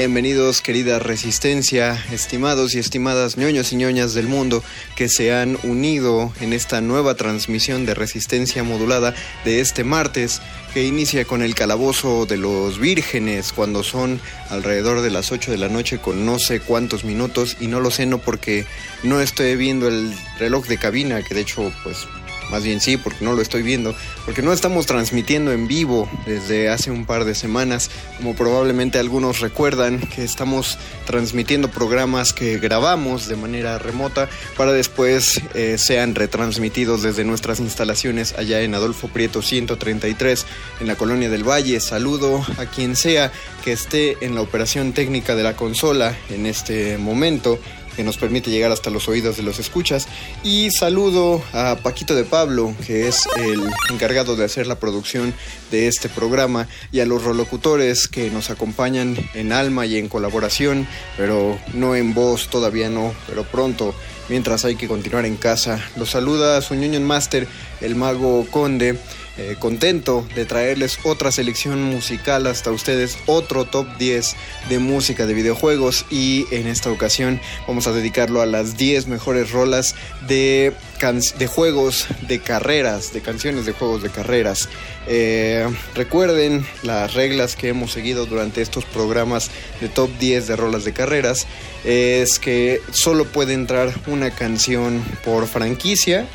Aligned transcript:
Bienvenidos 0.00 0.62
querida 0.62 0.98
Resistencia, 0.98 2.02
estimados 2.10 2.74
y 2.74 2.78
estimadas 2.78 3.36
ñoños 3.36 3.70
y 3.74 3.76
ñoñas 3.76 4.14
del 4.14 4.28
mundo 4.28 4.64
que 4.96 5.10
se 5.10 5.34
han 5.34 5.58
unido 5.62 6.32
en 6.40 6.54
esta 6.54 6.80
nueva 6.80 7.16
transmisión 7.16 7.84
de 7.84 7.92
Resistencia 7.92 8.64
modulada 8.64 9.14
de 9.44 9.60
este 9.60 9.84
martes 9.84 10.40
que 10.72 10.86
inicia 10.86 11.26
con 11.26 11.42
el 11.42 11.54
calabozo 11.54 12.24
de 12.24 12.38
los 12.38 12.78
vírgenes 12.78 13.52
cuando 13.52 13.82
son 13.82 14.22
alrededor 14.48 15.02
de 15.02 15.10
las 15.10 15.32
8 15.32 15.50
de 15.50 15.58
la 15.58 15.68
noche 15.68 15.98
con 15.98 16.24
no 16.24 16.38
sé 16.38 16.60
cuántos 16.60 17.04
minutos 17.04 17.58
y 17.60 17.66
no 17.66 17.78
lo 17.78 17.90
sé 17.90 18.06
no 18.06 18.16
porque 18.16 18.64
no 19.02 19.20
estoy 19.20 19.54
viendo 19.56 19.86
el 19.86 20.14
reloj 20.38 20.66
de 20.66 20.78
cabina 20.78 21.22
que 21.22 21.34
de 21.34 21.42
hecho 21.42 21.70
pues 21.84 22.06
más 22.50 22.64
bien 22.64 22.80
sí, 22.80 22.96
porque 22.96 23.24
no 23.24 23.32
lo 23.32 23.42
estoy 23.42 23.62
viendo, 23.62 23.94
porque 24.24 24.42
no 24.42 24.52
estamos 24.52 24.86
transmitiendo 24.86 25.52
en 25.52 25.66
vivo 25.66 26.08
desde 26.26 26.68
hace 26.68 26.90
un 26.90 27.06
par 27.06 27.24
de 27.24 27.34
semanas, 27.34 27.90
como 28.16 28.34
probablemente 28.34 28.98
algunos 28.98 29.40
recuerdan 29.40 29.98
que 29.98 30.24
estamos 30.24 30.78
transmitiendo 31.06 31.70
programas 31.70 32.32
que 32.32 32.58
grabamos 32.58 33.28
de 33.28 33.36
manera 33.36 33.78
remota 33.78 34.28
para 34.56 34.72
después 34.72 35.40
eh, 35.54 35.76
sean 35.78 36.14
retransmitidos 36.14 37.02
desde 37.02 37.24
nuestras 37.24 37.60
instalaciones 37.60 38.34
allá 38.36 38.60
en 38.60 38.74
Adolfo 38.74 39.08
Prieto 39.08 39.42
133 39.42 40.46
en 40.80 40.86
la 40.86 40.96
colonia 40.96 41.30
del 41.30 41.48
Valle. 41.48 41.80
Saludo 41.80 42.44
a 42.58 42.66
quien 42.66 42.96
sea 42.96 43.32
que 43.64 43.72
esté 43.72 44.16
en 44.24 44.34
la 44.34 44.42
operación 44.42 44.92
técnica 44.92 45.34
de 45.34 45.42
la 45.42 45.56
consola 45.56 46.16
en 46.30 46.46
este 46.46 46.98
momento 46.98 47.58
que 47.96 48.04
nos 48.04 48.16
permite 48.16 48.50
llegar 48.50 48.72
hasta 48.72 48.90
los 48.90 49.08
oídos 49.08 49.36
de 49.36 49.42
los 49.42 49.58
escuchas. 49.58 50.08
Y 50.42 50.70
saludo 50.70 51.42
a 51.52 51.76
Paquito 51.82 52.14
de 52.14 52.24
Pablo, 52.24 52.74
que 52.86 53.08
es 53.08 53.26
el 53.36 53.60
encargado 53.90 54.36
de 54.36 54.44
hacer 54.44 54.66
la 54.66 54.78
producción 54.78 55.34
de 55.70 55.88
este 55.88 56.08
programa, 56.08 56.68
y 56.92 57.00
a 57.00 57.06
los 57.06 57.24
rolocutores 57.24 58.08
que 58.08 58.30
nos 58.30 58.50
acompañan 58.50 59.16
en 59.34 59.52
alma 59.52 59.86
y 59.86 59.96
en 59.96 60.08
colaboración, 60.08 60.86
pero 61.16 61.58
no 61.74 61.94
en 61.96 62.14
voz, 62.14 62.48
todavía 62.48 62.88
no, 62.88 63.14
pero 63.26 63.44
pronto. 63.44 63.94
Mientras 64.28 64.64
hay 64.64 64.76
que 64.76 64.86
continuar 64.86 65.26
en 65.26 65.36
casa. 65.36 65.80
Los 65.96 66.10
saluda 66.10 66.62
su 66.62 66.74
Union 66.74 67.02
Master, 67.02 67.48
el 67.80 67.96
mago 67.96 68.46
Conde. 68.48 68.96
Eh, 69.38 69.56
contento 69.58 70.26
de 70.34 70.44
traerles 70.44 70.98
otra 71.04 71.30
selección 71.30 71.82
musical 71.82 72.48
hasta 72.48 72.72
ustedes, 72.72 73.16
otro 73.26 73.64
top 73.64 73.86
10 73.96 74.34
de 74.68 74.78
música 74.80 75.24
de 75.24 75.34
videojuegos 75.34 76.04
y 76.10 76.46
en 76.50 76.66
esta 76.66 76.90
ocasión 76.90 77.40
vamos 77.66 77.86
a 77.86 77.92
dedicarlo 77.92 78.42
a 78.42 78.46
las 78.46 78.76
10 78.76 79.06
mejores 79.06 79.52
rolas 79.52 79.94
de, 80.26 80.74
de 81.38 81.46
juegos 81.46 82.08
de 82.26 82.40
carreras, 82.40 83.12
de 83.12 83.20
canciones 83.20 83.66
de 83.66 83.72
juegos 83.72 84.02
de 84.02 84.10
carreras. 84.10 84.68
Eh, 85.06 85.66
recuerden 85.94 86.66
las 86.82 87.14
reglas 87.14 87.54
que 87.54 87.68
hemos 87.68 87.92
seguido 87.92 88.26
durante 88.26 88.62
estos 88.62 88.84
programas 88.84 89.50
de 89.80 89.88
top 89.88 90.10
10 90.18 90.48
de 90.48 90.56
rolas 90.56 90.84
de 90.84 90.92
carreras, 90.92 91.46
es 91.84 92.40
que 92.40 92.80
solo 92.90 93.26
puede 93.26 93.54
entrar 93.54 93.94
una 94.08 94.32
canción 94.32 95.02
por 95.24 95.46
franquicia 95.46 96.26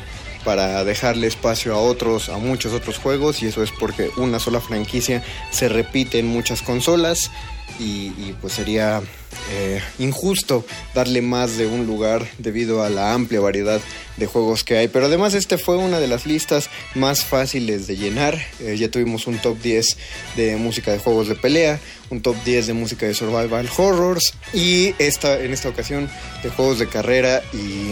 para 0.46 0.84
dejarle 0.84 1.26
espacio 1.26 1.74
a 1.74 1.78
otros, 1.78 2.28
a 2.28 2.38
muchos 2.38 2.72
otros 2.72 2.98
juegos 2.98 3.42
y 3.42 3.48
eso 3.48 3.64
es 3.64 3.72
porque 3.72 4.10
una 4.16 4.38
sola 4.38 4.60
franquicia 4.60 5.24
se 5.50 5.68
repite 5.68 6.20
en 6.20 6.28
muchas 6.28 6.62
consolas 6.62 7.32
y, 7.80 8.32
pues 8.40 8.52
sería 8.52 9.02
eh, 9.50 9.82
injusto 9.98 10.64
darle 10.94 11.20
más 11.20 11.56
de 11.56 11.66
un 11.66 11.84
lugar 11.84 12.26
debido 12.38 12.84
a 12.84 12.90
la 12.90 13.12
amplia 13.12 13.40
variedad 13.40 13.80
de 14.16 14.26
juegos 14.26 14.62
que 14.62 14.78
hay. 14.78 14.88
Pero 14.88 15.06
además 15.06 15.34
este 15.34 15.58
fue 15.58 15.76
una 15.76 15.98
de 15.98 16.06
las 16.06 16.26
listas 16.26 16.70
más 16.94 17.24
fáciles 17.24 17.88
de 17.88 17.96
llenar. 17.96 18.40
Eh, 18.60 18.76
ya 18.78 18.88
tuvimos 18.88 19.26
un 19.26 19.38
top 19.38 19.60
10 19.60 19.98
de 20.36 20.56
música 20.56 20.92
de 20.92 21.00
juegos 21.00 21.26
de 21.26 21.34
pelea, 21.34 21.80
un 22.08 22.22
top 22.22 22.36
10 22.44 22.68
de 22.68 22.72
música 22.72 23.04
de 23.04 23.14
survival 23.14 23.68
horrors 23.76 24.34
y 24.54 24.94
esta, 25.00 25.38
en 25.40 25.52
esta 25.52 25.68
ocasión 25.68 26.08
de 26.44 26.50
juegos 26.50 26.78
de 26.78 26.86
carrera 26.86 27.42
y 27.52 27.90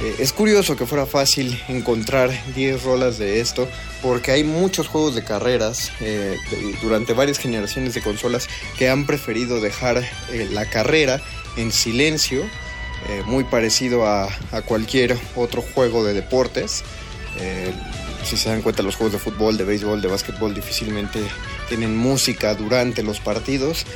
eh, 0.00 0.16
es 0.18 0.32
curioso 0.32 0.76
que 0.76 0.86
fuera 0.86 1.04
fácil 1.04 1.62
encontrar 1.68 2.30
10 2.54 2.82
rolas 2.84 3.18
de 3.18 3.40
esto, 3.40 3.68
porque 4.02 4.30
hay 4.32 4.44
muchos 4.44 4.88
juegos 4.88 5.14
de 5.14 5.22
carreras 5.22 5.92
eh, 6.00 6.38
durante 6.82 7.12
varias 7.12 7.38
generaciones 7.38 7.92
de 7.92 8.00
consolas 8.00 8.48
que 8.78 8.88
han 8.88 9.06
preferido 9.06 9.60
dejar 9.60 9.98
eh, 9.98 10.48
la 10.50 10.64
carrera 10.66 11.20
en 11.56 11.72
silencio, 11.72 12.44
muy 13.24 13.44
parecido 13.44 14.06
a, 14.06 14.28
a, 14.52 14.60
cualquier 14.60 15.16
otro 15.34 15.62
juego 15.62 16.04
de 16.04 16.12
deportes. 16.12 16.84
si 18.24 18.36
se 18.36 18.50
dan 18.50 18.60
cuenta, 18.60 18.82
los 18.82 18.94
juegos 18.94 19.14
de 19.14 19.18
fútbol, 19.18 19.56
de 19.56 19.64
béisbol, 19.64 20.02
de 20.02 20.08
básquetbol 20.08 20.54
difícilmente 20.54 21.18
tienen 21.70 21.96
música 21.96 22.54
durante 22.54 23.02
los 23.02 23.20
partidos 23.20 23.86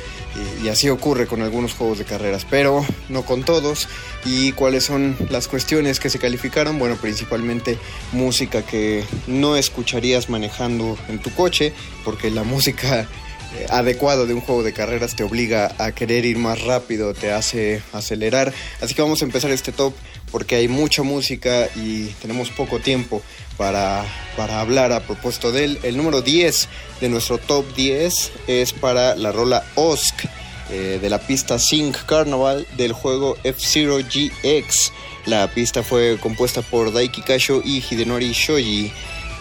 y, 0.63 0.69
así 0.69 0.89
ocurre 0.89 1.27
con 1.27 1.41
algunos 1.41 1.73
juegos 1.73 1.99
de 1.99 2.05
carreras, 2.05 2.47
pero 2.49 2.85
no 3.09 3.23
con 3.23 3.43
todos. 3.43 3.87
¿Y 4.25 4.53
cuáles 4.53 4.83
son 4.83 5.15
las 5.29 5.47
cuestiones 5.47 5.99
que 5.99 6.09
se 6.09 6.19
calificaron? 6.19 6.79
Bueno, 6.79 6.95
principalmente 6.95 7.77
música 8.11 8.65
que 8.65 9.03
no 9.27 9.55
escucharías 9.55 10.29
manejando 10.29 10.97
en 11.09 11.19
tu 11.19 11.31
coche, 11.33 11.73
porque 12.03 12.31
la 12.31 12.43
música 12.43 13.07
eh, 13.55 13.65
adecuada 13.69 14.25
de 14.25 14.33
un 14.33 14.41
juego 14.41 14.63
de 14.63 14.73
carreras 14.73 15.15
te 15.15 15.23
obliga 15.23 15.73
a 15.77 15.91
querer 15.91 16.25
ir 16.25 16.37
más 16.37 16.61
rápido, 16.63 17.13
te 17.13 17.31
hace 17.31 17.81
acelerar. 17.93 18.53
Así 18.81 18.93
que 18.93 19.01
vamos 19.01 19.21
a 19.21 19.25
empezar 19.25 19.51
este 19.51 19.71
top 19.71 19.93
porque 20.31 20.55
hay 20.55 20.67
mucha 20.67 21.03
música 21.03 21.69
y 21.75 22.07
tenemos 22.21 22.49
poco 22.49 22.79
tiempo 22.79 23.21
para, 23.57 24.05
para 24.35 24.59
hablar 24.59 24.91
a 24.91 25.01
propósito 25.01 25.51
de 25.51 25.65
él. 25.65 25.79
El 25.83 25.97
número 25.97 26.21
10 26.21 26.67
de 27.01 27.09
nuestro 27.09 27.37
top 27.37 27.65
10 27.75 28.31
es 28.47 28.73
para 28.73 29.15
la 29.15 29.31
rola 29.31 29.63
Osk 29.75 30.25
eh, 30.69 30.99
de 31.01 31.09
la 31.09 31.19
pista 31.19 31.59
Sync 31.59 32.05
Carnival 32.05 32.65
del 32.75 32.93
juego 32.93 33.37
F-Zero 33.43 33.97
GX. 33.97 34.91
La 35.25 35.47
pista 35.47 35.83
fue 35.83 36.17
compuesta 36.19 36.61
por 36.61 36.91
Daiki 36.91 37.21
Kasho 37.21 37.61
y 37.63 37.83
Hidenori 37.87 38.31
Shoji. 38.31 38.91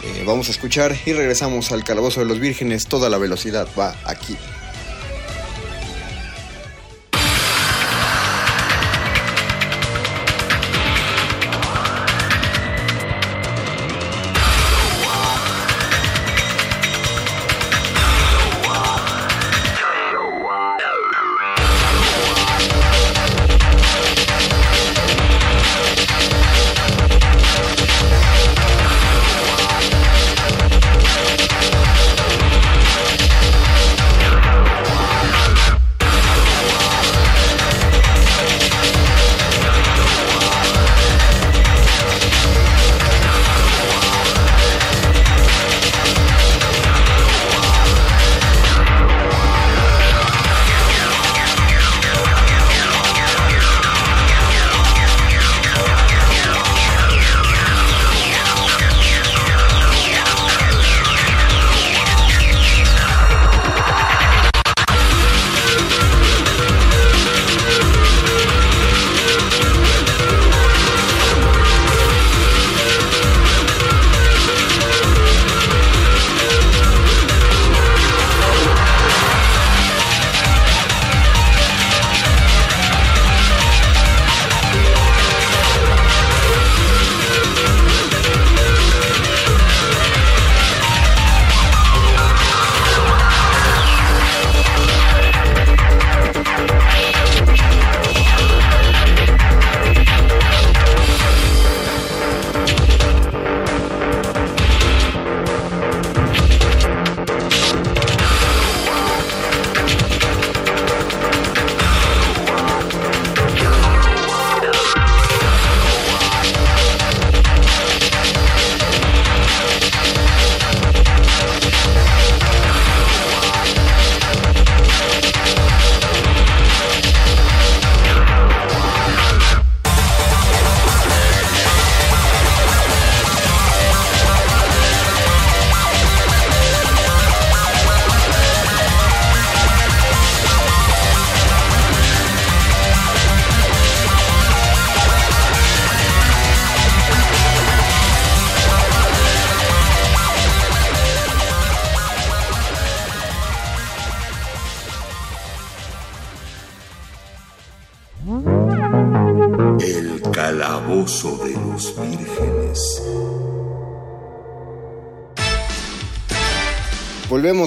Eh, 0.05 0.25
vamos 0.27 0.49
a 0.49 0.51
escuchar 0.51 0.95
y 1.07 1.13
regresamos 1.13 1.73
al 1.73 1.83
Calabozo 1.83 2.21
de 2.21 2.27
los 2.27 2.41
Vírgenes. 2.41 2.87
Toda 2.87 3.09
la 3.09 3.17
velocidad 3.17 3.67
va 3.79 3.97
aquí. 4.05 4.37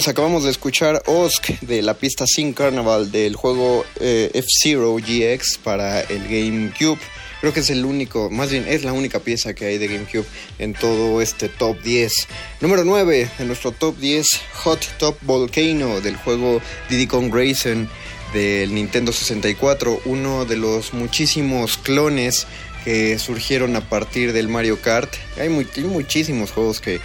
Acabamos 0.06 0.44
de 0.44 0.52
escuchar 0.52 1.02
Osk 1.08 1.60
de 1.62 1.82
la 1.82 1.96
pista 1.96 2.26
Sin 2.28 2.54
Carnival 2.54 3.12
del 3.12 3.36
juego 3.36 3.84
eh, 4.00 4.30
F-Zero 4.36 4.96
GX 4.96 5.58
para 5.58 6.02
el 6.02 6.24
GameCube. 6.24 7.00
Creo 7.42 7.52
que 7.52 7.62
es 7.62 7.70
el 7.72 7.84
único, 7.84 8.30
más 8.30 8.52
bien 8.52 8.66
es 8.68 8.84
la 8.84 8.94
única 8.94 9.20
pieza 9.20 9.56
que 9.56 9.66
hay 9.66 9.80
de 9.80 9.88
GameCube 9.88 10.26
en 10.60 10.76
todo 10.76 11.20
este 11.20 11.50
top 11.50 11.82
10. 11.82 12.14
Número 12.62 12.84
9 12.84 13.30
de 13.40 13.46
nuestro 13.46 13.72
top 13.72 13.98
10, 13.98 14.28
Hot 14.64 14.86
Top 15.00 15.18
Volcano 15.24 16.00
del 16.00 16.16
juego 16.16 16.62
Diddy 16.90 17.08
Kong 17.08 17.34
Racing 17.34 17.88
del 18.34 18.76
Nintendo 18.76 19.12
64, 19.12 20.02
uno 20.06 20.46
de 20.46 20.58
los 20.58 20.94
muchísimos 20.94 21.78
clones 21.78 22.46
que 22.86 23.18
surgieron 23.18 23.76
a 23.76 23.82
partir 23.82 24.32
del 24.32 24.48
Mario 24.48 24.80
Kart. 24.80 25.12
Hay, 25.40 25.50
muchísimos 25.50 26.52
juegos 26.52 26.82
que 26.82 27.00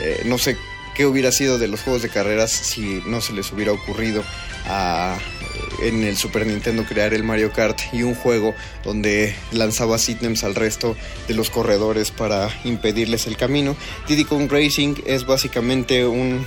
eh, 0.00 0.22
no 0.24 0.38
sé 0.38 0.56
qué 0.98 1.06
hubiera 1.06 1.30
sido 1.30 1.58
de 1.58 1.68
los 1.68 1.82
juegos 1.82 2.02
de 2.02 2.08
carreras 2.08 2.50
si 2.50 3.00
no 3.06 3.20
se 3.20 3.32
les 3.32 3.52
hubiera 3.52 3.70
ocurrido 3.70 4.24
a, 4.66 5.16
en 5.80 6.02
el 6.02 6.16
Super 6.16 6.44
Nintendo 6.44 6.84
crear 6.84 7.14
el 7.14 7.22
Mario 7.22 7.52
Kart 7.52 7.78
y 7.92 8.02
un 8.02 8.16
juego 8.16 8.52
donde 8.82 9.32
lanzabas 9.52 10.08
ítems 10.08 10.42
al 10.42 10.56
resto 10.56 10.96
de 11.28 11.34
los 11.34 11.50
corredores 11.50 12.10
para 12.10 12.50
impedirles 12.64 13.28
el 13.28 13.36
camino. 13.36 13.76
Diddy 14.08 14.24
Kong 14.24 14.50
Racing 14.50 14.96
es 15.06 15.24
básicamente 15.24 16.04
un 16.04 16.44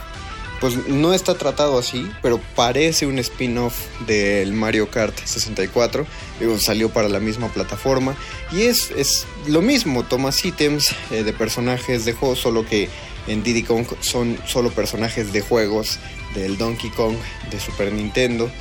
pues 0.59 0.87
no 0.87 1.13
está 1.13 1.33
tratado 1.33 1.79
así, 1.79 2.07
pero 2.21 2.39
parece 2.55 3.07
un 3.07 3.17
spin-off 3.17 3.73
del 4.05 4.53
Mario 4.53 4.91
Kart 4.91 5.17
64. 5.17 6.05
salió 6.59 6.89
para 6.89 7.09
la 7.09 7.19
misma 7.19 7.47
plataforma. 7.47 8.15
Y 8.51 8.63
es, 8.63 8.91
es 8.91 9.25
lo 9.47 9.63
mismo, 9.63 10.03
tomas 10.03 10.45
ítems 10.45 10.93
eh, 11.09 11.23
de 11.23 11.33
personajes 11.33 12.05
de 12.05 12.13
juego, 12.13 12.35
solo 12.35 12.63
que 12.63 12.89
en 13.31 13.43
Diddy 13.43 13.63
Kong 13.63 13.85
son 14.01 14.37
solo 14.45 14.71
personajes 14.71 15.31
de 15.31 15.41
juegos 15.41 15.99
del 16.35 16.57
Donkey 16.57 16.89
Kong 16.89 17.15
de 17.49 17.59
Super 17.59 17.91
Nintendo 17.91 18.51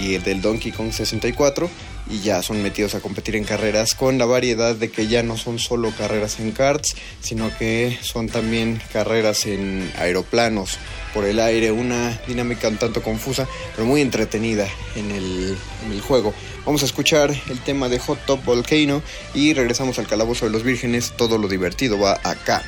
y 0.00 0.18
del 0.18 0.40
Donkey 0.40 0.72
Kong 0.72 0.92
64 0.92 1.68
y 2.10 2.20
ya 2.20 2.42
son 2.42 2.62
metidos 2.62 2.94
a 2.94 3.00
competir 3.00 3.36
en 3.36 3.44
carreras 3.44 3.94
con 3.94 4.18
la 4.18 4.26
variedad 4.26 4.74
de 4.74 4.90
que 4.90 5.06
ya 5.06 5.22
no 5.22 5.36
son 5.36 5.58
solo 5.58 5.92
carreras 5.96 6.40
en 6.40 6.52
karts, 6.52 6.94
sino 7.20 7.56
que 7.58 7.98
son 8.02 8.28
también 8.28 8.80
carreras 8.92 9.46
en 9.46 9.90
aeroplanos 9.98 10.78
por 11.14 11.24
el 11.24 11.38
aire, 11.40 11.72
una 11.72 12.18
dinámica 12.26 12.68
un 12.68 12.76
tanto 12.76 13.02
confusa, 13.02 13.46
pero 13.74 13.86
muy 13.86 14.00
entretenida 14.00 14.66
en 14.96 15.10
el, 15.10 15.56
en 15.84 15.92
el 15.92 16.00
juego. 16.00 16.34
Vamos 16.64 16.82
a 16.82 16.86
escuchar 16.86 17.30
el 17.30 17.60
tema 17.60 17.88
de 17.88 17.98
Hot 17.98 18.24
Top 18.26 18.44
Volcano 18.44 19.02
y 19.34 19.52
regresamos 19.52 19.98
al 19.98 20.06
Calabozo 20.06 20.46
de 20.46 20.52
los 20.52 20.62
Vírgenes, 20.62 21.12
todo 21.16 21.38
lo 21.38 21.48
divertido 21.48 21.98
va 21.98 22.20
acá. 22.24 22.62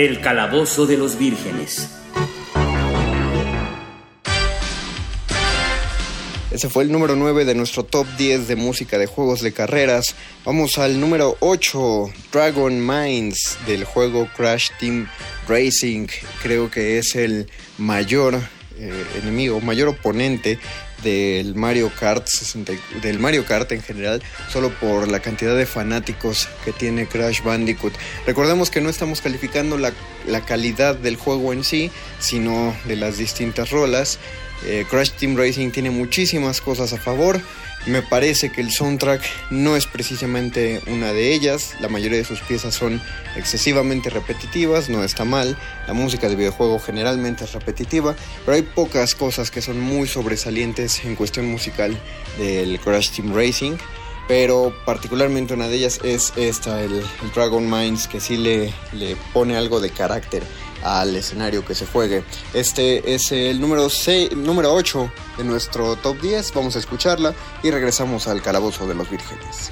El 0.00 0.22
Calabozo 0.22 0.86
de 0.86 0.96
los 0.96 1.18
Vírgenes. 1.18 1.90
Ese 6.50 6.70
fue 6.70 6.84
el 6.84 6.90
número 6.90 7.16
9 7.16 7.44
de 7.44 7.54
nuestro 7.54 7.82
top 7.82 8.06
10 8.16 8.48
de 8.48 8.56
música 8.56 8.96
de 8.96 9.04
juegos 9.04 9.42
de 9.42 9.52
carreras. 9.52 10.14
Vamos 10.46 10.78
al 10.78 10.98
número 10.98 11.36
8, 11.40 12.10
Dragon 12.32 12.86
Mines, 12.86 13.58
del 13.66 13.84
juego 13.84 14.26
Crash 14.34 14.70
Team 14.80 15.06
Racing. 15.46 16.06
Creo 16.42 16.70
que 16.70 16.96
es 16.96 17.14
el 17.14 17.50
mayor 17.76 18.40
eh, 18.78 19.04
enemigo, 19.22 19.60
mayor 19.60 19.88
oponente 19.88 20.58
del 21.02 21.54
Mario 21.54 21.90
Kart 21.98 22.26
del 23.02 23.18
Mario 23.18 23.44
Kart 23.44 23.72
en 23.72 23.82
general, 23.82 24.22
solo 24.50 24.70
por 24.70 25.08
la 25.08 25.20
cantidad 25.20 25.56
de 25.56 25.66
fanáticos 25.66 26.48
que 26.64 26.72
tiene 26.72 27.06
Crash 27.06 27.42
Bandicoot. 27.42 27.92
Recordemos 28.26 28.70
que 28.70 28.80
no 28.80 28.88
estamos 28.88 29.20
calificando 29.20 29.78
la, 29.78 29.92
la 30.26 30.44
calidad 30.44 30.94
del 30.94 31.16
juego 31.16 31.52
en 31.52 31.64
sí, 31.64 31.90
sino 32.18 32.76
de 32.86 32.96
las 32.96 33.18
distintas 33.18 33.70
rolas. 33.70 34.18
Eh, 34.66 34.84
Crash 34.90 35.12
Team 35.12 35.36
Racing 35.36 35.70
tiene 35.70 35.90
muchísimas 35.90 36.60
cosas 36.60 36.92
a 36.92 36.98
favor. 36.98 37.40
Me 37.86 38.02
parece 38.02 38.52
que 38.52 38.60
el 38.60 38.70
soundtrack 38.70 39.22
no 39.50 39.74
es 39.74 39.86
precisamente 39.86 40.82
una 40.86 41.14
de 41.14 41.32
ellas. 41.32 41.74
La 41.80 41.88
mayoría 41.88 42.18
de 42.18 42.24
sus 42.24 42.40
piezas 42.40 42.74
son 42.74 43.00
excesivamente 43.36 44.10
repetitivas, 44.10 44.90
no 44.90 45.02
está 45.02 45.24
mal. 45.24 45.56
La 45.86 45.94
música 45.94 46.28
de 46.28 46.36
videojuego 46.36 46.78
generalmente 46.78 47.44
es 47.44 47.52
repetitiva, 47.52 48.14
pero 48.44 48.56
hay 48.56 48.62
pocas 48.62 49.14
cosas 49.14 49.50
que 49.50 49.62
son 49.62 49.80
muy 49.80 50.06
sobresalientes 50.06 51.02
en 51.04 51.16
cuestión 51.16 51.46
musical 51.46 51.98
del 52.38 52.78
Crash 52.80 53.12
Team 53.12 53.34
Racing. 53.34 53.76
Pero 54.28 54.72
particularmente 54.84 55.54
una 55.54 55.66
de 55.66 55.76
ellas 55.76 56.00
es 56.04 56.34
esta, 56.36 56.82
el, 56.82 57.02
Dragon 57.34 57.68
Mines, 57.68 58.06
que 58.06 58.20
sí 58.20 58.36
le, 58.36 58.72
le 58.92 59.16
pone 59.32 59.56
algo 59.56 59.80
de 59.80 59.90
carácter 59.90 60.42
al 60.82 61.14
escenario 61.16 61.64
que 61.64 61.74
se 61.74 61.86
juegue. 61.86 62.24
Este 62.54 63.14
es 63.14 63.32
el 63.32 63.60
número, 63.60 63.88
6, 63.88 64.36
número 64.36 64.72
8 64.72 65.12
de 65.38 65.44
nuestro 65.44 65.96
top 65.96 66.20
10. 66.20 66.52
Vamos 66.54 66.76
a 66.76 66.78
escucharla 66.78 67.34
y 67.62 67.70
regresamos 67.70 68.28
al 68.28 68.42
calabozo 68.42 68.86
de 68.86 68.94
los 68.94 69.10
vírgenes. 69.10 69.70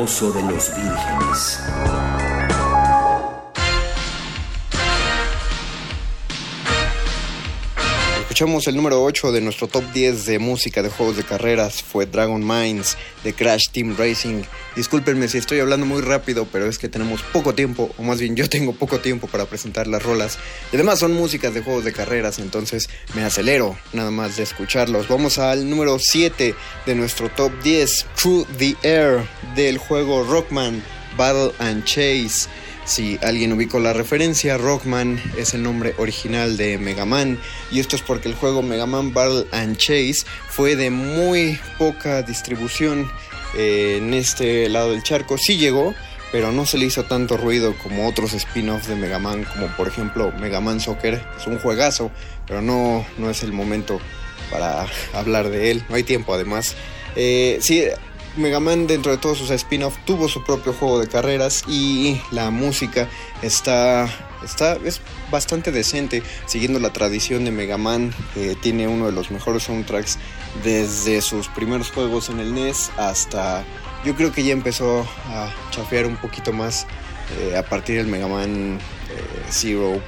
De 0.00 0.06
los 0.06 0.74
vírgenes. 0.74 1.60
escuchamos 8.40 8.66
el 8.68 8.76
número 8.76 9.02
8 9.04 9.32
de 9.32 9.42
nuestro 9.42 9.68
top 9.68 9.84
10 9.92 10.24
de 10.24 10.38
música 10.38 10.82
de 10.82 10.88
juegos 10.88 11.18
de 11.18 11.24
carreras 11.24 11.82
fue 11.82 12.06
Dragon 12.06 12.40
Mines 12.40 12.96
de 13.22 13.34
Crash 13.34 13.64
Team 13.70 13.94
Racing. 13.98 14.44
Discúlpenme 14.76 15.28
si 15.28 15.36
estoy 15.36 15.60
hablando 15.60 15.84
muy 15.84 16.00
rápido, 16.00 16.48
pero 16.50 16.66
es 16.66 16.78
que 16.78 16.88
tenemos 16.88 17.22
poco 17.22 17.54
tiempo, 17.54 17.90
o 17.98 18.02
más 18.02 18.18
bien 18.18 18.36
yo 18.36 18.48
tengo 18.48 18.72
poco 18.72 19.00
tiempo 19.00 19.26
para 19.26 19.44
presentar 19.44 19.86
las 19.88 20.02
rolas. 20.02 20.38
Y 20.72 20.76
además 20.76 21.00
son 21.00 21.12
músicas 21.12 21.52
de 21.52 21.60
juegos 21.60 21.84
de 21.84 21.92
carreras, 21.92 22.38
entonces 22.38 22.88
me 23.14 23.24
acelero 23.24 23.76
nada 23.92 24.10
más 24.10 24.36
de 24.36 24.42
escucharlos. 24.42 25.08
Vamos 25.08 25.38
al 25.38 25.68
número 25.68 25.98
7 25.98 26.54
de 26.86 26.94
nuestro 26.94 27.28
top 27.30 27.52
10, 27.62 28.06
Through 28.16 28.46
the 28.58 28.76
Air 28.82 29.26
del 29.54 29.78
juego 29.78 30.24
Rockman 30.24 30.82
Battle 31.16 31.52
and 31.58 31.84
Chase. 31.84 32.48
Si 32.84 33.18
alguien 33.22 33.52
ubicó 33.52 33.78
la 33.78 33.92
referencia, 33.92 34.58
Rockman 34.58 35.22
es 35.36 35.54
el 35.54 35.62
nombre 35.62 35.94
original 35.98 36.56
de 36.56 36.78
Mega 36.78 37.04
Man 37.04 37.38
y 37.70 37.78
esto 37.78 37.94
es 37.94 38.02
porque 38.02 38.28
el 38.28 38.34
juego 38.34 38.62
Mega 38.62 38.86
Man 38.86 39.12
Battle 39.12 39.46
and 39.52 39.76
Chase 39.76 40.24
fue 40.48 40.76
de 40.76 40.90
muy 40.90 41.58
poca 41.78 42.22
distribución 42.22 43.10
eh, 43.56 43.98
en 43.98 44.14
este 44.14 44.68
lado 44.68 44.92
del 44.92 45.02
charco. 45.02 45.38
Sí 45.38 45.56
llegó, 45.56 45.94
pero 46.32 46.52
no 46.52 46.66
se 46.66 46.78
le 46.78 46.86
hizo 46.86 47.04
tanto 47.04 47.36
ruido 47.36 47.74
como 47.82 48.08
otros 48.08 48.32
spin-offs 48.34 48.88
de 48.88 48.96
Mega 48.96 49.18
Man, 49.18 49.44
como 49.44 49.66
por 49.76 49.88
ejemplo 49.88 50.32
Mega 50.38 50.60
Man 50.60 50.80
Soccer. 50.80 51.22
Es 51.36 51.46
un 51.46 51.58
juegazo, 51.58 52.10
pero 52.46 52.62
no, 52.62 53.04
no 53.18 53.30
es 53.30 53.42
el 53.42 53.52
momento 53.52 54.00
para 54.50 54.86
hablar 55.14 55.50
de 55.50 55.70
él. 55.70 55.84
No 55.88 55.96
hay 55.96 56.02
tiempo 56.02 56.34
además. 56.34 56.76
Eh, 57.16 57.58
sí, 57.60 57.84
Mega 58.36 58.60
Man 58.60 58.86
dentro 58.86 59.10
de 59.10 59.18
todos 59.18 59.38
sus 59.38 59.50
spin-off 59.50 59.96
tuvo 60.04 60.28
su 60.28 60.44
propio 60.44 60.72
juego 60.72 61.00
de 61.00 61.08
carreras 61.08 61.64
y 61.66 62.20
la 62.30 62.50
música 62.50 63.08
está, 63.42 64.08
está 64.44 64.74
es 64.84 65.00
bastante 65.32 65.72
decente 65.72 66.22
siguiendo 66.46 66.78
la 66.78 66.92
tradición 66.92 67.44
de 67.44 67.50
Mega 67.50 67.76
Man 67.76 68.14
tiene 68.62 68.86
uno 68.86 69.06
de 69.06 69.12
los 69.12 69.32
mejores 69.32 69.64
soundtracks 69.64 70.18
desde 70.62 71.22
sus 71.22 71.48
primeros 71.48 71.90
juegos 71.90 72.28
en 72.28 72.38
el 72.38 72.54
NES 72.54 72.92
hasta 72.96 73.64
yo 74.04 74.14
creo 74.14 74.32
que 74.32 74.44
ya 74.44 74.52
empezó 74.52 75.06
a 75.28 75.52
chafear 75.70 76.06
un 76.06 76.16
poquito 76.16 76.52
más 76.52 76.86
eh, 77.38 77.56
a 77.56 77.62
partir 77.62 77.96
del 77.96 78.06
Mega 78.06 78.28
Man 78.28 78.78
eh, 79.10 79.42
Zero 79.50 80.00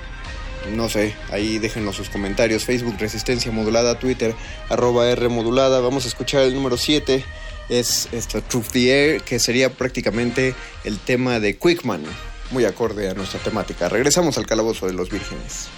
no 0.71 0.89
sé, 0.89 1.13
ahí 1.31 1.59
déjenos 1.59 1.97
sus 1.97 2.09
comentarios. 2.09 2.65
Facebook 2.65 2.95
Resistencia 2.99 3.51
Modulada, 3.51 3.99
Twitter 3.99 4.33
arroba 4.69 5.11
R 5.11 5.29
Modulada. 5.29 5.81
Vamos 5.81 6.05
a 6.05 6.09
escuchar 6.09 6.43
el 6.43 6.55
número 6.55 6.77
7 6.77 7.25
es 7.69 8.09
esto, 8.13 8.43
Truth 8.43 8.69
the 8.73 8.91
Air, 8.91 9.23
que 9.23 9.39
sería 9.39 9.73
prácticamente 9.73 10.55
el 10.85 10.99
tema 10.99 11.41
de 11.41 11.57
Quickman, 11.57 12.03
muy 12.51 12.65
acorde 12.65 13.09
a 13.09 13.15
nuestra 13.15 13.41
temática. 13.41 13.89
Regresamos 13.89 14.37
al 14.39 14.47
calabozo 14.47 14.87
de 14.87 14.93
los 14.93 15.11
vírgenes. 15.11 15.69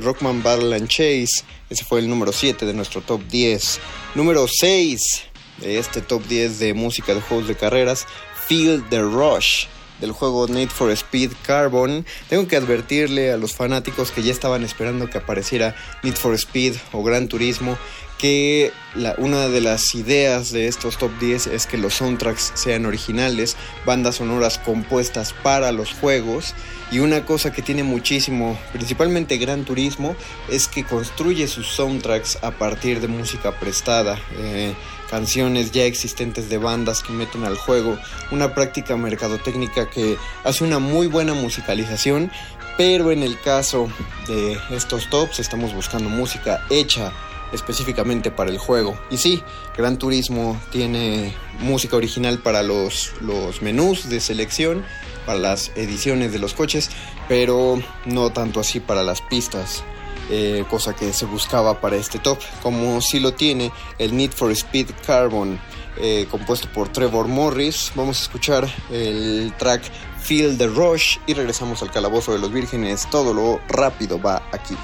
Rockman 0.00 0.42
Battle 0.42 0.74
and 0.74 0.88
Chase. 0.88 1.44
Ese 1.68 1.84
fue 1.84 2.00
el 2.00 2.08
número 2.08 2.32
7 2.32 2.66
de 2.66 2.74
nuestro 2.74 3.00
top 3.00 3.22
10. 3.28 3.80
Número 4.14 4.46
6 4.48 5.00
de 5.58 5.78
este 5.78 6.00
top 6.00 6.24
10 6.26 6.58
de 6.58 6.74
música 6.74 7.14
de 7.14 7.20
juegos 7.20 7.48
de 7.48 7.56
carreras. 7.56 8.06
Feel 8.46 8.82
the 8.90 9.00
Rush 9.00 9.66
del 10.00 10.12
juego 10.12 10.46
Need 10.48 10.70
for 10.70 10.90
Speed 10.90 11.32
Carbon. 11.46 12.04
Tengo 12.28 12.48
que 12.48 12.56
advertirle 12.56 13.32
a 13.32 13.36
los 13.36 13.54
fanáticos 13.54 14.10
que 14.10 14.22
ya 14.22 14.32
estaban 14.32 14.64
esperando 14.64 15.08
que 15.08 15.18
apareciera 15.18 15.74
Need 16.02 16.16
for 16.16 16.34
Speed 16.34 16.76
o 16.92 17.02
Gran 17.02 17.28
Turismo 17.28 17.76
que 18.20 18.70
una 19.16 19.48
de 19.48 19.62
las 19.62 19.94
ideas 19.94 20.52
de 20.52 20.66
estos 20.66 20.98
top 20.98 21.10
10 21.20 21.46
es 21.46 21.66
que 21.66 21.78
los 21.78 21.94
soundtracks 21.94 22.52
sean 22.54 22.84
originales, 22.84 23.56
bandas 23.86 24.16
sonoras 24.16 24.58
compuestas 24.58 25.32
para 25.32 25.72
los 25.72 25.94
juegos 25.94 26.54
y 26.92 26.98
una 26.98 27.24
cosa 27.24 27.50
que 27.50 27.62
tiene 27.62 27.82
muchísimo, 27.82 28.58
principalmente 28.72 29.38
Gran 29.38 29.64
Turismo, 29.64 30.16
es 30.50 30.68
que 30.68 30.84
construye 30.84 31.48
sus 31.48 31.68
soundtracks 31.68 32.38
a 32.42 32.50
partir 32.50 33.00
de 33.00 33.08
música 33.08 33.58
prestada, 33.58 34.20
eh, 34.36 34.74
canciones 35.10 35.72
ya 35.72 35.84
existentes 35.84 36.48
de 36.48 36.58
bandas 36.58 37.02
que 37.02 37.12
meten 37.12 37.44
al 37.44 37.56
juego, 37.56 37.98
una 38.30 38.54
práctica 38.54 38.96
mercadotécnica 38.96 39.90
que 39.90 40.16
hace 40.44 40.64
una 40.64 40.78
muy 40.78 41.08
buena 41.08 41.34
musicalización, 41.34 42.30
pero 42.76 43.10
en 43.10 43.22
el 43.22 43.38
caso 43.40 43.88
de 44.28 44.56
estos 44.70 45.10
tops 45.10 45.40
estamos 45.40 45.74
buscando 45.74 46.08
música 46.08 46.64
hecha 46.70 47.12
específicamente 47.52 48.30
para 48.30 48.50
el 48.50 48.58
juego. 48.58 48.98
Y 49.10 49.16
sí, 49.16 49.42
Gran 49.76 49.98
Turismo 49.98 50.60
tiene 50.70 51.34
música 51.58 51.96
original 51.96 52.38
para 52.38 52.62
los, 52.62 53.12
los 53.20 53.60
menús 53.62 54.08
de 54.08 54.20
selección, 54.20 54.84
para 55.26 55.38
las 55.38 55.72
ediciones 55.76 56.32
de 56.32 56.38
los 56.38 56.54
coches, 56.54 56.90
pero 57.28 57.82
no 58.06 58.30
tanto 58.30 58.60
así 58.60 58.80
para 58.80 59.02
las 59.02 59.20
pistas. 59.22 59.82
Eh, 60.32 60.64
cosa 60.70 60.94
que 60.94 61.12
se 61.12 61.26
buscaba 61.26 61.80
para 61.80 61.96
este 61.96 62.20
top, 62.20 62.38
como 62.62 63.00
si 63.00 63.18
lo 63.18 63.34
tiene 63.34 63.72
el 63.98 64.16
Need 64.16 64.30
for 64.30 64.52
Speed 64.52 64.90
Carbon, 65.04 65.58
eh, 65.96 66.28
compuesto 66.30 66.68
por 66.72 66.88
Trevor 66.88 67.26
Morris. 67.26 67.90
Vamos 67.96 68.20
a 68.20 68.22
escuchar 68.22 68.68
el 68.90 69.52
track 69.58 69.82
Feel 70.22 70.56
the 70.56 70.68
Rush 70.68 71.18
y 71.26 71.34
regresamos 71.34 71.82
al 71.82 71.90
calabozo 71.90 72.32
de 72.32 72.38
los 72.38 72.52
vírgenes. 72.52 73.08
Todo 73.10 73.34
lo 73.34 73.60
rápido 73.68 74.20
va 74.22 74.42
aquí. 74.52 74.76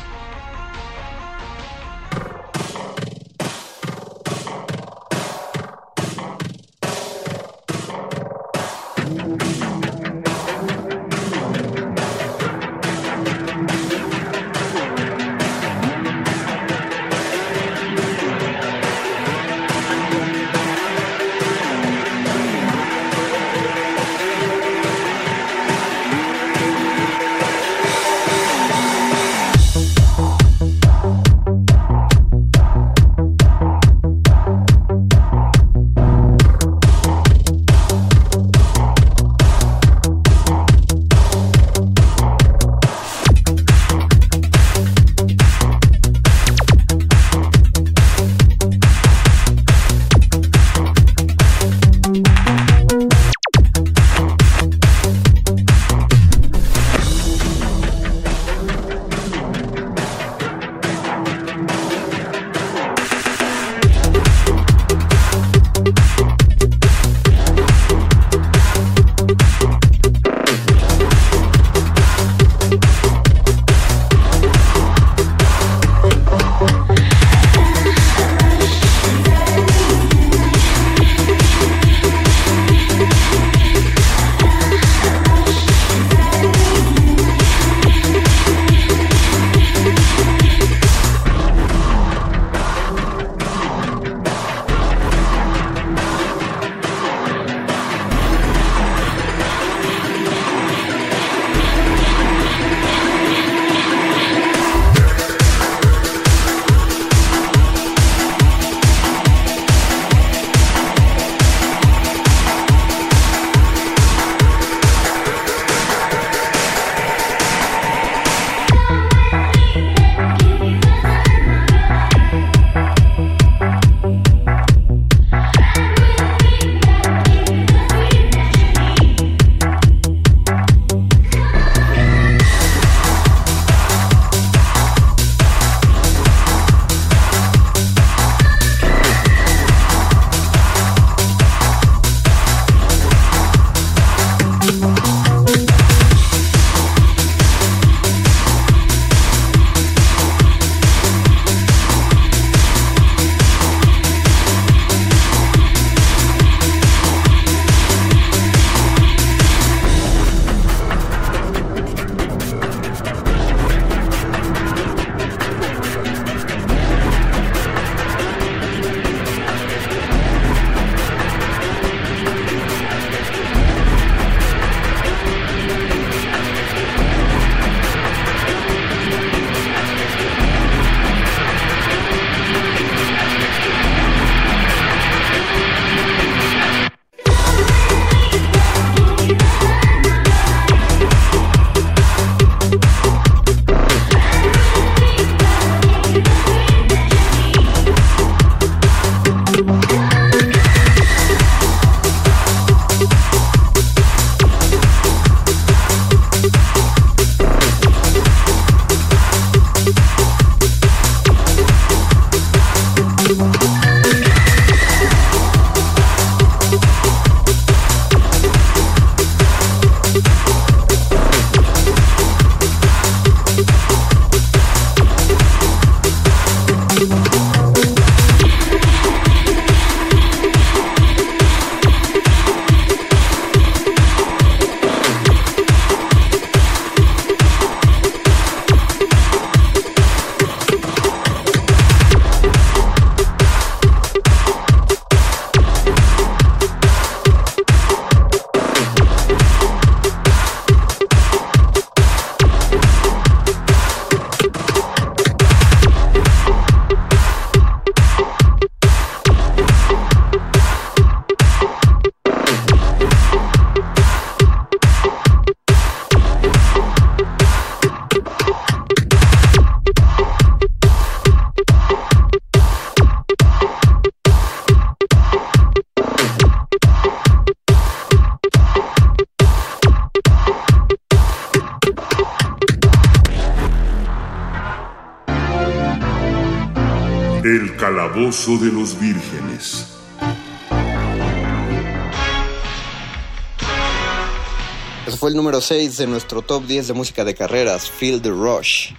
Número 295.56 295.68
6 295.68 295.96
de 295.96 296.06
nuestro 296.06 296.42
top 296.42 296.66
10 296.66 296.88
de 296.88 296.92
música 296.92 297.24
de 297.24 297.34
carreras, 297.34 297.90
the 297.98 298.28
Rush. 298.28 298.90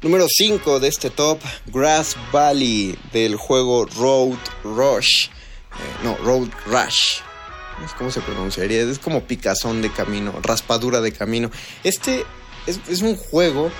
Número 0.00 0.26
5 0.28 0.78
de 0.78 0.86
este 0.86 1.10
top, 1.10 1.40
Grass 1.66 2.16
Valley 2.30 2.96
del 3.12 3.34
juego 3.34 3.84
Road 3.84 4.38
Rush. 4.62 5.26
Eh, 5.26 6.04
no, 6.04 6.16
Road 6.18 6.50
Rush. 6.66 7.16
Cómo 7.98 8.12
se 8.12 8.20
pronunciaría. 8.20 8.82
Es 8.82 9.00
como 9.00 9.24
picazón 9.24 9.82
de 9.82 9.90
camino, 9.90 10.32
raspadura 10.40 11.00
de 11.00 11.10
camino. 11.10 11.50
Este 11.82 12.24
es, 12.68 12.78
es 12.88 13.02
un 13.02 13.16
juego, 13.16 13.72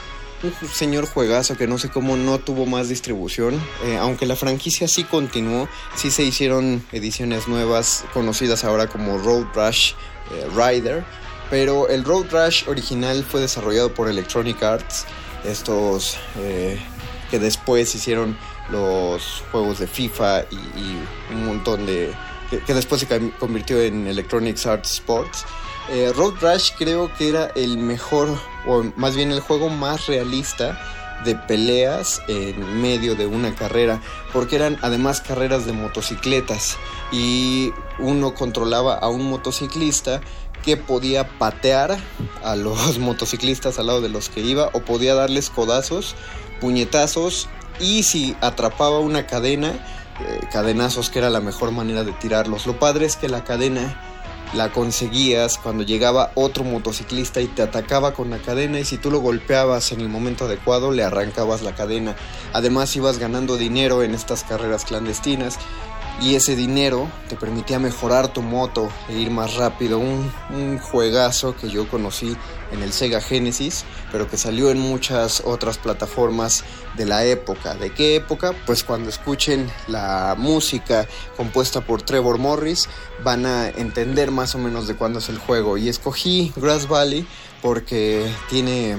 un 0.42 0.68
señor 0.68 1.07
juegazo 1.07 1.57
que 1.57 1.68
no 1.68 1.79
sé 1.79 1.88
cómo 1.88 2.16
no 2.16 2.40
tuvo 2.40 2.66
más 2.66 2.88
distribución. 2.88 3.62
Eh, 3.85 3.97
aunque 3.97 4.27
la 4.27 4.35
franquicia 4.35 4.88
sí 4.88 5.05
continuó, 5.05 5.68
sí 5.94 6.11
se 6.11 6.25
hicieron 6.25 6.85
ediciones 6.90 7.47
nuevas, 7.47 8.05
conocidas 8.12 8.64
ahora 8.64 8.88
como 8.88 9.18
Road 9.18 9.47
Rush 9.55 9.92
eh, 10.33 10.49
Rider. 10.57 11.05
Pero 11.50 11.88
el 11.88 12.04
Road 12.04 12.26
Rush 12.30 12.68
original 12.68 13.24
fue 13.24 13.40
desarrollado 13.40 13.92
por 13.92 14.09
Electronic 14.09 14.62
Arts 14.62 15.07
estos 15.44 16.16
eh, 16.38 16.78
que 17.30 17.38
después 17.38 17.94
hicieron 17.94 18.37
los 18.70 19.42
juegos 19.52 19.78
de 19.78 19.87
FIFA 19.87 20.42
y, 20.50 21.33
un 21.33 21.46
montón 21.46 21.87
de... 21.87 22.12
Que, 22.50 22.74
después 22.74 23.00
se 23.00 23.30
convirtió 23.38 23.80
en 23.80 24.07
Electronic 24.07 24.64
Arts 24.66 24.92
Sports. 24.94 25.44
Eh, 25.90 26.12
Road 26.14 26.35
Rush 26.40 26.70
creo 26.78 27.12
que 27.14 27.28
era 27.28 27.50
el 27.54 27.78
mejor, 27.78 28.28
o 28.66 28.85
más 28.96 29.16
bien 29.16 29.33
el 29.33 29.40
juego 29.40 29.68
más 29.68 30.07
realista 30.07 30.80
de 31.24 31.35
peleas 31.35 32.22
en 32.28 32.80
medio 32.80 33.14
de 33.14 33.26
una 33.26 33.54
carrera, 33.54 34.00
porque 34.33 34.57
eran 34.57 34.78
además 34.83 35.20
carreras 35.20 35.66
de 35.66 35.72
motocicletas 35.72 36.76
y 37.12 37.72
uno 37.98 38.35
controlaba 38.35 38.94
a 38.94 39.09
un 39.09 39.28
motociclista 39.30 40.20
que 40.64 40.77
podía 40.77 41.29
patear 41.38 41.98
a 42.42 42.57
los 42.57 42.98
motociclistas 42.98 43.79
al 43.79 43.87
lado 43.87 44.00
de 44.00 44.09
los 44.09 44.29
que 44.29 44.40
iba 44.40 44.70
o 44.72 44.81
podía 44.81 45.14
darles 45.14 45.50
codazos, 45.50 46.16
puñetazos 46.61 47.48
y 47.81 48.05
si 48.05 48.37
atrapaba 48.40 49.00
una 49.00 49.27
cadena, 49.27 49.70
eh, 50.20 50.40
cadenazos 50.53 51.11
que 51.11 51.18
era 51.18 51.31
la 51.31 51.40
mejor 51.40 51.70
manera 51.72 52.05
de 52.05 52.12
tirarlos. 52.12 52.66
Lo 52.66 52.79
padre 52.79 53.07
es 53.07 53.16
que 53.16 53.29
la 53.29 53.44
cadena 53.44 54.00
la 54.55 54.70
conseguías 54.70 55.59
cuando 55.59 55.83
llegaba 55.83 56.31
otro 56.35 56.62
motociclista 56.62 57.40
y 57.40 57.48
te 57.48 57.62
atacaba 57.62 58.14
con 58.14 58.31
la 58.31 58.38
cadena 58.38 58.79
y 58.79 58.85
si 58.85 58.98
tú 58.98 59.11
lo 59.11 59.18
golpeabas 59.18 59.90
en 59.90 60.00
el 60.00 60.09
momento 60.09 60.44
adecuado 60.44 60.92
le 60.92 61.03
arrancabas 61.03 61.62
la 61.62 61.74
cadena. 61.74 62.14
Además 62.53 62.94
ibas 62.94 63.18
ganando 63.18 63.57
dinero 63.57 64.03
en 64.03 64.14
estas 64.14 64.44
carreras 64.44 64.85
clandestinas 64.85 65.59
y 66.20 66.37
ese 66.37 66.57
dinero 66.57 67.11
te 67.29 67.37
permitía 67.37 67.79
mejorar 67.79 68.33
tu 68.33 68.40
moto 68.40 68.88
e 69.09 69.14
ir 69.14 69.31
más 69.31 69.55
rápido. 69.55 69.98
Un, 69.98 70.33
un, 70.50 70.79
juegazo 70.79 71.57
que 71.57 71.68
yo 71.68 71.88
conocí 71.88 72.37
en 72.72 72.83
el 72.83 72.92
Sega 72.92 73.20
Genesis, 73.20 73.85
pero 74.12 74.29
que 74.29 74.37
salió 74.37 74.70
en 74.70 74.79
muchas 74.79 75.42
otras 75.44 75.79
plataformas 75.79 76.64
de 76.96 77.07
la 77.07 77.24
época. 77.24 77.74
¿De 77.74 77.90
qué 77.90 78.16
época? 78.16 78.53
Pues 78.66 78.85
cuando 78.85 79.09
escuchen 79.09 79.70
la 79.88 80.35
música 80.38 81.09
compuesta 81.37 81.81
por 81.81 82.03
Trevor 82.03 82.38
Morris 82.38 82.88
van 83.22 83.46
a 83.46 83.68
entender 83.68 84.31
más 84.31 84.55
o 84.55 84.59
menos 84.59 84.87
de 84.87 84.94
cuándo 84.94 85.18
es 85.18 85.29
el 85.29 85.38
juego. 85.38 85.77
Y 85.77 85.88
escogí 85.88 86.53
Grass 86.57 86.88
Valley 86.88 87.27
porque 87.62 88.31
tiene... 88.48 88.98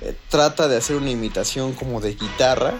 Eh, 0.00 0.14
trata 0.28 0.68
de 0.68 0.76
hacer 0.76 0.96
una 0.96 1.10
imitación 1.10 1.72
como 1.72 2.00
de 2.00 2.14
guitarra 2.14 2.74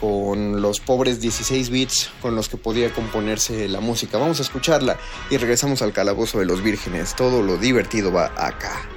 con 0.00 0.60
los 0.60 0.80
pobres 0.80 1.20
16 1.20 1.70
bits 1.70 2.10
con 2.20 2.34
los 2.34 2.48
que 2.48 2.56
podía 2.56 2.92
componerse 2.92 3.68
la 3.68 3.80
música. 3.80 4.18
Vamos 4.18 4.38
a 4.40 4.42
escucharla 4.42 4.98
y 5.30 5.36
regresamos 5.36 5.82
al 5.82 5.92
calabozo 5.92 6.38
de 6.38 6.46
los 6.46 6.62
vírgenes. 6.62 7.14
Todo 7.14 7.42
lo 7.42 7.56
divertido 7.56 8.12
va 8.12 8.32
acá. 8.36 8.88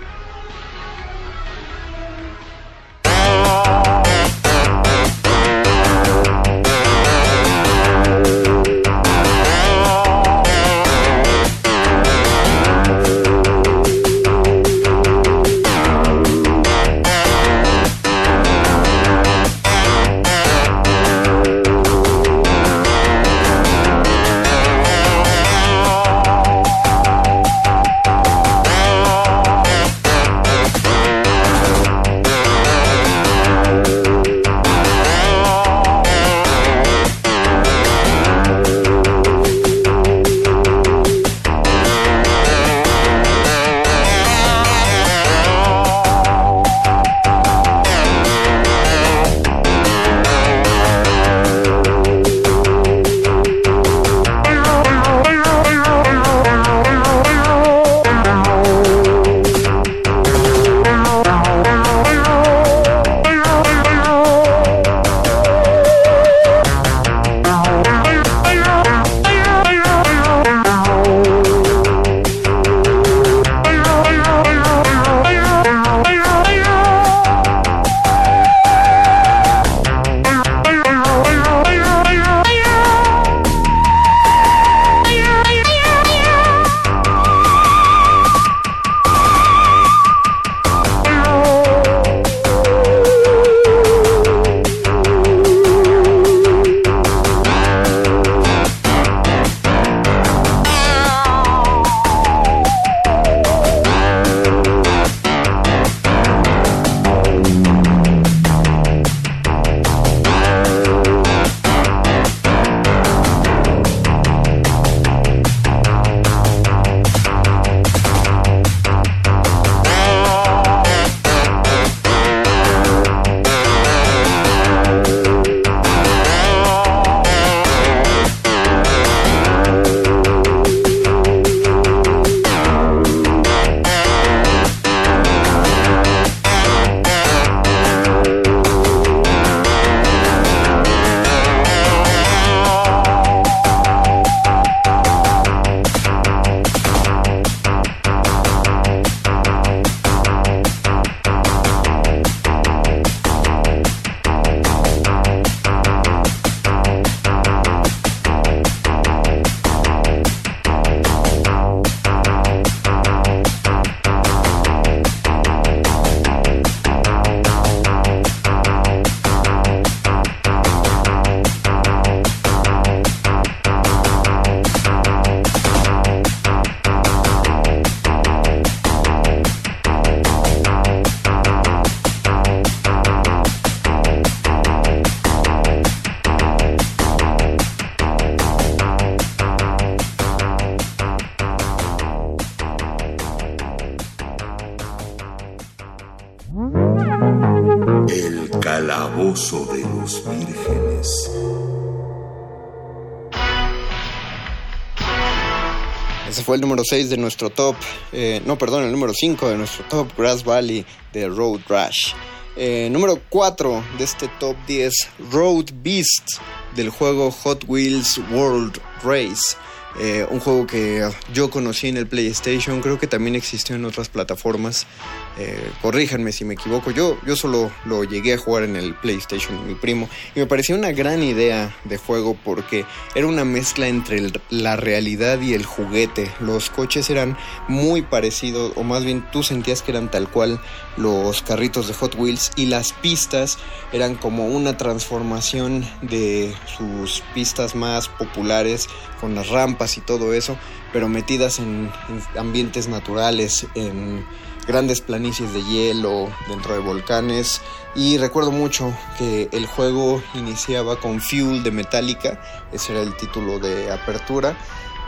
Fue 206.49 206.55
el 206.55 206.61
número 206.61 206.81
6 206.83 207.11
de 207.11 207.17
nuestro 207.17 207.51
top, 207.51 207.75
eh, 208.11 208.41
no, 208.43 208.57
perdón, 208.57 208.83
el 208.83 208.91
número 208.91 209.13
5 209.13 209.49
de 209.49 209.55
nuestro 209.55 209.85
top, 209.85 210.07
Grass 210.17 210.43
Valley 210.43 210.83
de 211.13 211.29
Road 211.29 211.59
Rash. 211.69 212.13
Eh, 212.57 212.89
número 212.91 213.21
4 213.29 213.83
de 213.99 214.03
este 214.03 214.27
top 214.39 214.55
10, 214.65 214.91
Road 215.31 215.65
Beast 215.83 216.39
del 216.75 216.89
juego 216.89 217.29
Hot 217.29 217.65
Wheels 217.67 218.19
World 218.31 218.81
Race. 219.03 219.55
Eh, 219.99 220.25
un 220.31 220.39
juego 220.39 220.65
que 220.65 221.07
yo 221.35 221.51
conocí 221.51 221.87
en 221.87 221.97
el 221.97 222.07
PlayStation, 222.07 222.81
creo 222.81 222.97
que 222.97 223.05
también 223.05 223.35
existió 223.35 223.75
en 223.75 223.85
otras 223.85 224.09
plataformas. 224.09 224.87
Eh, 225.37 225.71
corríjanme 225.81 226.31
si 226.31 226.43
me 226.43 226.55
equivoco, 226.55 226.91
yo, 226.91 227.17
yo 227.25 227.35
solo 227.35 227.71
lo 227.85 228.03
llegué 228.03 228.33
a 228.33 228.37
jugar 228.37 228.63
en 228.63 228.75
el 228.75 228.93
PlayStation 228.93 229.65
mi 229.65 229.75
primo 229.75 230.09
y 230.35 230.39
me 230.39 230.47
parecía 230.47 230.75
una 230.75 230.91
gran 230.91 231.23
idea 231.23 231.73
de 231.85 231.97
juego 231.97 232.35
porque 232.43 232.83
era 233.15 233.25
una 233.25 233.45
mezcla 233.45 233.87
entre 233.87 234.31
la 234.49 234.75
realidad 234.75 235.39
y 235.39 235.53
el 235.53 235.65
juguete. 235.65 236.29
Los 236.41 236.69
coches 236.69 237.09
eran 237.09 237.37
muy 237.67 238.01
parecidos, 238.01 238.73
o 238.75 238.83
más 238.83 239.05
bien 239.05 239.25
tú 239.31 239.43
sentías 239.43 239.81
que 239.81 239.91
eran 239.91 240.11
tal 240.11 240.29
cual 240.29 240.59
los 240.97 241.41
carritos 241.41 241.87
de 241.87 241.93
Hot 241.93 242.15
Wheels 242.15 242.51
y 242.57 242.65
las 242.65 242.91
pistas 242.91 243.57
eran 243.93 244.15
como 244.15 244.47
una 244.47 244.77
transformación 244.77 245.85
de 246.01 246.53
sus 246.77 247.23
pistas 247.33 247.75
más 247.75 248.09
populares 248.09 248.89
con 249.21 249.35
las 249.35 249.47
rampas 249.49 249.97
y 249.97 250.01
todo 250.01 250.33
eso, 250.33 250.57
pero 250.91 251.07
metidas 251.07 251.59
en, 251.59 251.89
en 252.09 252.37
ambientes 252.37 252.87
naturales, 252.87 253.67
en 253.75 254.25
grandes 254.69 255.01
planicies 255.01 255.51
de 255.51 255.63
hielo 255.63 256.29
dentro 256.47 256.75
de 256.75 256.79
volcanes 256.79 257.59
y 257.95 258.19
recuerdo 258.19 258.51
mucho 258.51 258.95
que 259.17 259.49
el 259.51 259.65
juego 259.65 260.21
iniciaba 260.35 260.99
con 260.99 261.19
Fuel 261.19 261.63
de 261.63 261.71
Metallica, 261.71 262.39
ese 262.71 262.91
era 262.91 263.01
el 263.01 263.17
título 263.17 263.57
de 263.57 263.91
apertura. 263.91 264.55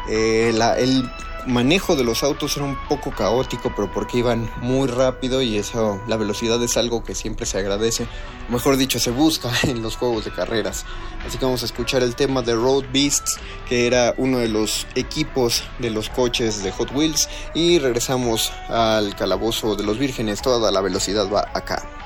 Eh, 0.09 0.49
el 0.49 1.11
manejo 1.47 1.95
de 1.95 2.03
los 2.03 2.23
autos 2.23 2.57
era 2.57 2.65
un 2.65 2.77
poco 2.87 3.11
caótico, 3.11 3.71
pero 3.75 3.91
porque 3.91 4.19
iban 4.19 4.49
muy 4.61 4.87
rápido 4.87 5.41
y 5.41 5.57
eso, 5.57 6.01
la 6.07 6.17
velocidad 6.17 6.61
es 6.63 6.77
algo 6.77 7.03
que 7.03 7.15
siempre 7.15 7.45
se 7.45 7.57
agradece, 7.57 8.07
mejor 8.49 8.77
dicho, 8.77 8.99
se 8.99 9.11
busca 9.11 9.51
en 9.63 9.81
los 9.81 9.95
juegos 9.95 10.25
de 10.25 10.31
carreras. 10.31 10.85
Así 11.25 11.37
que 11.37 11.45
vamos 11.45 11.61
a 11.63 11.65
escuchar 11.65 12.03
el 12.03 12.15
tema 12.15 12.41
de 12.41 12.55
Road 12.55 12.85
Beasts, 12.91 13.39
que 13.67 13.87
era 13.87 14.13
uno 14.17 14.39
de 14.39 14.49
los 14.49 14.87
equipos 14.95 15.63
de 15.79 15.89
los 15.89 16.09
coches 16.09 16.63
de 16.63 16.71
Hot 16.71 16.91
Wheels, 16.93 17.29
y 17.53 17.79
regresamos 17.79 18.51
al 18.69 19.15
calabozo 19.15 19.75
de 19.75 19.83
los 19.83 19.97
vírgenes, 19.97 20.41
toda 20.41 20.71
la 20.71 20.81
velocidad 20.81 21.31
va 21.31 21.49
acá. 21.53 22.00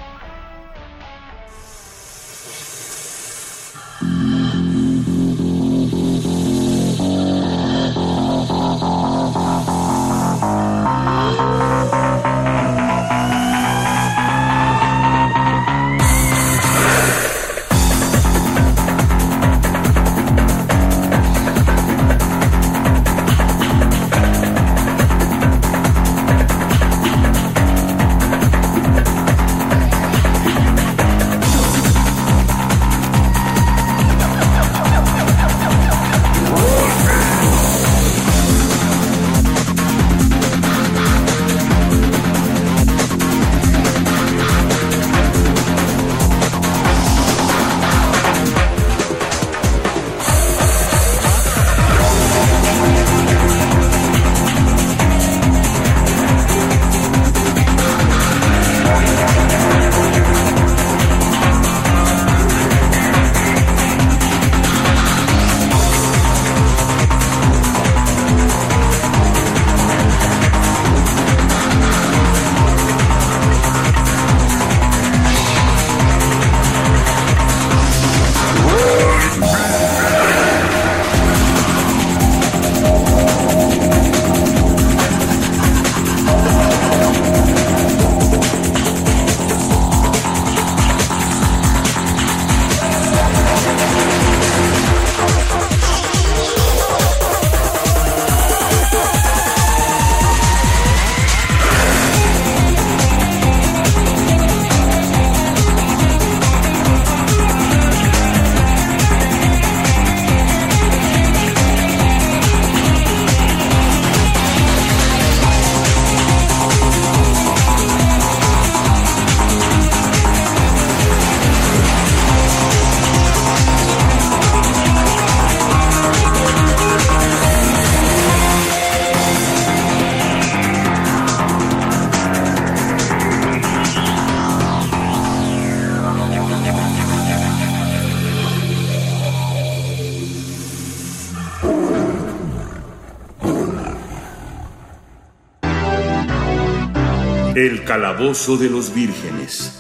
Calabozo 147.96 148.58
de 148.58 148.70
los 148.70 148.93
vírgenes. 148.93 149.72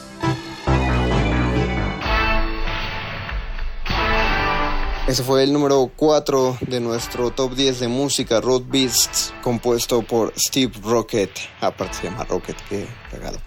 Ese 5.05 5.21
fue 5.21 5.43
el 5.43 5.51
número 5.51 5.91
4 5.97 6.59
de 6.61 6.79
nuestro 6.79 7.31
top 7.31 7.55
10 7.55 7.81
de 7.81 7.89
música, 7.89 8.39
Road 8.39 8.63
Beasts, 8.67 9.33
compuesto 9.43 10.01
por 10.01 10.31
Steve 10.37 10.71
Rocket. 10.81 11.29
Aparte 11.59 11.97
se 11.97 12.03
llama 12.03 12.23
Rocket, 12.23 12.55
qué 12.69 12.87
regalo. 13.11 13.37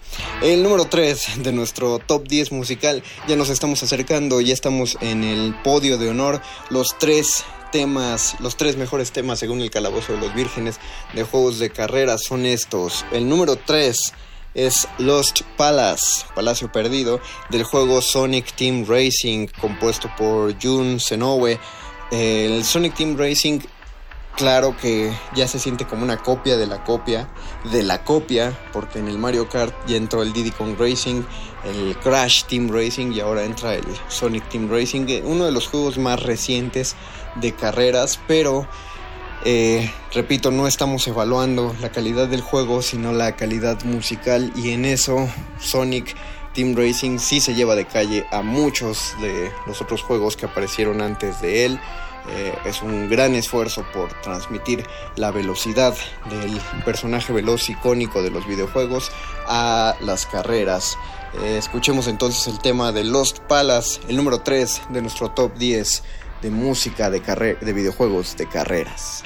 El 0.43 0.61
número 0.61 0.85
3 0.85 1.41
de 1.41 1.51
nuestro 1.51 1.97
top 1.97 2.27
10 2.27 2.51
musical, 2.51 3.01
ya 3.27 3.35
nos 3.35 3.49
estamos 3.49 3.81
acercando, 3.81 4.39
ya 4.39 4.53
estamos 4.53 4.99
en 5.01 5.23
el 5.23 5.55
podio 5.63 5.97
de 5.97 6.09
honor. 6.09 6.43
Los 6.69 6.95
tres 6.99 7.43
temas, 7.71 8.35
los 8.39 8.55
tres 8.55 8.77
mejores 8.77 9.11
temas 9.11 9.39
según 9.39 9.61
el 9.61 9.71
Calabozo 9.71 10.13
de 10.13 10.19
los 10.19 10.33
Vírgenes 10.35 10.79
de 11.15 11.23
juegos 11.23 11.57
de 11.57 11.71
carrera 11.71 12.19
son 12.19 12.45
estos. 12.45 13.05
El 13.11 13.27
número 13.27 13.55
3 13.55 14.13
es 14.65 14.87
Lost 14.97 15.41
Palace, 15.55 16.25
Palacio 16.35 16.71
Perdido, 16.71 17.21
del 17.49 17.63
juego 17.63 18.01
Sonic 18.01 18.53
Team 18.55 18.85
Racing, 18.87 19.47
compuesto 19.61 20.09
por 20.17 20.61
Jun 20.61 20.99
Senoue. 20.99 21.59
El 22.11 22.65
Sonic 22.65 22.95
Team 22.95 23.17
Racing, 23.17 23.59
claro 24.35 24.75
que 24.75 25.13
ya 25.35 25.47
se 25.47 25.59
siente 25.59 25.85
como 25.85 26.03
una 26.03 26.17
copia 26.17 26.57
de 26.57 26.67
la 26.67 26.83
copia 26.83 27.29
de 27.71 27.83
la 27.83 28.03
copia, 28.03 28.57
porque 28.73 28.99
en 28.99 29.07
el 29.07 29.17
Mario 29.17 29.49
Kart 29.49 29.73
ya 29.87 29.97
entró 29.97 30.23
el 30.23 30.33
Diddy 30.33 30.51
Kong 30.51 30.75
Racing, 30.77 31.23
el 31.65 31.97
Crash 31.97 32.43
Team 32.45 32.69
Racing 32.69 33.11
y 33.13 33.19
ahora 33.19 33.43
entra 33.43 33.75
el 33.75 33.85
Sonic 34.07 34.47
Team 34.49 34.69
Racing, 34.69 35.05
uno 35.23 35.45
de 35.45 35.51
los 35.51 35.67
juegos 35.67 35.97
más 35.97 36.21
recientes 36.23 36.95
de 37.35 37.53
carreras, 37.53 38.19
pero 38.27 38.67
eh, 39.45 39.91
repito, 40.13 40.51
no 40.51 40.67
estamos 40.67 41.07
evaluando 41.07 41.75
la 41.81 41.89
calidad 41.89 42.27
del 42.27 42.41
juego, 42.41 42.81
sino 42.81 43.13
la 43.13 43.35
calidad 43.35 43.83
musical 43.83 44.51
y 44.55 44.71
en 44.71 44.85
eso 44.85 45.29
Sonic 45.59 46.15
Team 46.53 46.75
Racing 46.75 47.19
sí 47.19 47.39
se 47.39 47.53
lleva 47.53 47.75
de 47.75 47.85
calle 47.85 48.25
a 48.31 48.41
muchos 48.41 49.13
de 49.21 49.51
los 49.65 49.81
otros 49.81 50.01
juegos 50.01 50.35
que 50.35 50.45
aparecieron 50.45 51.01
antes 51.01 51.41
de 51.41 51.65
él. 51.65 51.79
Eh, 52.31 52.53
es 52.65 52.81
un 52.81 53.09
gran 53.09 53.33
esfuerzo 53.33 53.85
por 53.93 54.13
transmitir 54.21 54.85
la 55.15 55.31
velocidad 55.31 55.95
del 56.29 56.59
personaje 56.83 57.33
veloz 57.33 57.69
icónico 57.69 58.21
de 58.21 58.29
los 58.29 58.45
videojuegos 58.45 59.11
a 59.47 59.95
las 60.01 60.25
carreras. 60.25 60.97
Eh, 61.41 61.57
escuchemos 61.57 62.07
entonces 62.07 62.47
el 62.47 62.59
tema 62.59 62.91
de 62.91 63.03
Lost 63.03 63.39
Palace, 63.39 64.01
el 64.07 64.17
número 64.17 64.41
3 64.41 64.81
de 64.89 65.01
nuestro 65.01 65.31
top 65.31 65.55
10 65.55 66.03
de 66.41 66.49
música 66.49 67.09
de, 67.09 67.19
de 67.59 67.73
videojuegos 67.73 68.35
de 68.37 68.47
carreras. 68.47 69.23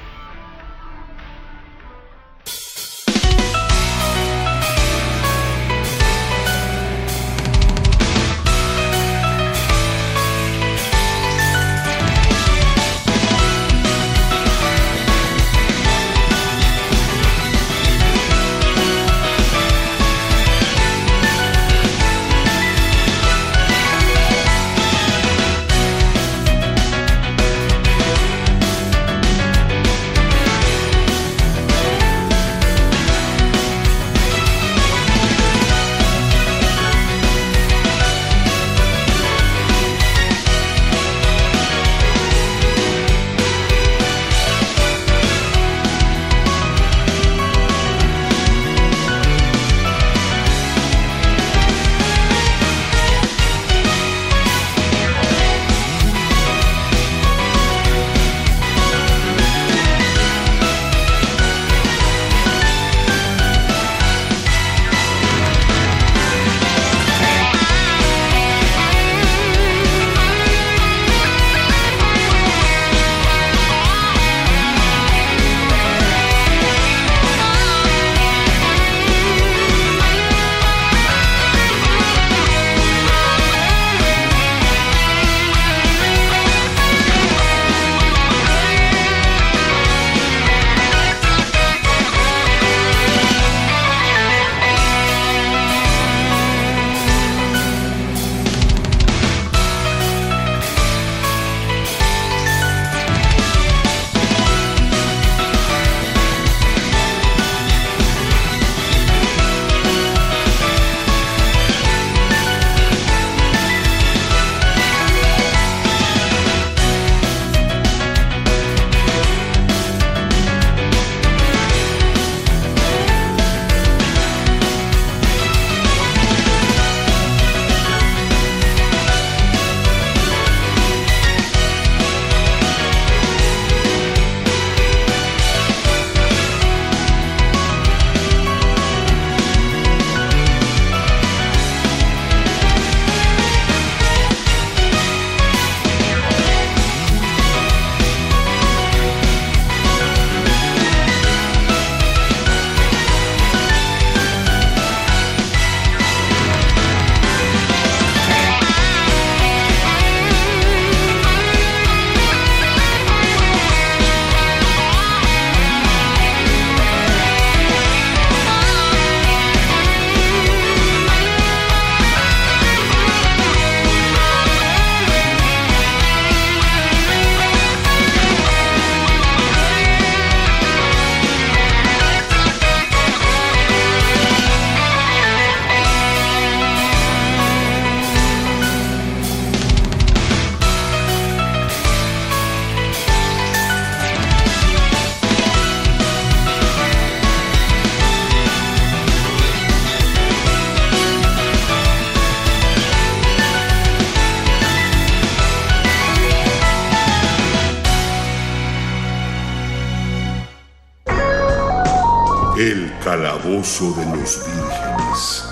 De 213.64 214.06
los 214.18 214.46
Vírgenes. 214.46 215.46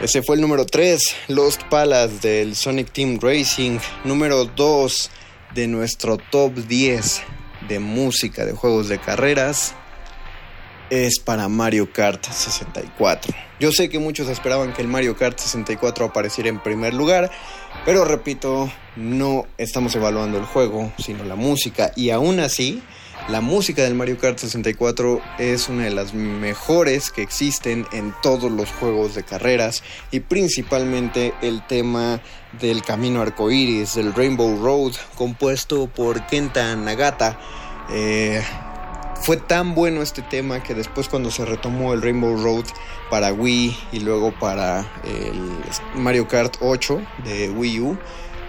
Ese 0.00 0.22
fue 0.22 0.36
el 0.36 0.40
número 0.40 0.64
3, 0.64 1.16
Lost 1.28 1.64
Palace 1.64 2.26
del 2.26 2.56
Sonic 2.56 2.92
Team 2.92 3.18
Racing. 3.20 3.78
Número 4.04 4.46
2 4.46 5.10
de 5.54 5.66
nuestro 5.66 6.16
top 6.16 6.54
10 6.54 7.22
de 7.68 7.78
música 7.78 8.46
de 8.46 8.52
juegos 8.52 8.88
de 8.88 8.98
carreras 8.98 9.74
es 10.88 11.18
para 11.18 11.46
Mario 11.48 11.92
Kart 11.92 12.24
64. 12.24 13.34
Yo 13.60 13.70
sé 13.70 13.90
que 13.90 13.98
muchos 13.98 14.28
esperaban 14.28 14.72
que 14.72 14.80
el 14.80 14.88
Mario 14.88 15.14
Kart 15.14 15.38
64 15.38 16.06
apareciera 16.06 16.48
en 16.48 16.58
primer 16.58 16.94
lugar, 16.94 17.30
pero 17.84 18.06
repito, 18.06 18.70
no 18.96 19.46
estamos 19.58 19.94
evaluando 19.94 20.38
el 20.38 20.44
juego, 20.44 20.92
sino 20.98 21.24
la 21.24 21.36
música. 21.36 21.92
Y 21.96 22.10
aún 22.10 22.40
así, 22.40 22.82
la 23.28 23.40
música 23.40 23.82
del 23.82 23.94
Mario 23.94 24.18
Kart 24.18 24.38
64 24.38 25.20
es 25.38 25.68
una 25.68 25.84
de 25.84 25.90
las 25.90 26.14
mejores 26.14 27.10
que 27.10 27.22
existen 27.22 27.86
en 27.92 28.14
todos 28.22 28.50
los 28.50 28.70
juegos 28.70 29.14
de 29.14 29.24
carreras. 29.24 29.82
Y 30.10 30.20
principalmente 30.20 31.34
el 31.42 31.66
tema 31.66 32.20
del 32.60 32.82
camino 32.82 33.20
arcoíris, 33.20 33.94
del 33.94 34.14
Rainbow 34.14 34.62
Road, 34.62 34.92
compuesto 35.16 35.88
por 35.88 36.26
Kenta 36.26 36.74
Nagata. 36.76 37.38
Eh, 37.90 38.42
fue 39.22 39.36
tan 39.38 39.74
bueno 39.74 40.02
este 40.02 40.22
tema 40.22 40.62
que 40.62 40.74
después 40.74 41.08
cuando 41.08 41.30
se 41.30 41.44
retomó 41.44 41.92
el 41.92 42.02
Rainbow 42.02 42.36
Road 42.36 42.66
para 43.10 43.32
Wii 43.32 43.76
y 43.92 44.00
luego 44.00 44.32
para 44.38 44.86
el 45.04 46.00
Mario 46.00 46.28
Kart 46.28 46.56
8 46.60 47.00
de 47.24 47.50
Wii 47.50 47.80
U, 47.80 47.98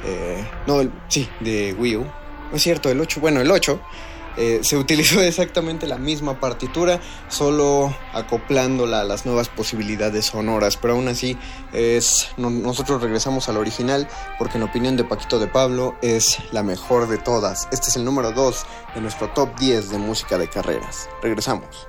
eh, 0.07 0.47
no, 0.65 0.89
sí, 1.09 1.29
de 1.41 1.75
Wii 1.77 1.97
U, 1.97 2.05
es 2.53 2.61
cierto, 2.61 2.89
el 2.89 2.99
8, 2.99 3.19
bueno, 3.19 3.41
el 3.41 3.51
8, 3.51 3.79
eh, 4.37 4.59
se 4.61 4.77
utilizó 4.77 5.21
exactamente 5.21 5.87
la 5.87 5.97
misma 5.97 6.39
partitura, 6.39 7.01
solo 7.27 7.93
acoplándola 8.13 9.01
a 9.01 9.03
las 9.03 9.25
nuevas 9.25 9.49
posibilidades 9.49 10.27
sonoras, 10.27 10.77
pero 10.77 10.93
aún 10.93 11.07
así 11.07 11.37
es, 11.73 12.29
nosotros 12.37 13.01
regresamos 13.01 13.49
al 13.49 13.57
original 13.57 14.07
porque 14.37 14.57
en 14.57 14.63
opinión 14.63 14.95
de 14.95 15.03
Paquito 15.03 15.39
de 15.39 15.47
Pablo 15.47 15.95
es 16.01 16.37
la 16.51 16.63
mejor 16.63 17.07
de 17.09 17.17
todas. 17.17 17.67
Este 17.71 17.89
es 17.89 17.95
el 17.97 18.05
número 18.05 18.31
2 18.31 18.65
de 18.95 19.01
nuestro 19.01 19.29
top 19.29 19.57
10 19.59 19.89
de 19.89 19.97
música 19.97 20.37
de 20.37 20.47
carreras. 20.47 21.09
Regresamos. 21.21 21.87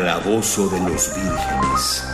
Calabozo 0.00 0.66
de 0.70 0.80
los 0.80 1.14
vírgenes. 1.14 2.04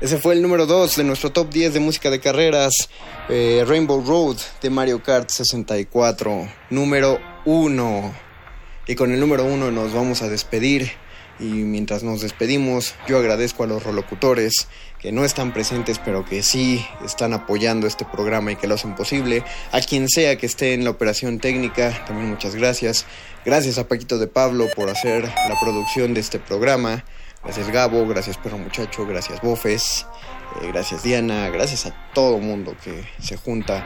Ese 0.00 0.18
fue 0.18 0.34
el 0.34 0.42
número 0.42 0.66
2 0.66 0.94
de 0.94 1.02
nuestro 1.02 1.32
top 1.32 1.50
10 1.50 1.74
de 1.74 1.80
música 1.80 2.08
de 2.08 2.20
carreras, 2.20 2.88
eh, 3.28 3.64
Rainbow 3.66 4.00
Road 4.06 4.36
de 4.62 4.70
Mario 4.70 5.02
Kart 5.02 5.28
64, 5.28 6.48
número 6.70 7.18
1. 7.46 8.14
Y 8.86 8.94
con 8.94 9.10
el 9.10 9.18
número 9.18 9.44
1 9.46 9.72
nos 9.72 9.92
vamos 9.92 10.22
a 10.22 10.28
despedir. 10.28 10.92
Y 11.40 11.46
mientras 11.46 12.02
nos 12.02 12.20
despedimos, 12.20 12.94
yo 13.08 13.18
agradezco 13.18 13.64
a 13.64 13.66
los 13.66 13.82
rolocutores 13.82 14.68
que 14.98 15.10
no 15.10 15.24
están 15.24 15.54
presentes, 15.54 15.98
pero 15.98 16.24
que 16.26 16.42
sí 16.42 16.86
están 17.04 17.32
apoyando 17.32 17.86
este 17.86 18.04
programa 18.04 18.52
y 18.52 18.56
que 18.56 18.66
lo 18.66 18.74
hacen 18.74 18.94
posible. 18.94 19.42
A 19.72 19.80
quien 19.80 20.08
sea 20.10 20.36
que 20.36 20.44
esté 20.44 20.74
en 20.74 20.84
la 20.84 20.90
operación 20.90 21.38
técnica, 21.38 22.04
también 22.06 22.28
muchas 22.28 22.54
gracias. 22.54 23.06
Gracias 23.46 23.78
a 23.78 23.88
Paquito 23.88 24.18
de 24.18 24.26
Pablo 24.26 24.68
por 24.76 24.90
hacer 24.90 25.24
la 25.24 25.58
producción 25.58 26.12
de 26.12 26.20
este 26.20 26.38
programa. 26.38 27.04
Gracias 27.42 27.70
Gabo, 27.70 28.06
gracias 28.06 28.36
Perro 28.36 28.58
Muchacho, 28.58 29.06
gracias 29.06 29.40
Bofes, 29.40 30.06
eh, 30.60 30.66
gracias 30.66 31.02
Diana, 31.02 31.48
gracias 31.48 31.86
a 31.86 32.12
todo 32.12 32.36
mundo 32.36 32.76
que 32.84 33.08
se 33.18 33.38
junta 33.38 33.82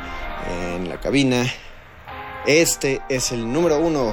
en 0.74 0.88
la 0.88 0.98
cabina. 0.98 1.46
Este 2.46 3.00
es 3.08 3.30
el 3.30 3.52
número 3.52 3.78
uno, 3.78 4.12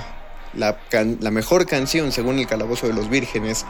la, 0.54 1.32
mejor 1.32 1.66
canción 1.66 2.12
según 2.12 2.39
el 2.39 2.47
Calabozo 2.47 2.88
de 2.88 2.93
los 2.93 3.10
Vírgenes 3.10 3.66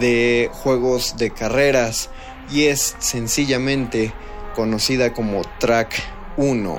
de 0.00 0.50
juegos 0.52 1.16
de 1.16 1.30
carreras 1.30 2.10
y 2.50 2.64
es 2.64 2.96
sencillamente 2.98 4.12
conocida 4.54 5.12
como 5.12 5.42
Track 5.58 5.94
1. 6.36 6.78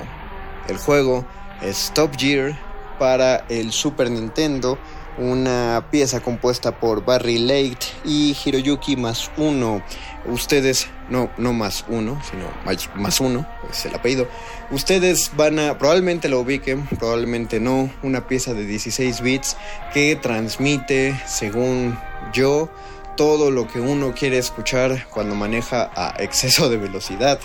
El 0.68 0.76
juego 0.78 1.24
es 1.62 1.92
Top 1.94 2.16
Gear 2.16 2.58
para 2.98 3.44
el 3.48 3.72
Super 3.72 4.10
Nintendo 4.10 4.78
una 5.18 5.88
pieza 5.90 6.20
compuesta 6.20 6.78
por 6.78 7.04
Barry 7.04 7.38
Lake 7.38 7.86
y 8.04 8.36
Hiroyuki 8.44 8.96
más 8.96 9.30
uno. 9.36 9.82
Ustedes, 10.26 10.88
no, 11.08 11.30
no 11.38 11.52
más 11.52 11.84
uno, 11.88 12.20
sino 12.28 12.44
más, 12.96 13.20
uno, 13.20 13.46
es 13.70 13.86
el 13.86 13.94
apellido. 13.94 14.28
Ustedes 14.70 15.30
van 15.36 15.58
a, 15.58 15.78
probablemente 15.78 16.28
lo 16.28 16.40
ubiquen, 16.40 16.86
probablemente 16.86 17.60
no, 17.60 17.90
una 18.02 18.26
pieza 18.26 18.54
de 18.54 18.66
16 18.66 19.20
bits 19.20 19.56
que 19.94 20.16
transmite, 20.16 21.18
según 21.26 21.98
yo, 22.32 22.68
todo 23.16 23.50
lo 23.50 23.66
que 23.66 23.80
uno 23.80 24.14
quiere 24.14 24.38
escuchar 24.38 25.06
cuando 25.10 25.34
maneja 25.34 25.90
a 25.94 26.22
exceso 26.22 26.68
de 26.68 26.76
velocidad 26.76 27.40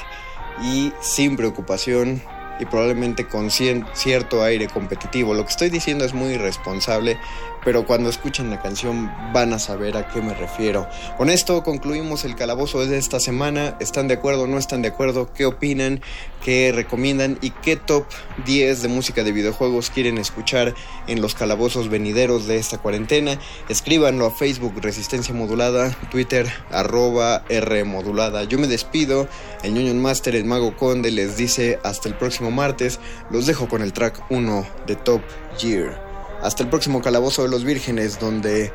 y 0.61 0.91
sin 1.01 1.37
preocupación 1.37 2.21
y 2.61 2.65
probablemente 2.65 3.27
con 3.27 3.49
cierto 3.49 4.43
aire 4.43 4.67
competitivo. 4.67 5.33
Lo 5.33 5.43
que 5.43 5.49
estoy 5.49 5.69
diciendo 5.69 6.05
es 6.05 6.13
muy 6.13 6.33
irresponsable, 6.33 7.17
pero 7.63 7.85
cuando 7.85 8.09
escuchen 8.09 8.49
la 8.49 8.61
canción 8.61 9.11
van 9.33 9.53
a 9.53 9.59
saber 9.59 9.97
a 9.97 10.07
qué 10.07 10.21
me 10.21 10.33
refiero. 10.33 10.87
Con 11.17 11.29
esto 11.29 11.63
concluimos 11.63 12.25
el 12.25 12.35
calabozo 12.35 12.85
de 12.85 12.97
esta 12.97 13.19
semana. 13.19 13.75
¿Están 13.79 14.07
de 14.07 14.15
acuerdo? 14.15 14.47
¿No 14.47 14.57
están 14.57 14.81
de 14.81 14.89
acuerdo? 14.89 15.31
¿Qué 15.33 15.45
opinan? 15.45 16.01
¿Qué 16.43 16.71
recomiendan? 16.73 17.37
¿Y 17.41 17.51
qué 17.51 17.75
top 17.75 18.05
10 18.45 18.81
de 18.81 18.87
música 18.87 19.23
de 19.23 19.31
videojuegos 19.31 19.89
quieren 19.89 20.17
escuchar 20.17 20.73
en 21.07 21.21
los 21.21 21.35
calabozos 21.35 21.89
venideros 21.89 22.47
de 22.47 22.57
esta 22.57 22.79
cuarentena? 22.79 23.39
Escríbanlo 23.69 24.25
a 24.25 24.31
Facebook 24.31 24.73
Resistencia 24.81 25.33
Modulada, 25.33 25.91
Twitter 26.09 26.51
arroba 26.71 27.43
R 27.49 27.83
Modulada. 27.83 28.43
Yo 28.45 28.57
me 28.57 28.67
despido. 28.67 29.27
El 29.63 29.73
ñoño 29.75 29.93
Master, 29.93 30.35
el 30.35 30.45
Mago 30.45 30.75
Conde, 30.75 31.11
les 31.11 31.37
dice 31.37 31.79
hasta 31.83 32.09
el 32.09 32.15
próximo 32.15 32.49
martes. 32.51 32.99
Los 33.29 33.45
dejo 33.45 33.67
con 33.67 33.81
el 33.81 33.93
track 33.93 34.23
1 34.29 34.65
de 34.87 34.95
Top 34.95 35.21
Year. 35.59 36.10
Hasta 36.41 36.63
el 36.63 36.69
próximo 36.69 37.01
calabozo 37.01 37.43
de 37.43 37.49
los 37.49 37.63
vírgenes, 37.63 38.19
donde 38.19 38.73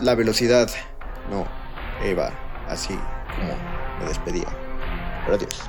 la 0.00 0.14
velocidad 0.14 0.68
no 1.30 1.46
Eva, 2.02 2.32
así 2.68 2.98
como 3.36 3.54
me 4.00 4.06
despedía. 4.08 4.48
Pero 5.24 5.36
adiós. 5.36 5.68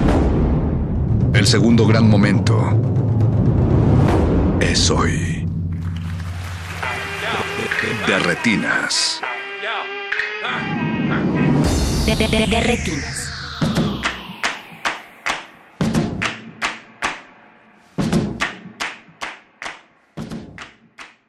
El 1.41 1.47
segundo 1.47 1.87
gran 1.87 2.07
momento 2.07 2.55
es 4.59 4.91
hoy. 4.91 5.43
De 8.05 8.19
retinas. 8.19 9.19
De, 12.05 12.15
de- 12.15 12.27
de- 12.27 12.45
de 12.45 12.61
retinas. 12.61 13.27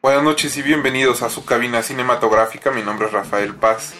Buenas 0.03 0.23
noches 0.25 0.57
y 0.57 0.63
bienvenidos 0.63 1.23
a 1.23 1.31
su 1.31 1.45
cabina 1.45 1.83
cinematográfica. 1.83 2.71
Mi 2.71 2.83
nombre 2.83 3.07
es 3.07 3.13
Rafael 3.13 3.55
Paz 3.55 3.95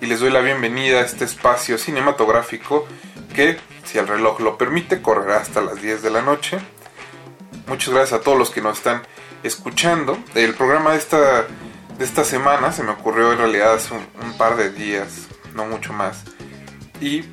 y 0.00 0.06
les 0.06 0.20
doy 0.20 0.30
la 0.30 0.40
bienvenida 0.40 0.98
a 0.98 1.02
este 1.04 1.24
espacio 1.24 1.78
cinematográfico 1.78 2.86
que, 3.34 3.58
el 3.98 4.08
reloj 4.08 4.40
lo 4.40 4.58
permite, 4.58 5.02
correrá 5.02 5.38
hasta 5.38 5.60
las 5.60 5.80
10 5.80 6.02
de 6.02 6.10
la 6.10 6.22
noche. 6.22 6.58
Muchas 7.66 7.92
gracias 7.92 8.20
a 8.20 8.22
todos 8.22 8.38
los 8.38 8.50
que 8.50 8.60
nos 8.60 8.78
están 8.78 9.02
escuchando. 9.42 10.18
El 10.34 10.54
programa 10.54 10.92
de 10.92 10.98
esta, 10.98 11.42
de 11.98 12.04
esta 12.04 12.24
semana 12.24 12.72
se 12.72 12.82
me 12.82 12.90
ocurrió 12.90 13.32
en 13.32 13.38
realidad 13.38 13.74
hace 13.74 13.94
un, 13.94 14.06
un 14.22 14.36
par 14.38 14.56
de 14.56 14.70
días, 14.70 15.28
no 15.54 15.66
mucho 15.66 15.92
más. 15.92 16.24
Y 17.00 17.24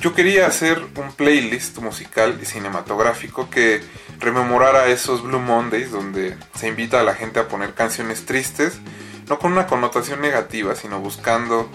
yo 0.00 0.14
quería 0.14 0.46
hacer 0.46 0.80
un 0.96 1.12
playlist 1.12 1.78
musical 1.78 2.38
y 2.40 2.44
cinematográfico 2.44 3.50
que 3.50 3.80
rememorara 4.20 4.86
esos 4.86 5.22
Blue 5.22 5.40
Mondays 5.40 5.90
donde 5.90 6.36
se 6.54 6.68
invita 6.68 7.00
a 7.00 7.02
la 7.02 7.14
gente 7.14 7.40
a 7.40 7.48
poner 7.48 7.74
canciones 7.74 8.24
tristes, 8.24 8.78
no 9.28 9.40
con 9.40 9.52
una 9.52 9.66
connotación 9.66 10.20
negativa, 10.20 10.76
sino 10.76 11.00
buscando 11.00 11.68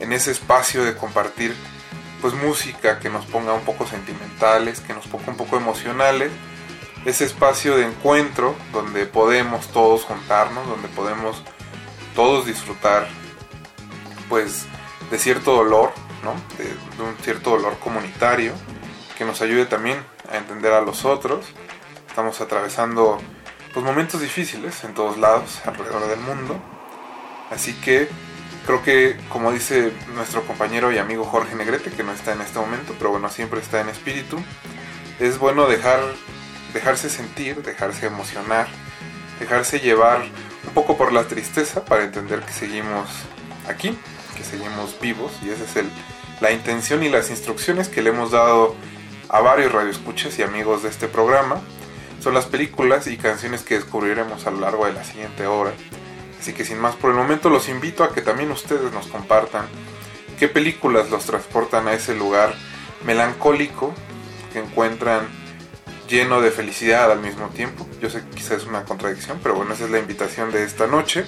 en 0.00 0.12
ese 0.12 0.30
espacio 0.30 0.84
de 0.84 0.94
compartir 0.94 1.54
pues 2.20 2.34
música 2.34 2.98
que 2.98 3.10
nos 3.10 3.24
ponga 3.26 3.52
un 3.52 3.62
poco 3.62 3.86
sentimentales, 3.86 4.80
que 4.80 4.94
nos 4.94 5.06
ponga 5.06 5.28
un 5.28 5.36
poco 5.36 5.56
emocionales, 5.56 6.30
ese 7.04 7.24
espacio 7.24 7.76
de 7.76 7.86
encuentro 7.86 8.54
donde 8.72 9.06
podemos 9.06 9.68
todos 9.68 10.04
juntarnos, 10.04 10.66
donde 10.66 10.88
podemos 10.88 11.42
todos 12.14 12.46
disfrutar 12.46 13.08
pues 14.28 14.66
de 15.10 15.18
cierto 15.18 15.54
dolor, 15.54 15.92
¿no? 16.22 16.34
de, 16.58 17.02
un 17.02 17.16
cierto 17.22 17.50
dolor 17.50 17.78
comunitario 17.78 18.52
que 19.16 19.24
nos 19.24 19.40
ayude 19.40 19.66
también 19.66 19.98
a 20.30 20.36
entender 20.36 20.72
a 20.72 20.80
los 20.80 21.04
otros. 21.04 21.46
Estamos 22.08 22.40
atravesando 22.40 23.18
pues, 23.72 23.84
momentos 23.84 24.20
difíciles 24.20 24.84
en 24.84 24.94
todos 24.94 25.18
lados 25.18 25.60
alrededor 25.64 26.08
del 26.08 26.20
mundo. 26.20 26.56
Así 27.50 27.74
que 27.74 28.08
creo 28.68 28.82
que, 28.82 29.16
como 29.30 29.50
dice 29.50 29.94
nuestro 30.14 30.42
compañero 30.42 30.92
y 30.92 30.98
amigo 30.98 31.24
Jorge 31.24 31.54
Negrete, 31.54 31.90
que 31.90 32.02
no 32.02 32.12
está 32.12 32.34
en 32.34 32.42
este 32.42 32.58
momento, 32.58 32.94
pero 32.98 33.08
bueno, 33.08 33.30
siempre 33.30 33.60
está 33.60 33.80
en 33.80 33.88
espíritu, 33.88 34.38
es 35.18 35.38
bueno 35.38 35.66
dejar, 35.66 36.00
dejarse 36.74 37.08
sentir, 37.08 37.62
dejarse 37.62 38.04
emocionar, 38.04 38.68
dejarse 39.40 39.80
llevar 39.80 40.20
un 40.66 40.74
poco 40.74 40.98
por 40.98 41.14
la 41.14 41.24
tristeza 41.24 41.86
para 41.86 42.04
entender 42.04 42.40
que 42.40 42.52
seguimos 42.52 43.08
aquí, 43.66 43.96
que 44.36 44.44
seguimos 44.44 45.00
vivos 45.00 45.32
y 45.42 45.48
esa 45.48 45.64
es 45.64 45.76
el, 45.76 45.88
la 46.42 46.52
intención 46.52 47.02
y 47.02 47.08
las 47.08 47.30
instrucciones 47.30 47.88
que 47.88 48.02
le 48.02 48.10
hemos 48.10 48.32
dado 48.32 48.76
a 49.30 49.40
varios 49.40 49.72
radioescuchas 49.72 50.38
y 50.38 50.42
amigos 50.42 50.82
de 50.82 50.90
este 50.90 51.08
programa. 51.08 51.62
Son 52.20 52.34
las 52.34 52.44
películas 52.44 53.06
y 53.06 53.16
canciones 53.16 53.62
que 53.62 53.76
descubriremos 53.76 54.46
a 54.46 54.50
lo 54.50 54.60
largo 54.60 54.84
de 54.84 54.92
la 54.92 55.04
siguiente 55.04 55.46
hora. 55.46 55.72
Así 56.38 56.52
que 56.52 56.64
sin 56.64 56.78
más 56.78 56.94
por 56.96 57.10
el 57.10 57.16
momento 57.16 57.50
los 57.50 57.68
invito 57.68 58.04
a 58.04 58.12
que 58.12 58.22
también 58.22 58.50
ustedes 58.50 58.92
nos 58.92 59.06
compartan 59.08 59.66
qué 60.38 60.48
películas 60.48 61.10
los 61.10 61.24
transportan 61.24 61.88
a 61.88 61.94
ese 61.94 62.14
lugar 62.14 62.54
melancólico 63.04 63.92
que 64.52 64.60
encuentran 64.60 65.28
lleno 66.08 66.40
de 66.40 66.50
felicidad 66.50 67.10
al 67.12 67.20
mismo 67.20 67.48
tiempo. 67.48 67.86
Yo 68.00 68.08
sé 68.08 68.22
que 68.22 68.36
quizás 68.36 68.62
es 68.62 68.66
una 68.66 68.84
contradicción, 68.84 69.38
pero 69.42 69.54
bueno, 69.54 69.74
esa 69.74 69.84
es 69.84 69.90
la 69.90 69.98
invitación 69.98 70.50
de 70.52 70.64
esta 70.64 70.86
noche. 70.86 71.24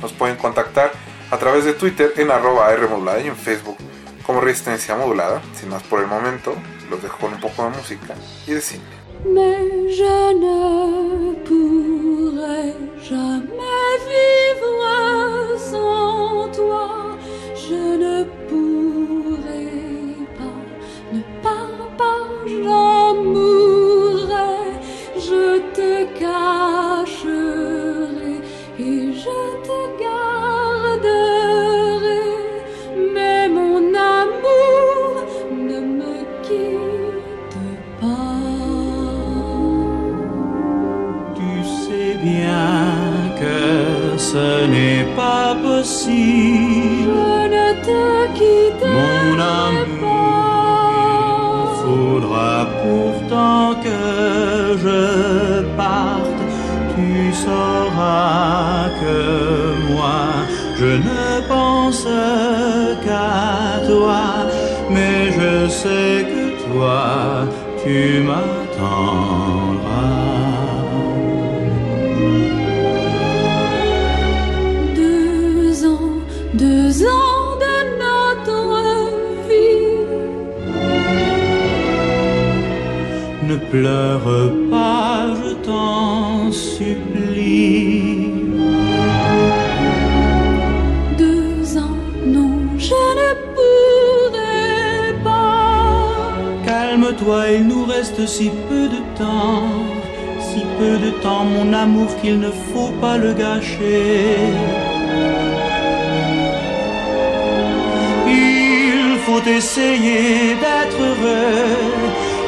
Nos 0.00 0.12
pueden 0.12 0.36
contactar 0.36 0.92
a 1.30 1.38
través 1.38 1.64
de 1.64 1.74
Twitter 1.74 2.14
en 2.16 2.30
arroba 2.30 2.74
Rmodulada 2.74 3.20
y 3.20 3.28
en 3.28 3.36
Facebook 3.36 3.76
como 4.24 4.40
Resistencia 4.40 4.96
Modulada. 4.96 5.42
Sin 5.58 5.68
más 5.68 5.82
por 5.82 6.00
el 6.00 6.06
momento, 6.06 6.54
los 6.90 7.02
dejo 7.02 7.18
con 7.18 7.34
un 7.34 7.40
poco 7.40 7.64
de 7.64 7.76
música 7.76 8.14
y 8.46 8.52
de 8.52 8.60
cine. 8.60 9.01
Mais 9.24 9.88
je 9.88 10.34
ne 10.44 11.34
pourrai 11.44 12.74
jamais 13.02 13.92
vivre 14.10 15.58
sans 15.58 16.48
toi. 16.50 17.16
Je 17.54 17.82
ne 18.04 18.24
pourrai 18.48 19.68
pas, 20.38 20.58
ne 21.12 21.20
pars 21.42 21.88
pas, 21.96 22.22
pense 62.02 63.04
qu'à 63.04 63.86
toi. 63.86 64.22
Mais 64.90 65.30
je 65.32 65.68
sais 65.68 66.26
que 66.30 66.44
toi, 66.64 67.46
tu 67.82 68.22
m'attendras. 68.22 69.72
Deux 74.94 75.86
ans, 75.86 76.14
deux 76.54 77.02
ans 77.02 77.56
de 77.64 77.74
notre 78.04 78.60
vie. 79.48 79.96
Ne 83.48 83.56
pleure 83.56 84.52
pas, 84.70 85.26
je 85.42 85.50
t'en 85.66 86.52
supplie. 86.52 88.01
Il 97.56 97.66
nous 97.66 97.84
reste 97.84 98.26
si 98.26 98.50
peu 98.68 98.88
de 98.88 99.00
temps, 99.18 99.68
si 100.40 100.60
peu 100.78 100.96
de 101.04 101.10
temps, 101.22 101.44
mon 101.44 101.72
amour, 101.72 102.08
qu'il 102.20 102.38
ne 102.38 102.50
faut 102.50 102.92
pas 103.00 103.16
le 103.18 103.32
gâcher. 103.32 104.36
Il 108.26 109.18
faut 109.24 109.44
essayer 109.58 110.54
d'être 110.62 111.00
heureux, 111.08 111.76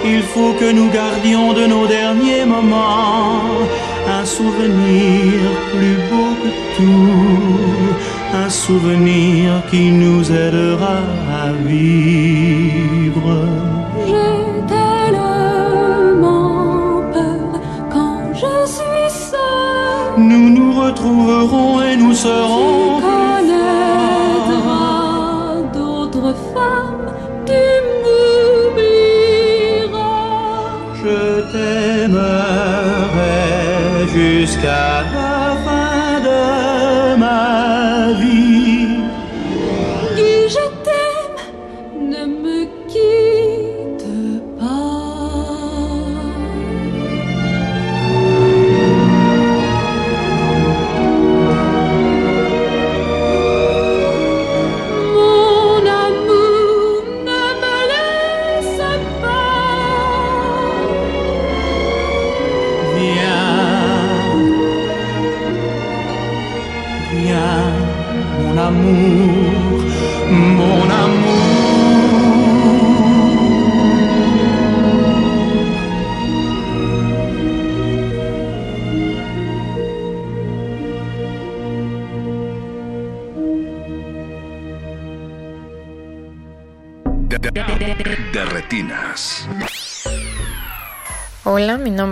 il 0.04 0.22
faut 0.22 0.52
que 0.60 0.70
nous 0.72 0.90
gardions 0.90 1.52
de 1.52 1.66
nos 1.66 1.86
derniers 1.86 2.44
moments 2.44 3.42
un 4.20 4.24
souvenir 4.24 5.40
plus 5.72 5.98
beau 6.10 6.30
que 6.42 6.50
tout, 6.76 8.36
un 8.44 8.50
souvenir 8.50 9.62
qui 9.70 9.90
nous 9.90 10.30
aidera 10.30 10.98
à 11.42 11.52
vivre. 11.66 13.63
seront 22.24 23.00
connaîtra 23.10 24.54
d'autres 25.74 26.34
femmes, 26.54 27.06
tu 27.48 27.64
m'oublieras. 28.00 28.94
Je 31.02 31.20
t'aimerai 31.52 32.48
jusqu'à 34.16 34.88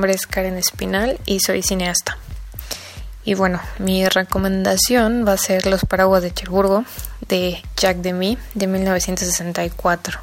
nombre 0.03 0.17
es 0.17 0.27
Karen 0.27 0.57
Espinal 0.57 1.21
y 1.27 1.39
soy 1.39 1.63
cineasta. 1.63 2.19
Y 3.25 3.35
bueno, 3.35 3.61
mi 3.79 4.05
recomendación 4.09 5.25
va 5.25 5.35
a 5.35 5.37
ser 5.37 5.65
Los 5.67 5.85
Paraguas 5.85 6.25
de 6.25 6.35
Cherburgo 6.35 6.85
de 7.29 7.63
Jack 7.77 7.99
Demy 7.99 8.37
de 8.55 8.67
1964. 8.67 10.19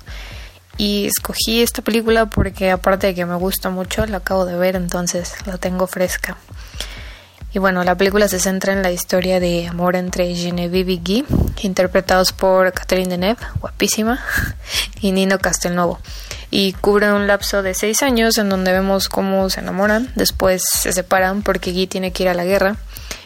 Y 0.75 1.05
escogí 1.05 1.61
esta 1.61 1.81
película 1.81 2.25
porque 2.25 2.71
aparte 2.71 3.07
de 3.07 3.15
que 3.15 3.25
me 3.25 3.35
gusta 3.35 3.69
mucho, 3.69 4.05
la 4.05 4.17
acabo 4.17 4.45
de 4.45 4.57
ver, 4.57 4.75
entonces 4.75 5.33
la 5.45 5.57
tengo 5.57 5.87
fresca. 5.87 6.35
Y 7.53 7.59
bueno, 7.59 7.85
la 7.85 7.95
película 7.95 8.27
se 8.27 8.41
centra 8.41 8.73
en 8.73 8.83
la 8.83 8.91
historia 8.91 9.39
de 9.39 9.65
amor 9.65 9.95
entre 9.95 10.35
Genevieve 10.35 10.91
y 10.91 10.97
Guy, 10.97 11.25
interpretados 11.61 12.33
por 12.33 12.73
Catherine 12.73 13.11
Deneuve, 13.11 13.39
guapísima, 13.61 14.19
y 14.99 15.13
Nino 15.13 15.39
Castelnuovo. 15.39 15.99
Y 16.51 16.73
cubre 16.73 17.11
un 17.13 17.27
lapso 17.27 17.61
de 17.61 17.73
seis 17.73 18.01
años 18.01 18.37
en 18.37 18.49
donde 18.49 18.71
vemos 18.71 19.07
cómo 19.07 19.49
se 19.49 19.59
enamoran, 19.59 20.11
después 20.15 20.63
se 20.63 20.93
separan 20.93 21.43
porque 21.43 21.71
Guy 21.71 21.87
tiene 21.87 22.11
que 22.11 22.23
ir 22.23 22.29
a 22.29 22.33
la 22.33 22.43
guerra 22.43 22.77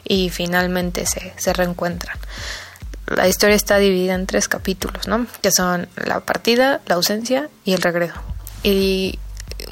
y 0.03 0.29
finalmente 0.29 1.05
se, 1.05 1.33
se 1.37 1.53
reencuentran. 1.53 2.17
La 3.07 3.27
historia 3.27 3.55
está 3.55 3.77
dividida 3.77 4.15
en 4.15 4.27
tres 4.27 4.47
capítulos, 4.47 5.07
¿no? 5.07 5.25
Que 5.41 5.51
son 5.51 5.87
la 5.95 6.19
partida, 6.21 6.81
la 6.85 6.95
ausencia 6.95 7.49
y 7.63 7.73
el 7.73 7.81
regreso. 7.81 8.15
Y 8.63 9.19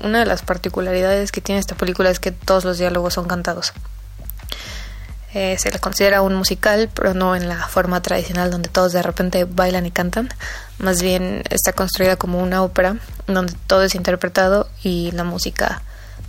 una 0.04 0.20
de 0.20 0.26
las 0.26 0.42
particularidades 0.42 1.32
que 1.32 1.42
tiene 1.42 1.60
esta 1.60 1.76
película 1.76 2.10
es 2.10 2.20
que 2.20 2.32
todos 2.32 2.66
los 2.66 2.78
diálogos 2.78 3.14
son 3.14 3.28
cantados. 3.28 3.74
Eh, 5.34 5.58
se 5.58 5.72
le 5.72 5.80
considera 5.80 6.22
un 6.22 6.36
musical, 6.36 6.90
pero 6.94 7.14
no 7.14 7.36
en 7.36 7.48
la 7.48 7.68
forma 7.68 8.02
tradicional 8.02 8.52
donde 8.52 8.68
todos 8.68 8.92
de 8.92 9.02
repente 9.02 9.46
bailan 9.46 9.86
y 9.86 9.92
cantan. 9.92 10.30
Más 10.78 11.02
bien 11.02 11.44
está 11.50 11.72
construida 11.72 12.18
como 12.18 12.40
una 12.40 12.64
ópera 12.64 12.98
donde 13.28 13.54
todo 13.68 13.84
es 13.84 13.96
interpretado 13.96 14.70
y 14.84 15.12
la 15.12 15.24
música 15.24 15.82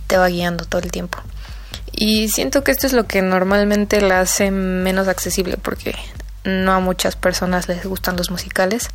te 0.07 0.17
va 0.17 0.29
guiando 0.29 0.63
todo 0.65 0.81
el 0.81 0.91
tiempo. 0.91 1.19
Y 1.91 2.29
siento 2.29 2.63
que 2.63 2.71
esto 2.71 2.87
es 2.87 2.93
lo 2.93 3.05
que 3.05 3.21
normalmente 3.21 4.01
la 4.01 4.21
hace 4.21 4.51
menos 4.51 5.07
accesible 5.07 5.57
porque 5.57 5.95
no 6.45 6.71
a 6.71 6.79
muchas 6.79 7.15
personas 7.15 7.67
les 7.67 7.85
gustan 7.85 8.15
los 8.15 8.31
musicales. 8.31 8.89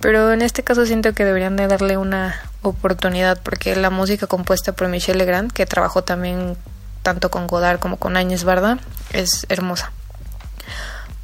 Pero 0.00 0.32
en 0.32 0.42
este 0.42 0.62
caso 0.62 0.84
siento 0.84 1.14
que 1.14 1.24
deberían 1.24 1.56
de 1.56 1.68
darle 1.68 1.96
una 1.96 2.34
oportunidad 2.60 3.40
porque 3.42 3.76
la 3.76 3.90
música 3.90 4.26
compuesta 4.26 4.72
por 4.72 4.88
Michel 4.88 5.16
Legrand, 5.16 5.52
que 5.52 5.64
trabajó 5.64 6.02
también 6.02 6.56
tanto 7.02 7.30
con 7.30 7.46
Godard 7.46 7.80
como 7.80 7.98
con 7.98 8.16
Áñez 8.16 8.44
Barda, 8.44 8.78
es 9.12 9.46
hermosa. 9.48 9.92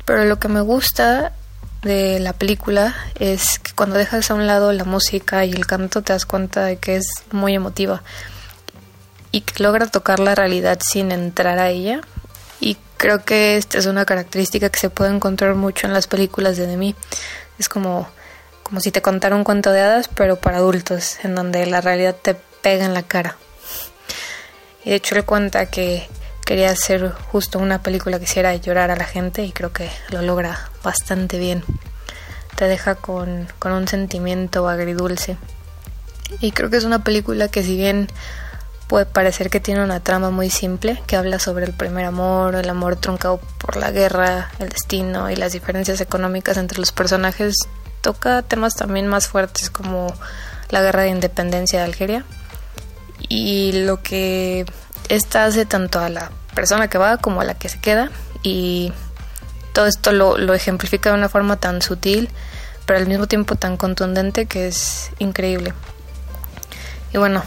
Pero 0.04 0.24
lo 0.24 0.38
que 0.38 0.48
me 0.48 0.60
gusta 0.60 1.32
de 1.82 2.18
la 2.18 2.32
película 2.32 2.94
es 3.18 3.58
que 3.58 3.72
cuando 3.72 3.96
dejas 3.96 4.30
a 4.30 4.34
un 4.34 4.46
lado 4.46 4.72
la 4.72 4.84
música 4.84 5.44
y 5.44 5.52
el 5.52 5.66
canto 5.66 6.02
te 6.02 6.12
das 6.12 6.26
cuenta 6.26 6.64
de 6.64 6.76
que 6.76 6.96
es 6.96 7.06
muy 7.30 7.54
emotiva 7.54 8.02
y 9.30 9.42
que 9.42 9.62
logra 9.62 9.86
tocar 9.86 10.18
la 10.18 10.34
realidad 10.34 10.78
sin 10.82 11.12
entrar 11.12 11.58
a 11.58 11.70
ella. 11.70 12.00
Y 12.60 12.76
creo 12.96 13.24
que 13.24 13.56
esta 13.56 13.78
es 13.78 13.86
una 13.86 14.04
característica 14.04 14.70
que 14.70 14.80
se 14.80 14.90
puede 14.90 15.14
encontrar 15.14 15.54
mucho 15.54 15.86
en 15.86 15.92
las 15.92 16.06
películas 16.06 16.56
de 16.56 16.66
Demi. 16.66 16.94
Es 17.58 17.68
como, 17.68 18.08
como 18.62 18.80
si 18.80 18.90
te 18.90 19.02
contara 19.02 19.36
un 19.36 19.44
cuento 19.44 19.70
de 19.70 19.82
hadas, 19.82 20.08
pero 20.08 20.36
para 20.36 20.58
adultos, 20.58 21.22
en 21.22 21.34
donde 21.34 21.66
la 21.66 21.80
realidad 21.80 22.16
te 22.20 22.34
pega 22.34 22.84
en 22.84 22.94
la 22.94 23.02
cara. 23.02 23.36
Y 24.88 24.92
de 24.92 24.96
hecho 24.96 25.16
él 25.16 25.24
cuenta 25.26 25.66
que 25.66 26.08
quería 26.46 26.70
hacer 26.70 27.10
justo 27.30 27.58
una 27.58 27.82
película 27.82 28.18
que 28.18 28.24
hiciera 28.24 28.56
llorar 28.56 28.90
a 28.90 28.96
la 28.96 29.04
gente 29.04 29.44
y 29.44 29.52
creo 29.52 29.70
que 29.70 29.90
lo 30.08 30.22
logra 30.22 30.70
bastante 30.82 31.38
bien. 31.38 31.62
Te 32.56 32.68
deja 32.68 32.94
con, 32.94 33.48
con 33.58 33.72
un 33.72 33.86
sentimiento 33.86 34.66
agridulce. 34.66 35.36
Y 36.40 36.52
creo 36.52 36.70
que 36.70 36.78
es 36.78 36.84
una 36.84 37.04
película 37.04 37.48
que 37.48 37.62
si 37.62 37.76
bien 37.76 38.08
puede 38.86 39.04
parecer 39.04 39.50
que 39.50 39.60
tiene 39.60 39.84
una 39.84 40.00
trama 40.00 40.30
muy 40.30 40.48
simple, 40.48 41.02
que 41.06 41.16
habla 41.16 41.38
sobre 41.38 41.66
el 41.66 41.74
primer 41.74 42.06
amor, 42.06 42.54
el 42.54 42.70
amor 42.70 42.96
truncado 42.96 43.42
por 43.58 43.76
la 43.76 43.90
guerra, 43.90 44.52
el 44.58 44.70
destino 44.70 45.30
y 45.30 45.36
las 45.36 45.52
diferencias 45.52 46.00
económicas 46.00 46.56
entre 46.56 46.78
los 46.78 46.92
personajes, 46.92 47.56
toca 48.00 48.40
temas 48.40 48.74
también 48.74 49.06
más 49.06 49.26
fuertes 49.26 49.68
como 49.68 50.14
la 50.70 50.80
guerra 50.80 51.02
de 51.02 51.10
independencia 51.10 51.80
de 51.80 51.84
Algeria. 51.84 52.24
Y 53.28 53.72
lo 53.84 54.02
que 54.02 54.64
esta 55.08 55.44
hace 55.44 55.64
tanto 55.64 56.00
a 56.00 56.08
la 56.08 56.30
persona 56.54 56.88
que 56.88 56.98
va 56.98 57.18
como 57.18 57.40
a 57.40 57.44
la 57.44 57.54
que 57.54 57.68
se 57.68 57.80
queda 57.80 58.10
y 58.42 58.92
todo 59.72 59.86
esto 59.86 60.12
lo, 60.12 60.38
lo 60.38 60.54
ejemplifica 60.54 61.10
de 61.10 61.16
una 61.16 61.28
forma 61.28 61.56
tan 61.56 61.82
sutil 61.82 62.30
pero 62.88 63.00
al 63.00 63.06
mismo 63.06 63.26
tiempo 63.26 63.54
tan 63.54 63.76
contundente 63.76 64.46
que 64.46 64.66
es 64.66 65.10
increíble. 65.18 65.74
Y 67.12 67.18
bueno, 67.18 67.42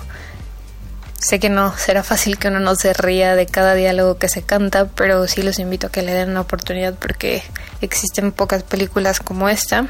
sé 1.18 1.40
que 1.40 1.50
no 1.50 1.76
será 1.76 2.04
fácil 2.04 2.38
que 2.38 2.50
uno 2.50 2.60
no 2.60 2.76
se 2.76 2.94
ría 2.94 3.34
de 3.34 3.48
cada 3.48 3.74
diálogo 3.74 4.20
que 4.20 4.30
se 4.30 4.44
canta, 4.44 4.86
pero 4.90 5.28
sí 5.28 5.42
los 5.42 5.58
invito 5.58 5.88
a 5.88 5.92
que 5.92 6.04
le 6.04 6.14
den 6.14 6.30
una 6.30 6.42
oportunidad 6.42 6.94
porque 6.94 7.42
existen 7.82 8.32
pocas 8.32 8.62
películas 8.62 9.20
como 9.20 9.50
esta. 9.50 9.88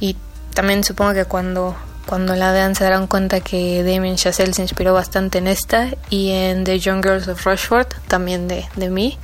Y 0.00 0.16
también 0.54 0.82
supongo 0.82 1.14
que 1.14 1.24
cuando, 1.24 1.76
cuando 2.06 2.34
la 2.34 2.52
vean 2.52 2.74
se 2.74 2.84
darán 2.84 3.06
cuenta 3.06 3.40
que 3.40 3.82
Damien 3.82 4.16
Chazelle 4.16 4.52
se 4.52 4.62
inspiró 4.62 4.92
bastante 4.94 5.38
en 5.38 5.46
esta 5.46 5.88
y 6.10 6.30
en 6.30 6.64
The 6.64 6.78
Young 6.78 7.02
Girls 7.02 7.28
of 7.28 7.44
Rushford, 7.44 7.88
también 8.08 8.48
de, 8.48 8.66
de 8.76 8.90
mí, 8.90 9.18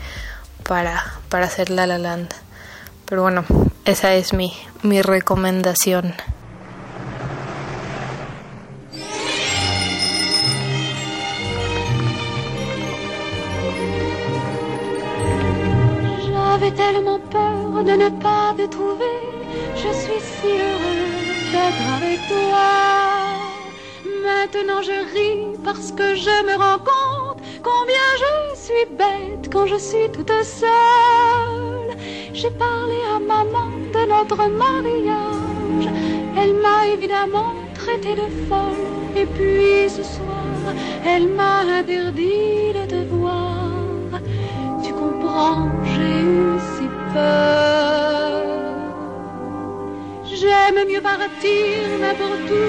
para, 0.63 1.15
para 1.29 1.47
hacer 1.47 1.71
La 1.71 1.87
La 1.87 1.99
Land. 1.99 2.33
Pero 3.07 3.23
bueno, 3.23 3.45
esa 3.85 4.15
es 4.15 4.33
mi, 4.33 4.53
mi 4.83 5.03
recomendación. 5.03 6.15
J'avais 16.27 16.73
tellement 16.73 17.21
peur 17.31 17.85
de 17.85 17.97
ne 17.97 18.11
pas 18.21 18.55
te 18.57 18.69
trouver. 18.69 19.07
Je 19.75 19.93
suis 19.93 20.21
si 20.21 20.49
heureuse 20.49 20.98
Maintenant 24.49 24.83
je 24.83 24.99
ris 25.15 25.59
parce 25.65 25.93
que 25.93 26.15
je 26.15 26.37
me 26.47 26.57
rends 26.57 26.79
compte 26.79 27.39
combien 27.63 28.09
je 28.23 28.57
suis 28.57 28.87
bête 28.97 29.53
quand 29.53 29.67
je 29.67 29.77
suis 29.77 30.09
toute 30.11 30.33
seule. 30.43 31.97
J'ai 32.33 32.51
parlé 32.51 32.97
à 33.15 33.19
maman 33.19 33.69
de 33.93 34.03
notre 34.09 34.49
mariage. 34.49 35.89
Elle 36.37 36.55
m'a 36.55 36.87
évidemment 36.87 37.53
traité 37.75 38.15
de 38.15 38.29
folle. 38.49 39.17
Et 39.17 39.27
puis 39.27 39.91
ce 39.91 40.03
soir, 40.03 40.75
elle 41.05 41.29
m'a 41.29 41.61
interdit 41.79 42.73
de 42.75 42.87
te 42.87 43.05
voir. 43.15 44.21
Tu 44.83 44.93
comprends, 44.93 45.69
j'ai 45.85 46.21
eu 46.23 46.59
si 46.77 46.89
peur. 47.13 48.18
J'aime 50.41 50.87
mieux 50.89 51.01
partir 51.01 51.89
n'importe 52.01 52.49
où, 52.49 52.67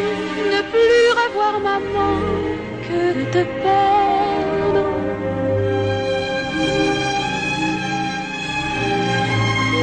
ne 0.53 0.61
plus 0.71 1.05
revoir 1.21 1.59
maman 1.59 2.15
que 2.87 3.19
de 3.19 3.23
te 3.25 3.43
perdre. 3.63 4.85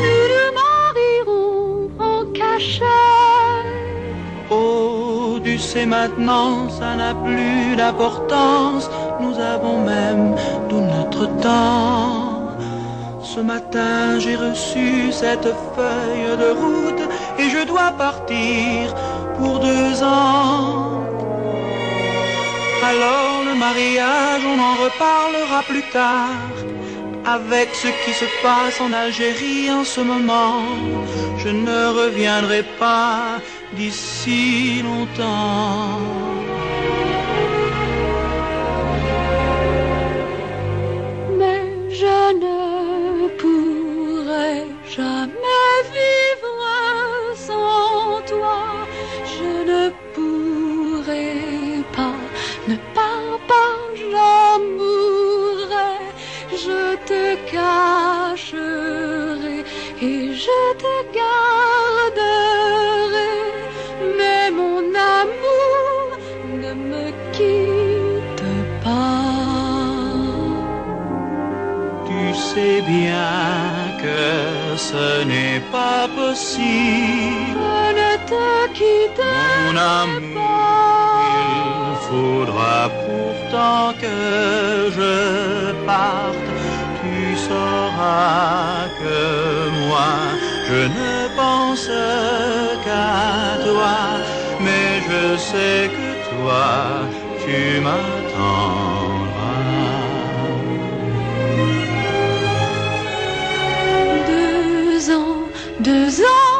Nous 0.02 0.26
nous 0.32 0.50
marierons 0.62 1.90
en 2.00 2.24
cachette. 2.32 2.86
Oh, 4.50 5.38
tu 5.44 5.56
sais 5.56 5.86
maintenant, 5.86 6.68
ça 6.68 6.96
n'a 6.96 7.14
plus 7.14 7.76
d'importance. 7.76 8.90
Nous 9.20 9.38
avons 9.38 9.78
même 9.84 10.34
tout 10.68 10.80
notre 10.80 11.26
temps. 11.40 12.36
Ce 13.22 13.40
matin, 13.40 14.18
j'ai 14.18 14.34
reçu 14.34 15.12
cette 15.12 15.52
feuille 15.74 16.36
de 16.38 16.50
route 16.50 17.08
et 17.38 17.48
je 17.50 17.64
dois 17.66 17.92
partir 17.92 18.94
pour 19.38 19.58
deux 19.60 20.02
ans. 20.02 21.06
Alors 22.90 23.42
le 23.48 23.54
mariage, 23.58 24.42
on 24.54 24.58
en 24.70 24.74
reparlera 24.84 25.62
plus 25.62 25.82
tard. 25.92 26.54
Avec 27.24 27.68
ce 27.74 27.88
qui 27.88 28.12
se 28.12 28.26
passe 28.42 28.80
en 28.80 28.92
Algérie 28.92 29.68
en 29.70 29.82
ce 29.82 30.00
moment, 30.00 30.62
je 31.38 31.48
ne 31.48 31.80
reviendrai 32.00 32.62
pas 32.78 33.40
d'ici 33.72 34.82
longtemps. 34.82 36.00
Mais 41.38 41.62
je 41.90 42.18
ne 42.44 43.28
pourrai 43.40 44.66
jamais 44.88 45.74
vivre 45.96 46.54
ne 49.70 49.82
pourrai 50.14 51.34
pas, 51.96 52.20
ne 52.68 52.76
pars 52.96 53.38
pas, 53.52 53.74
j'en 54.00 54.54
mourrai. 54.78 55.96
Je 56.64 56.80
te 57.10 57.22
cacherai 57.52 59.58
et 60.08 60.20
je 60.44 60.60
te 60.82 60.94
garderai. 61.18 63.34
Mais 64.18 64.44
mon 64.60 64.82
amour, 65.18 66.06
ne 66.62 66.72
me 66.90 67.04
quitte 67.36 68.50
pas. 68.84 70.14
Tu 72.08 72.20
sais 72.48 72.78
bien 72.94 73.36
que 74.02 74.22
ce 74.88 75.06
n'est 75.30 75.62
pas 75.72 76.02
possible. 76.20 77.66
Te 78.26 78.68
quitte 78.74 79.22
Mon 79.22 79.76
amour, 79.76 80.50
il 81.54 81.96
faudra 82.08 82.90
pourtant 83.06 83.94
que 84.02 84.90
je 84.96 85.72
parte. 85.86 86.48
Tu 87.00 87.36
sauras 87.36 88.88
que 89.00 89.18
moi, 89.86 90.10
je 90.68 90.80
ne 90.98 91.14
pense 91.40 91.88
qu'à 92.84 93.62
toi. 93.64 93.98
Mais 94.60 94.88
je 95.08 95.36
sais 95.36 95.82
que 95.96 96.08
toi, 96.30 96.66
tu 97.44 97.80
m'attendras. 97.80 99.26
deux 104.26 105.10
ans, 105.10 105.42
deux 105.80 106.20
ans 106.22 106.55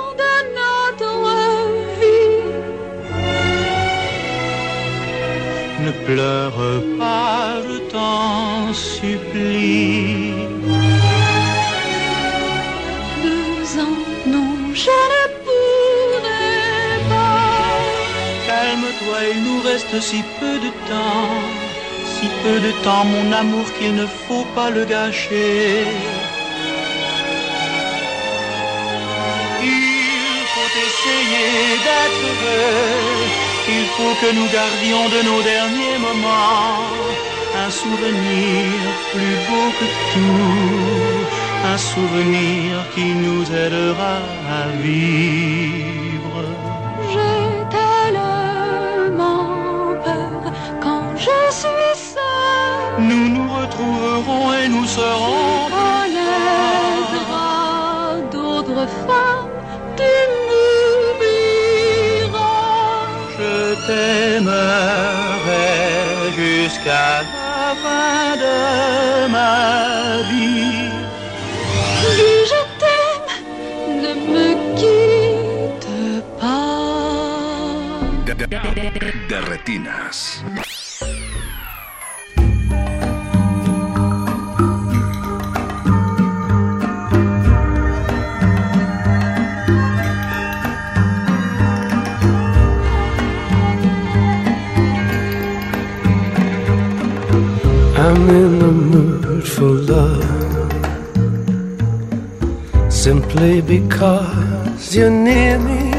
pleure 6.07 6.83
pas, 6.99 7.61
je 7.69 7.77
t'en 7.93 8.73
supplie. 8.73 10.33
Deux 13.27 13.67
ans, 13.85 14.01
non, 14.35 14.53
je 14.85 14.99
ne 15.13 15.23
pourrai 15.45 16.55
pas. 17.11 17.47
Calme-toi, 18.49 19.19
il 19.33 19.39
nous 19.47 19.61
reste 19.69 19.97
si 20.09 20.23
peu 20.41 20.55
de 20.67 20.71
temps. 20.91 21.41
Si 22.15 22.27
peu 22.43 22.57
de 22.67 22.73
temps, 22.85 23.05
mon 23.15 23.33
amour, 23.33 23.67
qu'il 23.77 23.95
ne 23.95 24.07
faut 24.07 24.47
pas 24.55 24.71
le 24.71 24.85
gâcher. 24.85 25.85
Il 29.63 30.43
faut 30.53 30.73
essayer 30.87 31.49
d'être 31.85 32.23
heureux. 32.29 33.46
Il 33.69 33.85
faut 33.97 34.14
que 34.14 34.33
nous 34.33 34.49
gardions 34.49 35.09
de 35.09 35.23
nos 35.23 35.43
derniers 35.43 35.99
moments 35.99 36.87
un 37.64 37.71
souvenir 37.71 38.93
plus 39.12 39.37
beau 39.49 39.73
que 39.79 39.87
tout. 40.12 41.27
Un 41.64 41.79
souvenir 41.79 42.89
qui 42.95 43.07
nous 43.25 43.43
aidera 43.51 44.19
à 44.61 44.69
vivre. 44.83 46.45
J'ai 47.11 47.47
tellement 47.77 49.47
peur 50.05 50.53
quand 50.81 51.07
je 51.17 51.37
suis 51.61 51.95
seule. 51.95 53.03
Nous 53.09 53.29
nous 53.31 53.49
retrouverons 53.53 54.53
et 54.55 54.69
nous 54.69 54.87
serons 54.87 55.96
t'aimerai 63.97 65.68
jusqu'à 66.41 67.09
la 67.23 67.75
fin 67.83 68.27
de 68.45 68.59
ma 69.35 69.55
vie. 70.31 70.91
Dis 72.17 72.43
je 72.53 72.61
t'aime, 72.81 73.33
ne 74.03 74.13
me 74.33 74.49
quitte 74.81 75.89
pas. 76.41 76.77
De 79.31 79.39
retinas. 79.51 80.18
I'm 98.08 98.30
in 98.30 98.58
the 98.61 98.70
mood 98.70 99.49
for 99.49 99.72
love 99.92 100.22
simply 102.88 103.61
because 103.61 104.95
you're 104.95 105.11
near 105.11 105.58
me. 105.58 105.91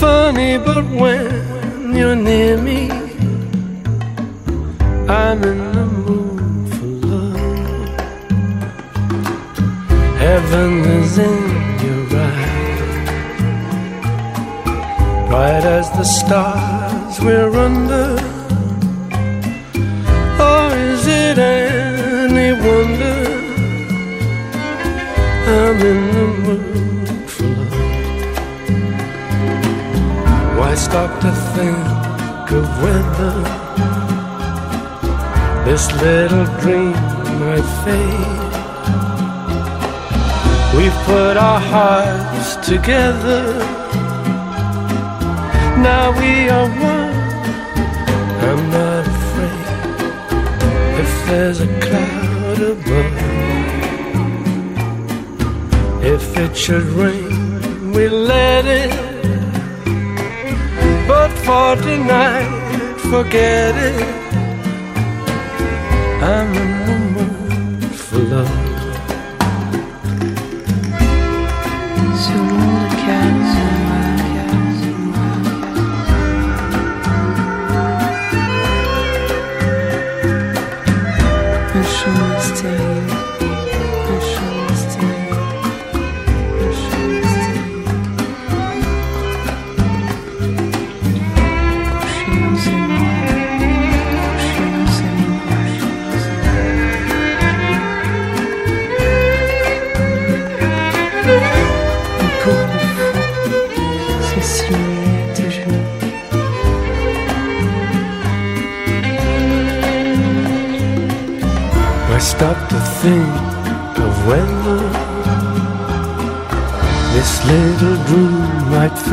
Funny, 0.00 0.58
but 0.58 0.84
when 1.00 1.94
you're 1.94 2.16
near 2.16 2.56
me, 2.58 2.90
I'm 5.08 5.40
in 5.44 5.60
the 5.76 5.86
mood 6.06 6.68
for 6.74 6.90
love. 7.06 7.88
Heaven 10.18 10.72
is 10.98 11.18
in 11.18 11.42
your 11.84 12.04
eyes, 12.28 12.98
bright 15.28 15.64
as 15.78 15.88
the 15.90 16.04
stars 16.18 17.20
we're 17.20 17.56
under. 17.56 18.23
In 25.74 25.80
the 25.80 26.26
mood 26.44 27.08
for 27.28 27.46
love? 27.46 28.16
Why 30.56 30.74
stop 30.76 31.20
to 31.20 31.32
think 31.54 32.50
of 32.52 32.66
whether 32.82 33.34
this 35.64 35.84
little 36.00 36.46
dream 36.60 36.92
might 37.40 37.68
fade? 37.82 38.42
We've 40.76 40.98
put 41.06 41.36
our 41.36 41.60
hearts 41.60 42.54
together. 42.64 43.42
Now 45.82 46.12
we 46.20 46.48
are 46.50 46.68
one. 46.68 47.14
I'm 48.46 48.62
not 48.70 49.04
afraid 49.16 49.66
if 51.02 51.10
there's 51.26 51.60
a 51.60 51.66
cloud 51.80 52.60
above. 52.60 53.53
If 56.14 56.36
it 56.36 56.56
should 56.56 56.84
rain, 57.00 57.90
we 57.90 58.08
let 58.08 58.66
it. 58.66 58.94
But 61.08 61.30
for 61.44 61.74
tonight, 61.82 62.98
forget 63.10 63.74
it. 63.74 64.00
I'm 66.22 66.54
in 66.54 66.70
the 66.86 66.98
mood 67.14 67.94
for 67.96 68.18
love. 68.18 68.63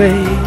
Fade. 0.02 0.46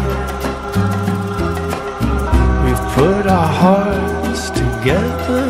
We've 2.63 2.85
put 2.99 3.23
our 3.39 3.51
hearts 3.63 4.43
together. 4.61 5.45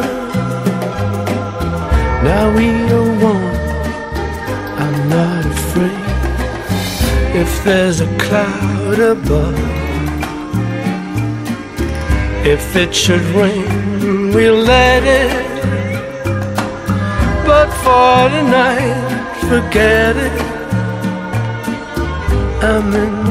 Now 2.30 2.46
we 2.58 2.68
are 2.98 3.12
one. 3.34 3.58
I'm 4.84 4.98
not 5.18 5.44
afraid. 5.56 6.06
If 7.44 7.52
there's 7.66 8.00
a 8.08 8.10
cloud 8.26 9.00
above, 9.16 9.60
if 12.56 12.64
it 12.84 12.92
should 12.94 13.26
rain, 13.42 14.32
we'll 14.36 14.62
let 14.76 15.02
it. 15.22 15.34
But 17.50 17.70
for 17.84 18.18
tonight, 18.38 19.02
forget 19.50 20.16
it. 20.28 20.42
I'm 22.70 22.94
in 23.04 23.25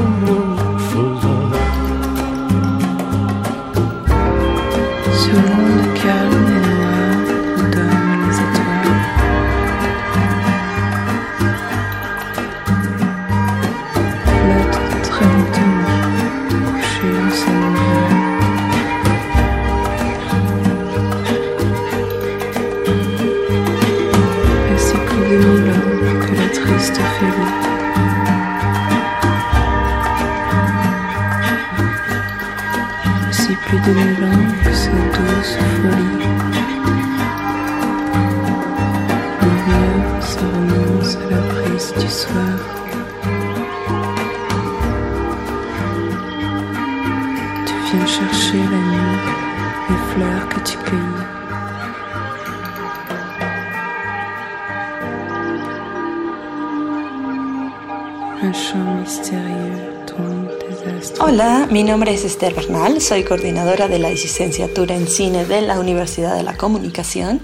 es 62.25 62.31
Esther 62.31 62.55
Bernal, 62.55 63.01
soy 63.01 63.23
coordinadora 63.23 63.87
de 63.87 63.99
la 63.99 64.09
licenciatura 64.09 64.95
en 64.95 65.07
cine 65.07 65.45
de 65.45 65.61
la 65.61 65.79
Universidad 65.79 66.35
de 66.35 66.41
la 66.41 66.57
Comunicación 66.57 67.39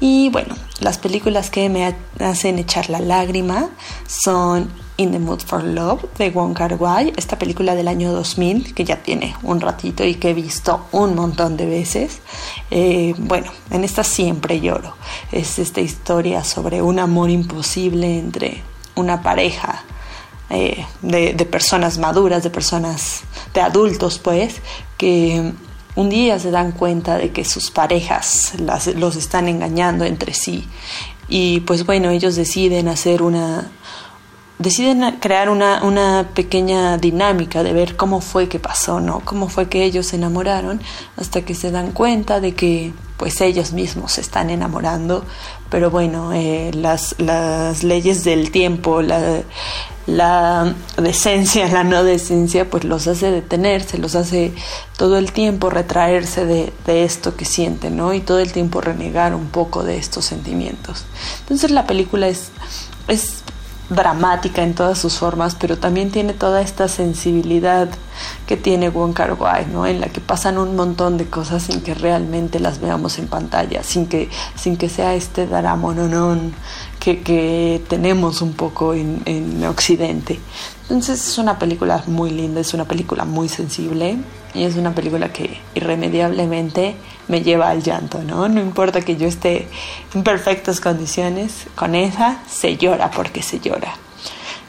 y 0.00 0.28
bueno, 0.28 0.54
las 0.80 0.98
películas 0.98 1.50
que 1.50 1.70
me 1.70 1.94
hacen 2.20 2.58
echar 2.58 2.90
la 2.90 3.00
lágrima 3.00 3.70
son 4.06 4.70
In 4.98 5.12
the 5.12 5.18
Mood 5.18 5.40
for 5.40 5.64
Love 5.64 6.04
de 6.18 6.28
Wong 6.30 6.54
Kar 6.54 6.74
Wai, 6.74 7.12
esta 7.16 7.38
película 7.38 7.74
del 7.74 7.88
año 7.88 8.12
2000 8.12 8.74
que 8.74 8.84
ya 8.84 9.02
tiene 9.02 9.34
un 9.42 9.60
ratito 9.60 10.04
y 10.04 10.16
que 10.16 10.30
he 10.30 10.34
visto 10.34 10.86
un 10.92 11.14
montón 11.14 11.56
de 11.56 11.66
veces. 11.66 12.18
Eh, 12.70 13.14
bueno, 13.16 13.50
en 13.70 13.82
esta 13.82 14.04
siempre 14.04 14.60
lloro. 14.60 14.94
Es 15.32 15.58
esta 15.58 15.80
historia 15.80 16.44
sobre 16.44 16.82
un 16.82 16.98
amor 16.98 17.30
imposible 17.30 18.18
entre 18.18 18.62
una 18.94 19.22
pareja 19.22 19.84
eh, 20.50 20.84
de 21.02 21.44
personas 21.44 21.98
maduras, 21.98 22.42
de 22.42 22.50
personas, 22.50 23.22
adultos 23.60 24.18
pues, 24.18 24.56
que 24.96 25.52
un 25.96 26.08
día 26.08 26.38
se 26.38 26.50
dan 26.50 26.72
cuenta 26.72 27.18
de 27.18 27.30
que 27.30 27.44
sus 27.44 27.70
parejas 27.70 28.52
las, 28.58 28.86
los 28.88 29.16
están 29.16 29.48
engañando 29.48 30.04
entre 30.04 30.34
sí 30.34 30.68
y 31.28 31.60
pues 31.60 31.84
bueno, 31.84 32.10
ellos 32.10 32.36
deciden 32.36 32.88
hacer 32.88 33.22
una 33.22 33.70
deciden 34.58 35.18
crear 35.20 35.50
una, 35.50 35.84
una 35.84 36.30
pequeña 36.34 36.98
dinámica 36.98 37.62
de 37.62 37.72
ver 37.72 37.96
cómo 37.96 38.20
fue 38.20 38.48
que 38.48 38.58
pasó, 38.58 39.00
¿no? 39.00 39.20
Cómo 39.20 39.48
fue 39.48 39.68
que 39.68 39.84
ellos 39.84 40.06
se 40.06 40.16
enamoraron 40.16 40.80
hasta 41.16 41.42
que 41.42 41.54
se 41.54 41.70
dan 41.70 41.92
cuenta 41.92 42.40
de 42.40 42.54
que 42.54 42.92
pues 43.16 43.40
ellos 43.40 43.72
mismos 43.72 44.12
se 44.12 44.20
están 44.20 44.50
enamorando, 44.50 45.24
pero 45.70 45.90
bueno, 45.90 46.32
eh, 46.32 46.70
las, 46.74 47.16
las 47.18 47.82
leyes 47.84 48.24
del 48.24 48.50
tiempo, 48.50 49.02
la, 49.02 49.42
la 50.08 50.74
decencia, 50.96 51.68
la 51.68 51.84
no 51.84 52.02
decencia, 52.02 52.68
pues 52.70 52.84
los 52.84 53.06
hace 53.06 53.30
detenerse, 53.30 53.98
los 53.98 54.14
hace 54.14 54.54
todo 54.96 55.18
el 55.18 55.32
tiempo 55.32 55.68
retraerse 55.68 56.46
de, 56.46 56.72
esto 56.86 57.36
que 57.36 57.44
sienten, 57.44 57.98
¿no? 57.98 58.14
Y 58.14 58.20
todo 58.20 58.38
el 58.38 58.50
tiempo 58.50 58.80
renegar 58.80 59.34
un 59.34 59.48
poco 59.48 59.84
de 59.84 59.98
estos 59.98 60.24
sentimientos. 60.24 61.04
Entonces 61.40 61.70
la 61.70 61.86
película 61.86 62.26
es, 62.26 62.50
es 63.06 63.42
dramática 63.90 64.62
en 64.62 64.74
todas 64.74 64.98
sus 64.98 65.14
formas, 65.14 65.56
pero 65.58 65.78
también 65.78 66.10
tiene 66.10 66.34
toda 66.34 66.60
esta 66.60 66.88
sensibilidad 66.88 67.88
que 68.46 68.56
tiene 68.56 68.90
Wong 68.90 69.14
Kar 69.14 69.34
Wai, 69.34 69.66
¿no? 69.66 69.86
En 69.86 70.00
la 70.00 70.08
que 70.08 70.20
pasan 70.20 70.58
un 70.58 70.76
montón 70.76 71.16
de 71.16 71.26
cosas 71.26 71.62
sin 71.62 71.80
que 71.80 71.94
realmente 71.94 72.60
las 72.60 72.80
veamos 72.80 73.18
en 73.18 73.28
pantalla, 73.28 73.82
sin 73.82 74.06
que, 74.06 74.28
sin 74.56 74.76
que 74.76 74.88
sea 74.88 75.14
este 75.14 75.46
drama 75.46 75.94
que, 76.98 77.22
que 77.22 77.82
tenemos 77.88 78.42
un 78.42 78.52
poco 78.52 78.92
en, 78.92 79.22
en 79.24 79.64
Occidente. 79.64 80.38
Entonces 80.82 81.26
es 81.26 81.38
una 81.38 81.58
película 81.58 82.02
muy 82.06 82.30
linda, 82.30 82.60
es 82.60 82.74
una 82.74 82.84
película 82.84 83.24
muy 83.24 83.48
sensible 83.48 84.18
y 84.54 84.64
es 84.64 84.76
una 84.76 84.94
película 84.94 85.32
que 85.32 85.60
irremediablemente 85.74 86.96
me 87.28 87.42
lleva 87.42 87.70
al 87.70 87.82
llanto, 87.82 88.22
¿no? 88.22 88.48
No 88.48 88.60
importa 88.60 89.00
que 89.02 89.16
yo 89.16 89.26
esté 89.26 89.68
en 90.14 90.22
perfectas 90.22 90.80
condiciones, 90.80 91.66
con 91.74 91.94
esa 91.94 92.38
se 92.48 92.76
llora 92.76 93.10
porque 93.10 93.42
se 93.42 93.60
llora. 93.60 93.94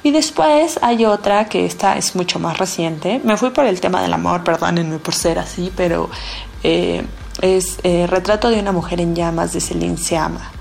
Y 0.04 0.12
después 0.12 0.80
hay 0.82 1.06
otra 1.06 1.46
que 1.46 1.66
esta 1.66 1.98
es 1.98 2.16
mucho 2.16 2.40
más 2.40 2.58
reciente. 2.58 3.20
Me 3.24 3.36
fui 3.36 3.50
por 3.50 3.66
el 3.66 3.82
tema 3.82 4.02
del 4.02 4.14
amor, 4.14 4.44
perdónenme 4.44 5.00
por 5.00 5.14
ser 5.14 5.40
así, 5.40 5.72
pero 5.76 6.10
eh, 6.64 7.04
es 7.42 7.80
eh, 7.84 8.08
Retrato 8.08 8.50
de 8.50 8.60
una 8.60 8.72
mujer 8.72 9.02
en 9.02 9.16
llamas 9.16 9.54
de 9.54 9.60
Céline 9.60 9.98
Sciamma. 9.98 10.52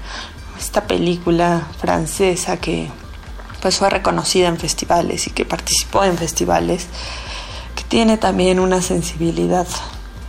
Esta 0.59 0.87
película 0.87 1.69
francesa 1.79 2.57
que 2.57 2.89
pues 3.61 3.79
fue 3.79 3.91
reconocida 3.91 4.49
en 4.49 4.57
festivales 4.57 5.27
y 5.27 5.31
que 5.31 5.45
participó 5.45 6.05
en 6.05 6.17
festivales, 6.17 6.87
que 7.79 7.85
tiene 7.85 8.17
también 8.17 8.59
una 8.59 8.83
sensibilidad 8.83 9.65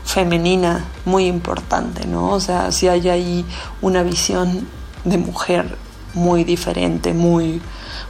femenina 0.05 0.85
muy 1.03 1.25
importante, 1.25 2.05
¿no? 2.05 2.29
O 2.29 2.39
sea, 2.39 2.71
si 2.71 2.87
hay 2.87 3.09
ahí 3.09 3.43
una 3.81 4.03
visión 4.03 4.67
de 5.03 5.17
mujer 5.17 5.75
muy 6.13 6.43
diferente, 6.43 7.11
muy, 7.11 7.59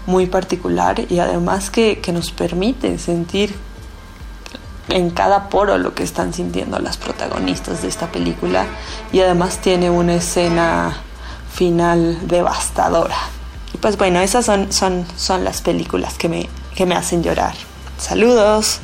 muy 0.06 0.26
particular 0.26 1.06
y 1.10 1.20
además 1.20 1.70
que, 1.70 2.00
que 2.00 2.12
nos 2.12 2.32
permite 2.32 3.00
sentir 3.00 3.56
en 4.90 5.10
cada 5.10 5.48
poro 5.48 5.78
lo 5.78 5.96
que 5.96 6.04
están 6.04 6.34
sintiendo 6.34 6.78
las 6.80 6.98
protagonistas 6.98 7.82
de 7.82 7.88
esta 7.88 8.12
película 8.12 8.66
y 9.14 9.22
además 9.22 9.60
tiene 9.60 9.90
una 9.90 10.16
escena 10.16 10.98
final 11.50 12.28
devastadora. 12.28 13.16
Y 13.74 13.78
pues 13.78 13.96
bueno, 13.98 14.20
esas 14.20 14.46
son, 14.46 14.74
son, 14.74 15.06
son 15.16 15.46
las 15.46 15.62
películas 15.62 16.16
que 16.16 16.28
me, 16.28 16.50
que 16.76 16.86
me 16.86 16.96
hacen 16.96 17.24
llorar. 17.24 17.54
Saludos. 17.98 18.82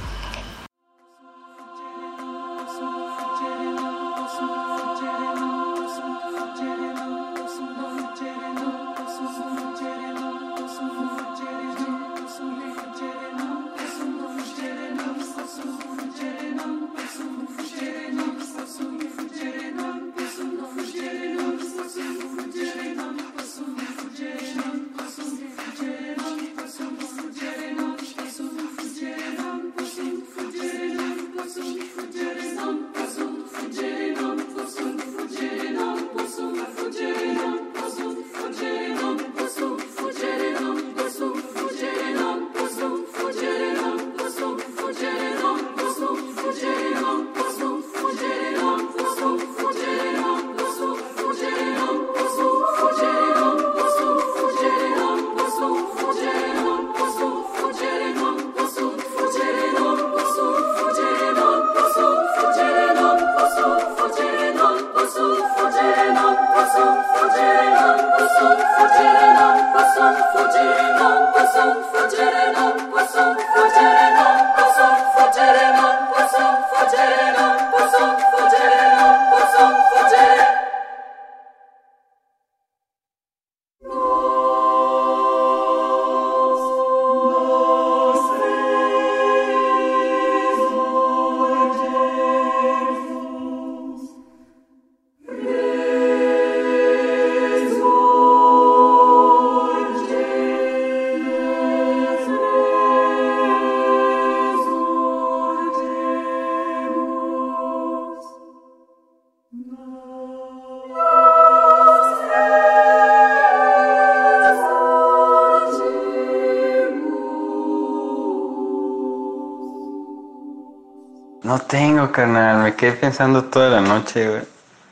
Me 122.06 122.76
quedé 122.76 122.92
pensando 122.94 123.46
toda 123.46 123.70
la 123.70 123.82
noche, 123.82 124.30
güey. 124.30 124.44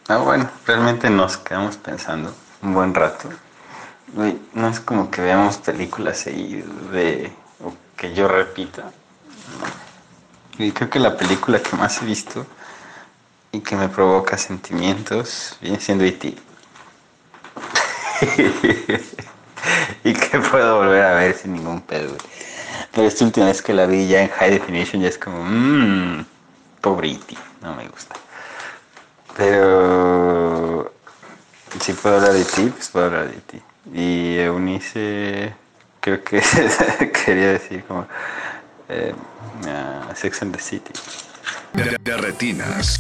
Ah, 0.08 0.18
bueno, 0.18 0.50
realmente 0.66 1.10
nos 1.10 1.38
quedamos 1.38 1.78
pensando 1.78 2.34
un 2.62 2.74
buen 2.74 2.94
rato. 2.94 3.30
No 4.54 4.68
es 4.68 4.80
como 4.80 5.12
que 5.12 5.22
veamos 5.22 5.58
películas 5.58 6.26
ahí 6.28 6.64
de... 6.92 7.32
o 7.64 7.74
que 7.96 8.14
yo 8.14 8.28
repita. 8.28 8.92
Y 10.58 10.72
creo 10.72 10.90
que 10.90 11.00
la 11.00 11.16
película 11.16 11.60
que 11.60 11.76
más 11.76 12.02
he 12.02 12.06
visto 12.06 12.46
y 13.52 13.60
que 13.60 13.76
me 13.76 13.90
provoca 13.90 14.38
sentimientos 14.38 15.58
viene 15.62 15.80
siendo 15.80 16.04
E.T. 16.04 16.36
y 20.04 20.14
que 20.14 20.40
puedo 20.40 20.78
volver 20.78 21.04
a 21.04 21.14
ver 21.16 21.36
sin 21.36 21.54
ningún 21.54 21.82
pedo. 21.82 22.10
güey. 22.10 22.22
Pero 22.92 23.08
esta 23.08 23.26
última 23.26 23.46
vez 23.48 23.62
que 23.62 23.74
la 23.74 23.86
vi 23.86 24.08
ya 24.08 24.24
en 24.24 24.30
high 24.30 24.52
definition 24.52 25.02
ya 25.02 25.10
es 25.10 25.18
como, 25.18 25.44
mmm, 25.44 26.26
pobre 26.84 27.12
E.T., 27.12 27.38
no 27.62 27.74
me 27.76 27.88
gusta. 27.88 28.16
Pero 29.38 30.94
si 31.80 31.94
puedo 31.94 32.18
hablar 32.18 32.34
de 32.34 32.42
E.T., 32.42 32.68
pues 32.72 32.90
puedo 32.90 33.06
hablar 33.06 33.30
de 33.30 33.38
E.T. 33.38 33.62
Y 33.94 34.38
Eunice, 34.40 35.56
creo 36.02 36.22
que 36.24 36.42
quería 37.26 37.54
decir 37.54 37.86
como 37.86 38.06
eh, 38.90 39.16
ah, 39.66 40.12
Sex 40.14 40.42
and 40.42 40.54
the 40.56 40.62
City. 40.62 40.92
De, 41.72 41.98
de 42.02 42.18
retinas. 42.18 43.00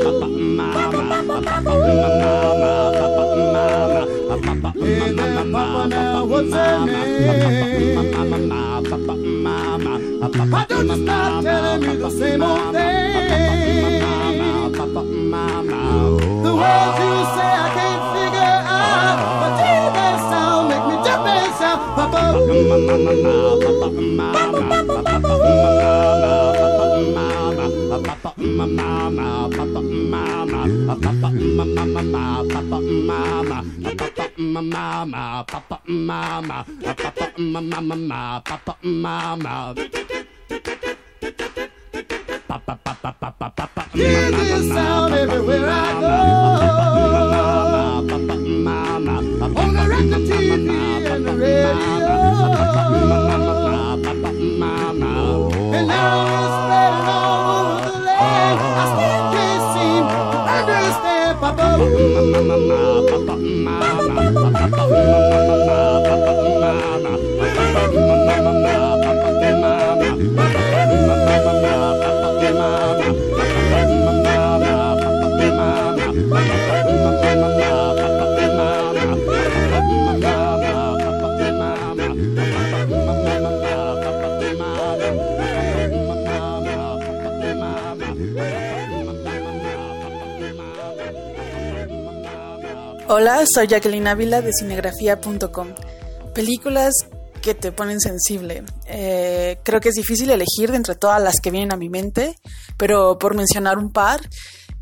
mama, 0.07 0.41
mama, 0.57 1.01
ma 1.01 1.21
ma 1.21 1.61
mama, 1.61 1.77
mama, 1.77 2.91
ma. 2.91 2.96
Ele 4.87 5.25
papa 5.51 5.87
na 5.87 6.23
what's 6.23 6.53
Why 10.49 10.65
don't 10.69 10.87
you 10.87 11.03
stop 11.03 11.43
telling 11.43 11.81
me 11.81 11.93
the 11.97 12.09
same 12.09 12.41
old 12.41 12.73
thing? 12.73 13.13
The 16.43 16.53
words 16.55 16.97
you 17.03 17.13
say 17.35 17.51
I 17.51 17.69
can't 17.75 18.03
figure 18.13 18.59
out, 18.77 19.19
but 19.41 19.51
deep 19.59 19.85
they 19.97 20.13
sound 20.29 20.63
make 20.69 20.85
me 20.87 20.95
jump 21.05 21.27
and 21.27 21.51
shout, 21.59 21.79
Papa 21.97 22.21
ooh, 22.37 22.47
Papa 22.69 22.95
Papa 22.97 23.21
Papa 23.23 23.33
ooh. 23.33 23.59
Papa 23.63 23.87
Papa 23.87 24.97
Papa 24.97 25.35
Papa 28.47 28.77
Papa 28.77 29.81
Papa 30.87 31.17
Papa 31.17 31.73
Papa 31.77 32.23
Papa 32.53 32.77
Papa 33.07 33.66
Hear 43.93 44.31
this 44.31 44.67
sound 44.69 45.13
everywhere 45.15 45.67
I 45.67 45.91
go. 45.99 46.07
On 49.57 49.73
the 49.73 49.83
record, 49.89 50.23
TV, 50.27 50.69
and 51.07 51.25
the 51.25 51.33
radio. 51.35 51.97
And 55.73 55.87
now 55.87 56.27
it's 56.27 56.53
spreading 56.61 57.07
all 57.07 57.65
over 57.73 57.91
the 57.91 57.99
land. 58.05 59.26
Bye. 61.77 62.07
Hola, 93.09 93.45
soy 93.55 93.67
Jacqueline 93.67 94.05
Ávila 94.05 94.41
de 94.41 94.51
cinegrafía.com. 94.51 95.67
Películas 96.35 96.93
que 97.41 97.55
te 97.55 97.71
ponen 97.71 98.01
sensible. 98.01 98.65
Eh, 98.85 99.59
creo 99.63 99.79
que 99.79 99.89
es 99.89 99.95
difícil 99.95 100.29
elegir 100.29 100.71
de 100.71 100.75
entre 100.75 100.95
todas 100.95 101.23
las 101.23 101.39
que 101.39 101.49
vienen 101.49 101.71
a 101.71 101.77
mi 101.77 101.87
mente, 101.87 102.35
pero 102.75 103.17
por 103.17 103.33
mencionar 103.33 103.77
un 103.77 103.93
par, 103.93 104.19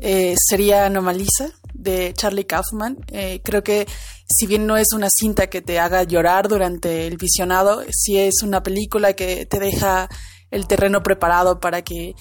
eh, 0.00 0.34
sería 0.44 0.86
Anomalisa 0.86 1.52
de 1.72 2.14
Charlie 2.14 2.46
Kaufman. 2.46 2.96
Eh, 3.12 3.42
creo 3.44 3.62
que 3.62 3.86
si 4.28 4.48
bien 4.48 4.66
no 4.66 4.76
es 4.76 4.88
una 4.92 5.08
cinta 5.08 5.46
que 5.46 5.62
te 5.62 5.78
haga 5.78 6.02
llorar 6.02 6.48
durante 6.48 7.06
el 7.06 7.18
visionado, 7.18 7.84
sí 7.92 8.18
es 8.18 8.42
una 8.42 8.60
película 8.64 9.12
que 9.12 9.46
te 9.46 9.60
deja 9.60 10.08
el 10.50 10.66
terreno 10.66 11.00
preparado 11.04 11.60
para 11.60 11.82
que 11.82 12.16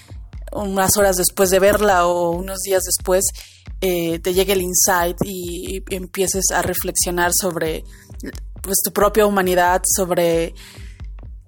unas 0.52 0.98
horas 0.98 1.16
después 1.16 1.50
de 1.50 1.58
verla 1.58 2.06
o 2.06 2.30
unos 2.30 2.60
días 2.60 2.84
después 2.84 3.26
eh, 3.88 4.18
te 4.18 4.34
llegue 4.34 4.54
el 4.54 4.64
insight 4.64 5.16
y, 5.24 5.84
empieces 5.92 6.46
a 6.52 6.64
reflexionar 6.64 7.30
sobre 7.40 7.84
pues 8.64 8.78
tu 8.84 8.92
propia 8.92 9.28
humanidad, 9.28 9.84
sobre 9.96 10.56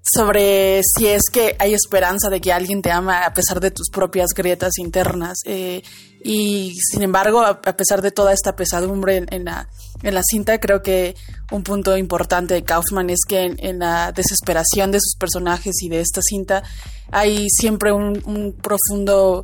sobre 0.03 0.81
si 0.83 1.07
es 1.07 1.23
que 1.33 1.55
hay 1.57 1.73
esperanza 1.73 2.29
de 2.29 2.39
que 2.39 2.53
alguien 2.53 2.83
te 2.83 2.91
ama 2.91 3.25
a 3.25 3.33
pesar 3.33 3.59
de 3.59 3.71
tus 3.71 3.89
propias 3.89 4.29
grietas 4.35 4.77
internas. 4.77 5.39
Eh, 5.45 5.81
y 6.23 6.75
sin 6.75 7.01
embargo, 7.01 7.41
a, 7.41 7.59
pesar 7.59 8.03
de 8.03 8.11
toda 8.11 8.33
esta 8.33 8.55
pesadumbre 8.55 9.25
en, 9.29 9.45
la, 9.45 9.67
en, 10.03 10.13
la, 10.13 10.21
cinta, 10.23 10.59
creo 10.59 10.83
que 10.83 11.15
un 11.51 11.63
punto 11.63 11.97
importante 11.97 12.53
de 12.53 12.63
Kaufman 12.63 13.09
es 13.09 13.21
que 13.27 13.55
en, 13.57 13.79
la 13.79 14.11
desesperación 14.11 14.91
de 14.91 14.99
sus 14.99 15.15
personajes 15.17 15.73
y 15.81 15.89
de 15.89 16.01
esta 16.01 16.21
cinta 16.21 16.63
hay 17.11 17.49
siempre 17.49 17.91
un 17.91 18.55
profundo 18.61 19.43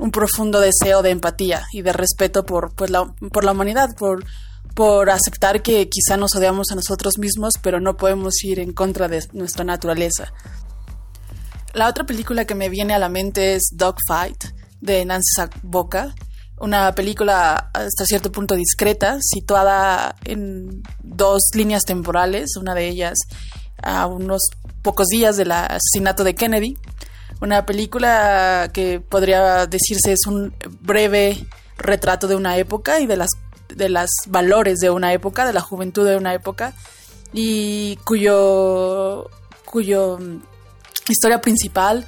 un 0.00 0.10
profundo 0.10 0.60
deseo 0.60 1.02
de 1.02 1.10
empatía 1.10 1.66
y 1.72 1.82
de 1.82 1.92
respeto 1.92 2.44
por, 2.44 2.74
pues, 2.74 2.90
la, 2.90 3.14
por 3.32 3.44
la 3.44 3.52
humanidad, 3.52 3.94
por, 3.96 4.24
por 4.74 5.10
aceptar 5.10 5.62
que 5.62 5.88
quizá 5.88 6.16
nos 6.16 6.34
odiamos 6.34 6.70
a 6.72 6.74
nosotros 6.74 7.18
mismos, 7.18 7.54
pero 7.62 7.80
no 7.80 7.96
podemos 7.96 8.42
ir 8.42 8.58
en 8.58 8.72
contra 8.72 9.08
de 9.08 9.24
nuestra 9.32 9.64
naturaleza. 9.64 10.32
La 11.74 11.88
otra 11.88 12.04
película 12.04 12.46
que 12.46 12.54
me 12.54 12.68
viene 12.68 12.94
a 12.94 12.98
la 12.98 13.08
mente 13.08 13.54
es 13.54 13.70
Dogfight, 13.72 14.44
de 14.80 15.04
Nancy 15.04 15.42
Boca, 15.62 16.14
una 16.58 16.94
película 16.94 17.70
hasta 17.72 18.04
cierto 18.04 18.32
punto 18.32 18.54
discreta, 18.54 19.18
situada 19.20 20.16
en 20.24 20.82
dos 21.02 21.42
líneas 21.54 21.82
temporales, 21.84 22.56
una 22.56 22.74
de 22.74 22.88
ellas 22.88 23.18
a 23.82 24.06
unos 24.06 24.42
pocos 24.82 25.06
días 25.08 25.36
del 25.36 25.52
asesinato 25.52 26.24
de 26.24 26.34
Kennedy, 26.34 26.76
una 27.40 27.66
película 27.66 28.70
que 28.72 29.00
podría 29.00 29.66
decirse 29.66 30.12
es 30.12 30.26
un 30.26 30.54
breve 30.80 31.46
retrato 31.78 32.28
de 32.28 32.36
una 32.36 32.58
época 32.58 33.00
y 33.00 33.06
de 33.06 33.16
las 33.16 33.30
de 33.74 33.88
los 33.88 34.10
valores 34.26 34.80
de 34.80 34.90
una 34.90 35.12
época, 35.12 35.46
de 35.46 35.52
la 35.52 35.60
juventud 35.60 36.06
de 36.06 36.16
una 36.16 36.34
época, 36.34 36.74
y 37.32 37.96
cuyo, 38.04 39.30
cuyo 39.64 40.18
historia 41.08 41.40
principal, 41.40 42.06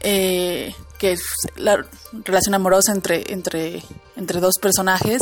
eh, 0.00 0.72
que 0.98 1.12
es 1.12 1.22
la 1.56 1.84
relación 2.24 2.54
amorosa 2.54 2.92
entre, 2.92 3.32
entre, 3.32 3.82
entre 4.16 4.40
dos 4.40 4.54
personajes, 4.60 5.20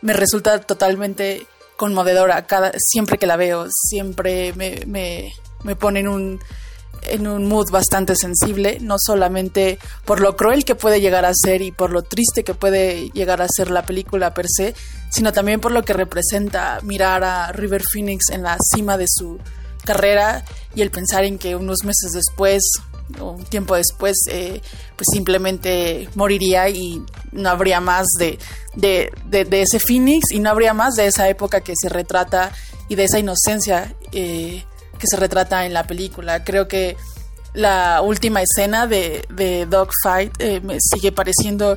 me 0.00 0.12
resulta 0.12 0.60
totalmente 0.60 1.46
conmovedora. 1.76 2.46
Cada, 2.46 2.72
siempre 2.76 3.18
que 3.18 3.26
la 3.26 3.36
veo, 3.36 3.66
siempre 3.70 4.52
me, 4.54 4.82
me, 4.86 5.32
me 5.64 5.76
pone 5.76 6.00
en 6.00 6.08
un, 6.08 6.40
en 7.02 7.26
un 7.26 7.46
mood 7.46 7.70
bastante 7.70 8.14
sensible, 8.16 8.78
no 8.80 8.96
solamente 8.98 9.78
por 10.04 10.20
lo 10.20 10.36
cruel 10.36 10.64
que 10.64 10.74
puede 10.74 11.00
llegar 11.00 11.24
a 11.24 11.32
ser 11.34 11.62
y 11.62 11.72
por 11.72 11.90
lo 11.90 12.02
triste 12.02 12.44
que 12.44 12.54
puede 12.54 13.10
llegar 13.10 13.42
a 13.42 13.48
ser 13.48 13.70
la 13.70 13.84
película 13.84 14.34
per 14.34 14.46
se, 14.48 14.74
sino 15.10 15.32
también 15.32 15.60
por 15.60 15.72
lo 15.72 15.82
que 15.82 15.92
representa 15.92 16.80
mirar 16.82 17.24
a 17.24 17.52
River 17.52 17.82
Phoenix 17.82 18.30
en 18.30 18.42
la 18.42 18.56
cima 18.74 18.96
de 18.96 19.06
su 19.08 19.38
carrera 19.84 20.44
y 20.74 20.82
el 20.82 20.90
pensar 20.90 21.24
en 21.24 21.38
que 21.38 21.56
unos 21.56 21.84
meses 21.84 22.12
después 22.12 22.62
o 23.20 23.32
un 23.32 23.44
tiempo 23.44 23.74
después 23.74 24.16
eh, 24.30 24.60
pues 24.96 25.06
simplemente 25.12 26.08
moriría 26.14 26.68
y 26.68 27.02
no 27.32 27.50
habría 27.50 27.80
más 27.80 28.06
de, 28.18 28.38
de, 28.74 29.12
de, 29.26 29.62
ese 29.62 29.80
Phoenix 29.80 30.30
y 30.32 30.38
no 30.38 30.50
habría 30.50 30.72
más 30.72 30.94
de 30.94 31.06
esa 31.06 31.28
época 31.28 31.60
que 31.60 31.74
se 31.76 31.88
retrata 31.88 32.52
y 32.88 32.94
de 32.94 33.04
esa 33.04 33.18
inocencia 33.18 33.94
eh, 34.12 34.64
que 35.02 35.08
se 35.08 35.16
retrata 35.16 35.66
en 35.66 35.74
la 35.74 35.84
película. 35.84 36.44
Creo 36.44 36.68
que 36.68 36.96
la 37.54 38.00
última 38.02 38.40
escena 38.40 38.86
de, 38.86 39.26
de 39.34 39.66
Dogfight 39.66 40.32
eh, 40.38 40.60
me 40.60 40.78
sigue 40.80 41.10
pareciendo 41.10 41.76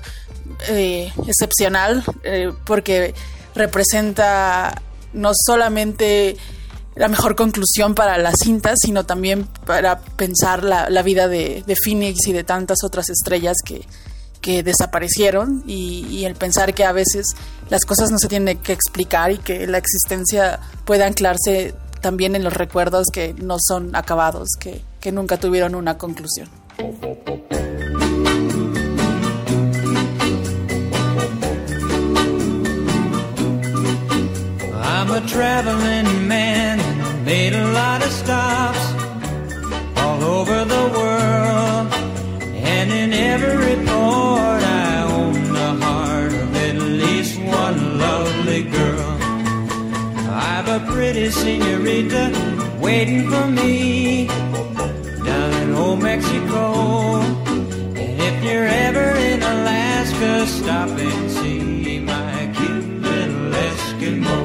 eh, 0.70 1.12
excepcional 1.28 2.04
eh, 2.24 2.54
porque 2.66 3.16
representa 3.56 4.80
no 5.14 5.32
solamente 5.34 6.38
la 6.96 7.08
mejor 7.08 7.36
conclusión 7.36 7.96
para 7.96 8.20
la 8.20 8.32
cinta, 8.32 8.76
sino 8.78 9.06
también 9.06 9.48
para 9.66 10.00
pensar 10.00 10.64
la, 10.64 10.90
la 10.90 11.02
vida 11.02 11.28
de, 11.28 11.64
Phoenix 11.84 12.28
y 12.28 12.32
de 12.32 12.44
tantas 12.44 12.84
otras 12.84 13.10
estrellas 13.10 13.58
que, 13.66 13.86
que 14.40 14.62
desaparecieron 14.62 15.64
y, 15.66 16.06
y, 16.10 16.26
el 16.26 16.36
pensar 16.36 16.76
que 16.76 16.86
a 16.86 16.92
veces 16.92 17.26
las 17.70 17.84
cosas 17.86 18.12
no 18.12 18.20
se 18.20 18.28
tienen 18.28 18.60
que 18.60 18.72
explicar 18.72 19.32
y 19.32 19.40
que 19.40 19.66
la 19.68 19.80
existencia 19.80 20.60
puede 20.86 21.04
anclarse 21.04 21.74
también 22.06 22.36
en 22.36 22.44
los 22.44 22.54
recuerdos 22.54 23.08
que 23.12 23.34
no 23.34 23.58
son 23.60 23.96
acabados, 23.96 24.50
que, 24.60 24.80
que 25.00 25.12
nunca 25.12 25.38
tuvieron 25.38 25.74
una 25.74 25.98
conclusión. 25.98 26.48
I'm 34.84 35.10
a 35.10 35.22
traveling 35.26 36.28
man, 36.28 36.78
made 37.26 37.56
a 37.56 37.68
lot 37.74 38.04
of 38.04 38.12
stops 38.12 38.94
all 39.98 40.24
over 40.24 40.64
the 40.64 40.84
world, 40.94 41.92
and 42.54 42.92
in 42.92 43.14
every 43.14 43.78
port 43.84 44.62
I 44.62 45.08
own 45.10 45.34
the 45.52 45.84
heart 45.84 46.34
of 46.34 46.56
at 46.56 46.76
least 46.76 47.40
one 47.40 47.98
lovely 47.98 48.62
girl. 48.62 48.95
A 50.76 50.80
pretty 50.92 51.30
senorita 51.30 52.34
waiting 52.82 53.30
for 53.30 53.48
me 53.48 54.28
down 54.28 55.54
in 55.62 55.74
old 55.74 56.02
Mexico. 56.02 57.22
And 57.96 58.20
if 58.30 58.44
you're 58.44 58.68
ever 58.68 59.16
in 59.16 59.42
Alaska, 59.42 60.46
stop 60.46 60.90
and 60.90 61.32
see 61.32 62.00
my 62.00 62.52
cute 62.58 63.02
little 63.02 63.52
Eskimo. 63.68 64.38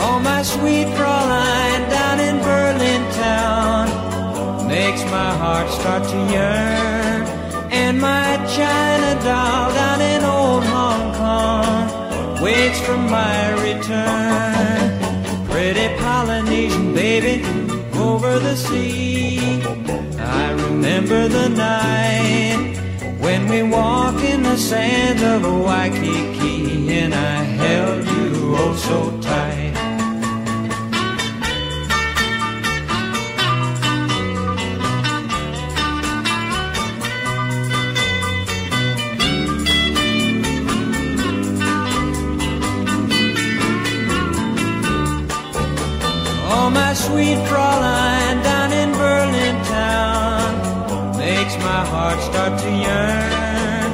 Oh, 0.00 0.18
my 0.18 0.42
sweet 0.42 0.88
Fraulein 0.96 1.88
down 1.88 2.18
in 2.18 2.38
Berlin 2.42 3.02
town 3.12 4.66
makes 4.66 5.04
my 5.04 5.32
heart 5.42 5.70
start 5.70 6.02
to 6.08 6.16
yearn. 6.34 7.22
And 7.70 8.00
my 8.00 8.36
China 8.56 9.14
doll 9.22 9.72
down 9.74 10.00
in 10.00 10.24
old 10.24 10.64
Hong 10.64 11.14
Kong 11.14 12.42
waits 12.42 12.80
for 12.80 12.96
my 12.96 13.52
return. 13.62 14.71
Pretty 15.62 15.94
Polynesian 15.96 16.92
baby 16.92 17.40
over 17.94 18.40
the 18.40 18.56
sea. 18.56 19.62
I 20.18 20.50
remember 20.50 21.28
the 21.28 21.50
night 21.50 22.80
when 23.20 23.46
we 23.48 23.62
walked 23.62 24.24
in 24.24 24.42
the 24.42 24.56
sands 24.56 25.22
of 25.22 25.44
Waikiki 25.44 26.98
and 26.98 27.14
I 27.14 27.44
held 27.44 28.04
you 28.04 28.56
oh 28.58 28.74
so 28.74 29.20
tight. 29.20 29.61
My 46.72 46.94
sweet 46.94 47.38
Fraulein 47.48 48.42
down 48.42 48.72
in 48.72 48.92
Berlin 48.92 49.56
town 49.64 51.16
makes 51.18 51.56
my 51.58 51.84
heart 51.92 52.18
start 52.20 52.58
to 52.60 52.70
yearn. 52.84 53.92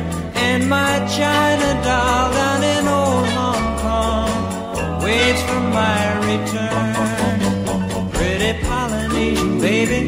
And 0.49 0.69
my 0.69 0.95
China 1.19 1.69
doll 1.83 2.33
down 2.33 2.63
in 2.75 2.85
old 3.01 3.27
Hong 3.39 3.69
Kong 3.85 5.03
waits 5.03 5.43
for 5.49 5.61
my 5.81 6.03
return. 6.31 8.11
Pretty 8.13 8.53
Polynesian 8.65 9.61
baby 9.61 10.03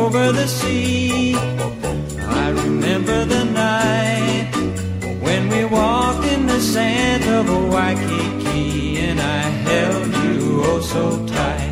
over 0.00 0.32
the 0.32 0.46
sea. 0.46 1.34
I 1.34 2.50
remember 2.50 3.24
the 3.24 3.44
night 3.44 4.50
when 5.20 5.48
we 5.48 5.64
walked 5.64 6.24
in 6.26 6.46
the 6.46 6.60
sand 6.60 7.24
of 7.24 7.44
Waikiki 7.72 8.98
and 8.98 9.20
I 9.20 9.42
held 9.68 10.06
you 10.24 10.62
oh 10.64 10.80
so 10.80 11.26
tight. 11.26 11.65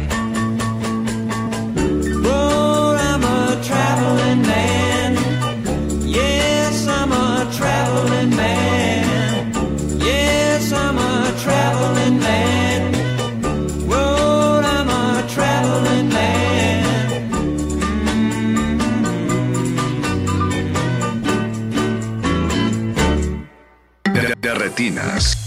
De, 24.76 25.43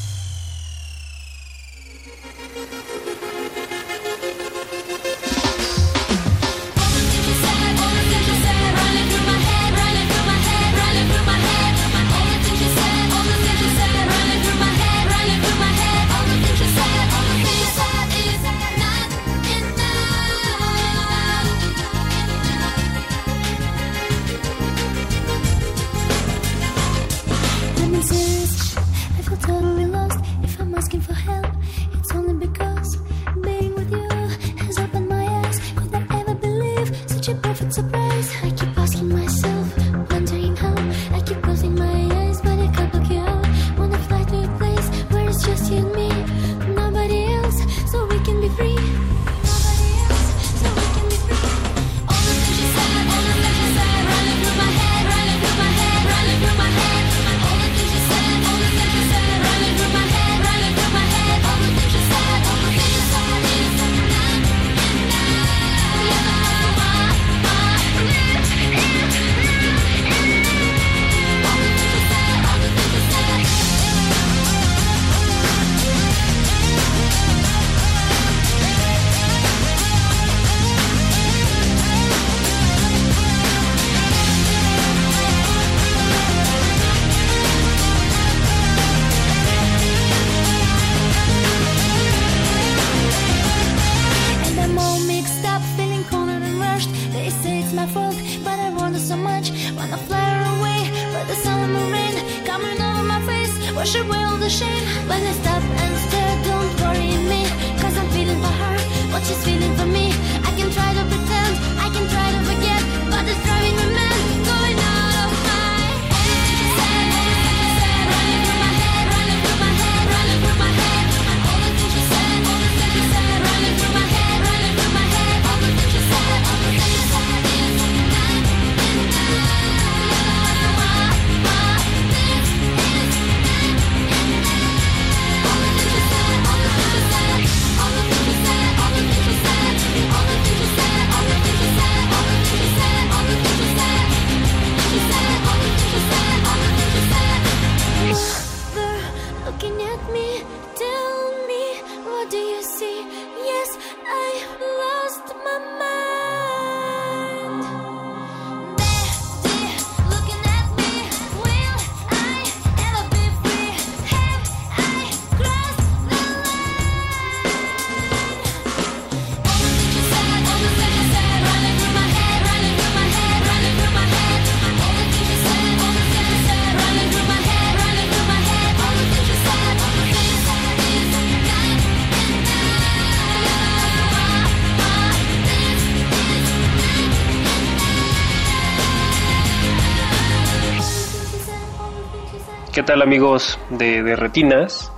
tal 192.88 193.01
amigos 193.01 193.59
de, 193.69 194.15
Retinas? 194.15 194.93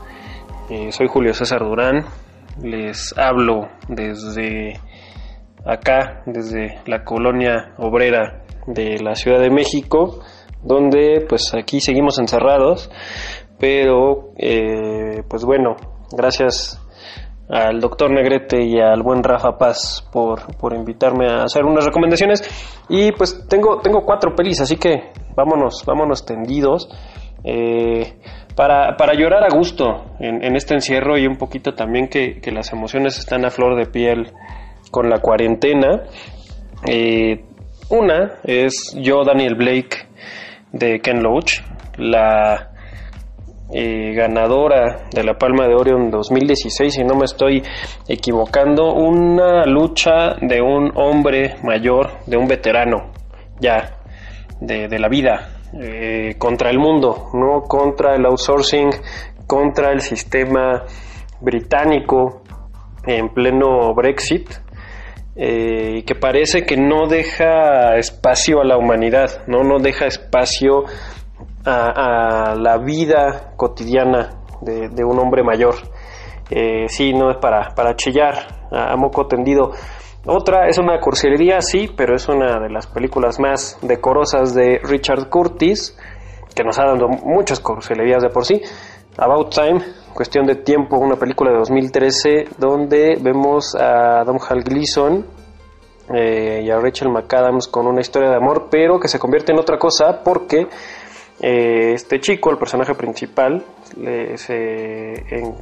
Eh, 0.70 0.92
soy 0.92 1.08
Julio 1.08 1.34
César 1.34 1.62
Durán. 1.62 2.06
Les 2.62 3.18
hablo 3.18 3.68
desde 3.88 4.80
acá, 5.66 6.22
desde 6.28 6.78
la 6.86 7.04
colonia 7.04 7.74
obrera 7.80 8.44
de 8.68 9.00
la 9.00 9.16
Ciudad 9.16 9.40
de 9.40 9.50
México, 9.50 10.20
donde 10.62 11.26
pues 11.28 11.52
aquí 11.56 11.82
seguimos 11.82 12.20
encerrados, 12.20 12.92
pero 13.58 14.34
eh, 14.38 15.24
pues 15.28 15.44
bueno, 15.44 15.76
gracias 16.12 16.80
al 17.50 17.80
doctor 17.80 18.12
Negrete 18.12 18.64
y 18.64 18.80
al 18.80 19.02
buen 19.02 19.24
Rafa 19.24 19.58
Paz 19.58 20.08
por, 20.12 20.56
por 20.58 20.76
invitarme 20.76 21.28
a 21.28 21.46
hacer 21.46 21.66
unas 21.66 21.86
recomendaciones 21.86 22.44
y 22.88 23.12
pues 23.14 23.48
tengo, 23.50 23.80
tengo 23.80 24.06
cuatro 24.06 24.36
pelis, 24.36 24.62
así 24.62 24.76
que 24.76 25.12
vámonos, 25.36 25.84
vámonos 25.88 26.24
tendidos. 26.24 26.88
Eh, 27.44 28.14
para, 28.56 28.98
para 28.98 29.14
llorar 29.14 29.44
a 29.44 29.56
gusto 29.56 30.16
en, 30.20 30.56
este 30.56 30.74
encierro 30.74 31.18
y 31.18 31.26
un 31.26 31.38
poquito 31.38 31.74
también 31.74 32.10
que, 32.10 32.42
que, 32.42 32.52
las 32.52 32.74
emociones 32.74 33.18
están 33.18 33.46
a 33.46 33.50
flor 33.50 33.78
de 33.78 33.86
piel 33.86 34.32
con 34.92 35.10
la 35.10 35.20
cuarentena. 35.20 36.04
Eh, 36.86 37.46
una 37.90 38.40
es 38.44 38.94
yo, 39.00 39.24
Daniel 39.24 39.56
Blake, 39.56 40.08
de 40.74 41.00
Ken 41.00 41.24
Loach, 41.24 41.62
la 41.98 42.72
eh, 43.72 44.14
ganadora 44.14 45.08
de 45.12 45.24
la 45.24 45.36
Palma 45.36 45.68
de 45.68 45.76
Oro 45.76 45.98
en 45.98 46.12
2016, 46.12 46.94
si 46.94 47.04
no 47.04 47.16
me 47.16 47.26
estoy 47.26 47.64
equivocando, 48.08 48.94
una 48.94 49.66
lucha 49.66 50.36
de 50.42 50.62
un 50.62 50.92
hombre 50.96 51.56
mayor, 51.64 52.26
de 52.26 52.38
un 52.38 52.48
veterano 52.48 53.12
ya 53.60 54.00
de, 54.60 54.88
de 54.88 55.00
la 55.00 55.08
vida, 55.08 55.59
eh, 55.74 56.36
contra 56.38 56.70
el 56.70 56.80
mundo, 56.80 57.30
no 57.34 57.62
contra 57.62 58.16
el 58.16 58.26
outsourcing, 58.26 58.90
contra 59.46 59.92
el 59.92 60.02
sistema 60.02 60.84
británico 61.42 62.42
en 63.06 63.30
pleno 63.30 63.94
Brexit 63.94 64.50
eh, 65.42 66.04
que 66.06 66.16
parece 66.16 66.66
que 66.66 66.76
no 66.76 67.08
deja 67.08 67.96
espacio 67.96 68.60
a 68.60 68.66
la 68.66 68.78
humanidad, 68.78 69.48
no, 69.48 69.64
no 69.64 69.80
deja 69.80 70.06
espacio 70.06 70.84
a, 71.66 72.56
la 72.58 72.78
vida 72.78 73.54
cotidiana 73.56 74.42
de, 74.60 74.90
de, 74.90 75.04
un 75.06 75.18
hombre 75.18 75.42
mayor. 75.42 75.76
Eh, 76.50 76.90
sí, 76.90 77.14
no 77.14 77.32
es 77.32 77.38
para, 77.38 77.74
para 77.74 77.96
chillar 77.96 78.68
a, 78.70 78.92
a 78.92 78.98
moco 78.98 79.28
tendido. 79.28 79.72
Otra 80.26 80.68
es 80.68 80.78
una 80.78 81.00
cursilería, 81.00 81.62
sí, 81.62 81.90
pero 81.96 82.16
es 82.16 82.28
una 82.28 82.60
de 82.60 82.70
las 82.70 82.88
películas 82.88 83.40
más 83.40 83.78
decorosas 83.82 84.54
de 84.54 84.80
Richard 84.84 85.30
Curtis, 85.30 85.98
que 86.54 86.64
nos 86.64 86.78
ha 86.78 86.86
dado 86.86 87.08
muchas 87.08 87.62
cursilerías 87.62 88.22
de 88.22 88.30
por 88.30 88.46
sí. 88.46 88.62
About 89.18 89.54
Time, 89.54 89.80
cuestión 90.14 90.46
de 90.46 90.56
tiempo, 90.56 90.98
una 90.98 91.16
película 91.16 91.52
de 91.52 91.58
2013 91.60 92.50
donde 92.58 93.18
vemos 93.22 93.76
a 93.76 94.24
Don 94.26 94.38
Hal 94.48 94.64
Gleason 94.64 95.26
eh, 96.14 96.64
y 96.66 96.70
a 96.70 96.80
Rachel 96.80 97.10
McAdams 97.10 97.68
con 97.68 97.88
una 97.88 98.02
historia 98.02 98.30
de 98.30 98.36
amor, 98.36 98.68
pero 98.70 99.00
que 99.00 99.08
se 99.08 99.20
convierte 99.20 99.54
en 99.54 99.60
otra 99.60 99.78
cosa 99.78 100.22
porque 100.24 100.68
eh, 101.42 101.94
este 101.94 102.20
chico, 102.20 102.52
el 102.52 102.58
personaje 102.58 102.94
principal, 102.94 103.64
le, 103.98 104.38
se, 104.38 105.14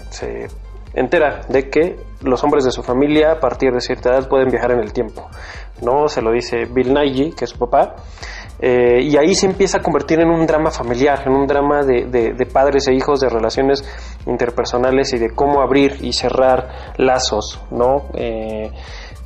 se 0.10 0.48
entera 0.98 1.42
de 1.48 1.70
que 1.70 1.96
los 2.24 2.44
hombres 2.44 2.66
de 2.66 2.72
su 2.72 2.82
familia 2.82 3.34
a 3.34 3.40
partir 3.40 3.72
de 3.72 3.80
cierta 3.80 4.10
edad 4.10 4.28
pueden 4.28 4.50
viajar 4.50 4.72
en 4.72 4.80
el 4.80 4.92
tiempo. 4.92 5.30
¿no? 5.82 6.08
Se 6.08 6.22
lo 6.22 6.32
dice 6.32 6.66
Bill 6.66 6.94
Nighy, 6.94 7.32
que 7.32 7.46
es 7.46 7.52
su 7.52 7.60
papá. 7.60 7.96
Eh, 8.60 9.02
y 9.04 9.16
ahí 9.18 9.36
se 9.36 9.46
empieza 9.46 9.78
a 9.78 9.82
convertir 9.82 10.20
en 10.20 10.30
un 10.30 10.48
drama 10.48 10.72
familiar, 10.72 11.22
en 11.28 11.34
un 11.34 11.46
drama 11.46 11.84
de, 11.84 12.06
de, 12.06 12.46
padres 12.48 12.88
e 12.88 12.94
hijos, 12.94 13.20
de 13.20 13.30
relaciones 13.30 13.84
interpersonales 14.26 15.14
y 15.14 15.20
de 15.20 15.30
cómo 15.30 15.62
abrir 15.62 15.98
y 16.02 16.12
cerrar 16.14 16.96
lazos, 16.98 17.62
¿no? 17.70 18.08
Eh, 18.16 18.72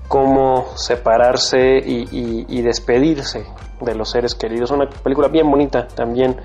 cómo 0.10 0.76
separarse 0.76 1.78
y, 1.78 2.02
y, 2.12 2.46
y, 2.50 2.62
despedirse 2.62 3.46
de 3.80 3.96
los 3.96 4.12
seres 4.12 4.36
queridos. 4.36 4.70
Una 4.72 4.90
película 4.90 5.30
bien 5.30 5.50
bonita 5.50 5.88
también 5.88 6.36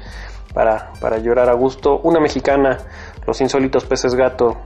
para, 0.54 0.92
para 1.00 1.18
llorar 1.18 1.50
a 1.50 1.54
gusto. 1.54 1.98
Una 2.04 2.20
mexicana, 2.20 2.78
Los 3.26 3.40
insólitos 3.40 3.84
peces 3.84 4.14
gato, 4.14 4.56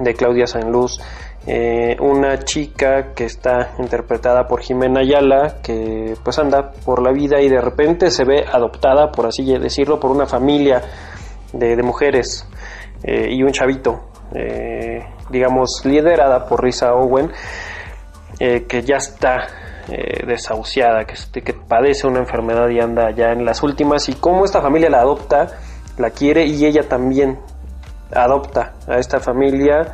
de 0.00 0.14
Claudia 0.14 0.46
Sanluz, 0.46 1.00
eh, 1.48 1.96
una 2.00 2.40
chica 2.40 3.14
que 3.14 3.24
está 3.24 3.74
interpretada 3.78 4.48
por 4.48 4.62
Jimena 4.62 5.00
Ayala, 5.00 5.58
que 5.62 6.14
pues 6.24 6.38
anda 6.40 6.72
por 6.84 7.00
la 7.00 7.12
vida 7.12 7.40
y 7.40 7.48
de 7.48 7.60
repente 7.60 8.10
se 8.10 8.24
ve 8.24 8.44
adoptada, 8.52 9.12
por 9.12 9.26
así 9.26 9.44
decirlo, 9.58 10.00
por 10.00 10.10
una 10.10 10.26
familia 10.26 10.82
de, 11.52 11.80
mujeres 11.84 12.48
eh, 13.04 13.28
y 13.30 13.44
un 13.44 13.52
chavito, 13.52 14.10
eh, 14.34 15.04
digamos, 15.30 15.82
liderada 15.84 16.46
por 16.46 16.64
Risa 16.64 16.94
Owen, 16.94 17.30
que 18.38 18.82
ya 18.82 18.96
está 18.96 19.46
desahuciada, 20.26 21.06
que, 21.06 21.14
que 21.42 21.54
padece 21.54 22.06
una 22.06 22.18
enfermedad 22.18 22.68
y 22.68 22.80
anda 22.80 23.12
ya 23.12 23.30
en 23.30 23.44
las 23.44 23.62
últimas, 23.62 24.08
y 24.08 24.14
cómo 24.14 24.44
esta 24.44 24.60
familia 24.60 24.90
la 24.90 24.98
adopta, 24.98 25.46
la 25.96 26.10
quiere 26.10 26.44
y 26.44 26.66
ella 26.66 26.88
también 26.88 27.38
adopta 28.12 28.74
a 28.86 28.98
esta 28.98 29.20
familia 29.20 29.92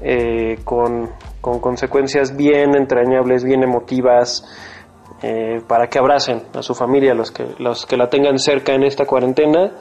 eh, 0.00 0.58
con, 0.64 1.10
con, 1.40 1.60
consecuencias 1.60 2.36
bien 2.36 2.74
entrañables, 2.74 3.44
bien 3.44 3.62
emotivas, 3.62 4.44
eh, 5.22 5.62
para 5.66 5.86
que 5.86 5.98
abracen 5.98 6.42
a 6.54 6.62
su 6.62 6.74
familia, 6.74 7.14
los 7.14 7.30
que, 7.30 7.46
los 7.58 7.86
que 7.86 7.96
la 7.96 8.08
tengan 8.08 8.38
cerca 8.38 8.74
en 8.74 8.82
esta 8.82 9.06
cuarentena. 9.06 9.72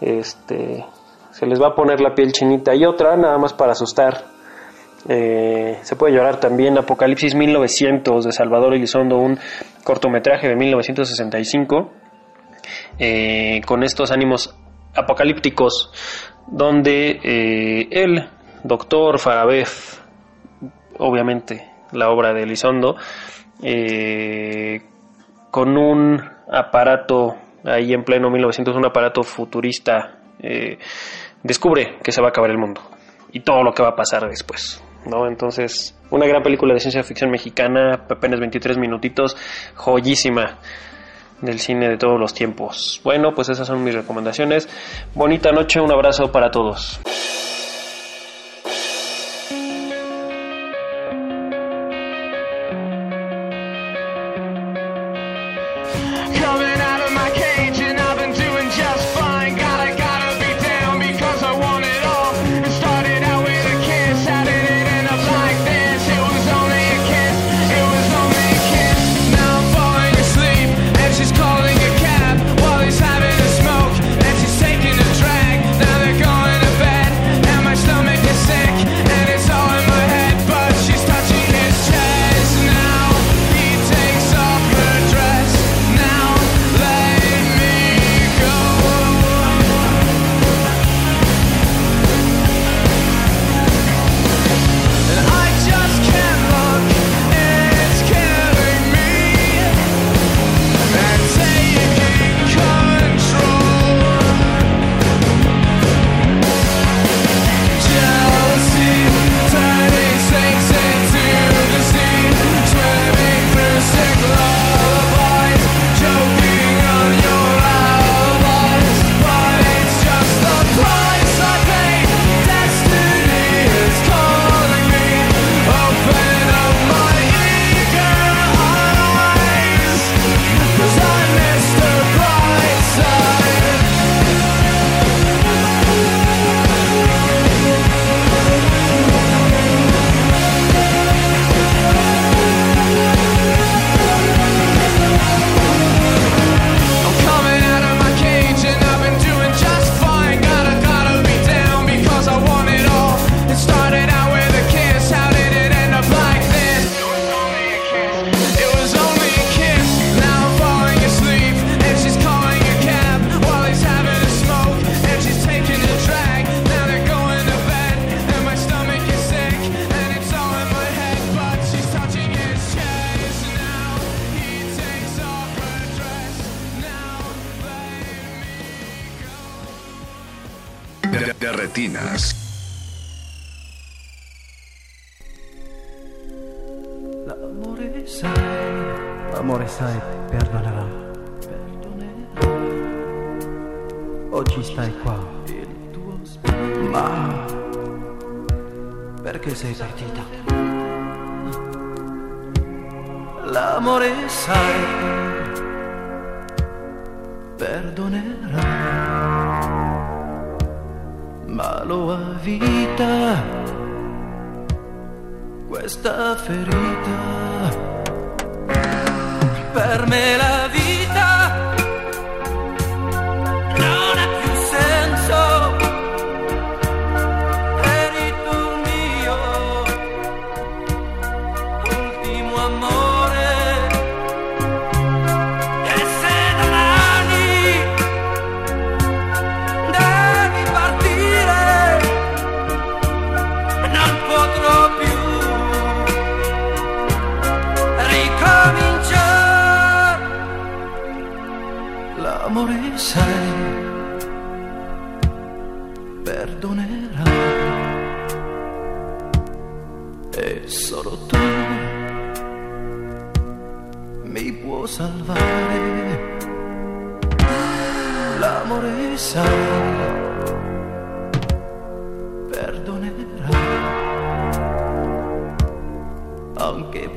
Este, 0.00 0.84
se 1.30 1.46
les 1.46 1.60
va 1.60 1.68
a 1.68 1.74
poner 1.74 2.00
la 2.00 2.14
piel 2.14 2.32
chinita 2.32 2.74
y 2.74 2.84
otra, 2.84 3.16
nada 3.16 3.38
más 3.38 3.52
para 3.52 3.72
asustar. 3.72 4.24
Eh, 5.08 5.78
se 5.82 5.96
puede 5.96 6.14
llorar 6.14 6.38
también 6.38 6.76
Apocalipsis 6.78 7.34
1900 7.34 8.24
de 8.24 8.32
Salvador 8.32 8.74
Elizondo, 8.74 9.16
un 9.16 9.38
cortometraje 9.84 10.48
de 10.48 10.56
1965, 10.56 11.90
con 13.66 13.82
estos 13.82 14.12
ánimos 14.12 14.54
apocalípticos 14.94 15.90
donde 16.46 17.20
eh, 17.22 17.88
el 17.90 18.28
doctor 18.62 19.18
Farabef, 19.18 19.98
obviamente 20.98 21.70
la 21.92 22.10
obra 22.10 22.32
de 22.32 22.42
Elizondo, 22.42 22.96
eh, 23.62 24.82
con 25.50 25.76
un 25.76 26.22
aparato, 26.50 27.36
ahí 27.64 27.92
en 27.92 28.04
pleno 28.04 28.30
1900, 28.30 28.74
un 28.76 28.86
aparato 28.86 29.22
futurista, 29.22 30.18
eh, 30.40 30.78
descubre 31.42 31.98
que 32.02 32.12
se 32.12 32.20
va 32.20 32.28
a 32.28 32.30
acabar 32.30 32.50
el 32.50 32.58
mundo 32.58 32.80
y 33.32 33.40
todo 33.40 33.62
lo 33.62 33.72
que 33.72 33.82
va 33.82 33.90
a 33.90 33.96
pasar 33.96 34.28
después. 34.28 34.82
¿no? 35.06 35.26
Entonces, 35.26 35.98
una 36.10 36.26
gran 36.26 36.42
película 36.42 36.74
de 36.74 36.80
ciencia 36.80 37.02
ficción 37.02 37.30
mexicana, 37.30 38.06
apenas 38.08 38.40
23 38.40 38.78
minutitos, 38.78 39.36
joyísima 39.74 40.58
del 41.42 41.60
cine 41.60 41.88
de 41.88 41.98
todos 41.98 42.18
los 42.18 42.32
tiempos. 42.32 43.00
Bueno, 43.04 43.34
pues 43.34 43.50
esas 43.50 43.66
son 43.66 43.84
mis 43.84 43.94
recomendaciones. 43.94 44.68
Bonita 45.14 45.52
noche, 45.52 45.80
un 45.80 45.92
abrazo 45.92 46.32
para 46.32 46.50
todos. 46.50 47.00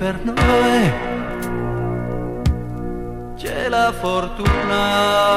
per 0.05 0.19
noi. 0.23 0.91
C'è 3.35 3.69
la 3.69 3.91
fortuna 3.91 5.33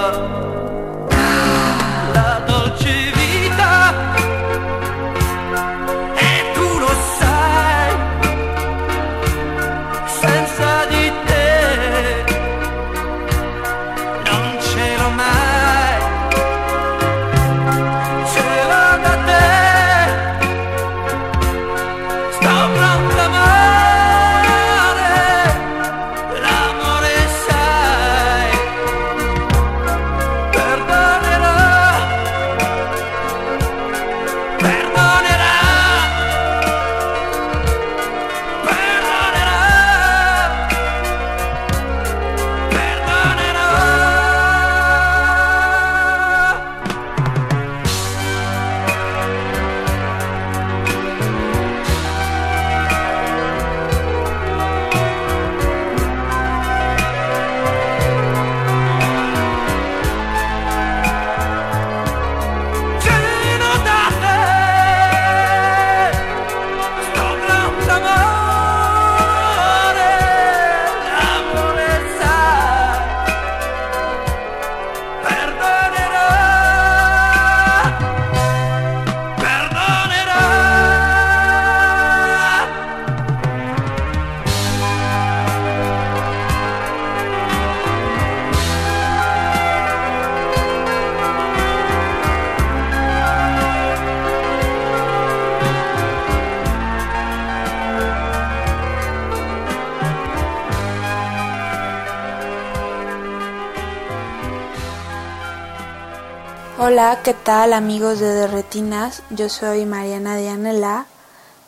Hola, 106.98 107.20
¿qué 107.22 107.32
tal 107.32 107.74
amigos 107.74 108.18
de 108.18 108.26
Derretinas? 108.26 109.22
Yo 109.30 109.48
soy 109.48 109.86
Mariana 109.86 110.36
Dianela 110.36 111.06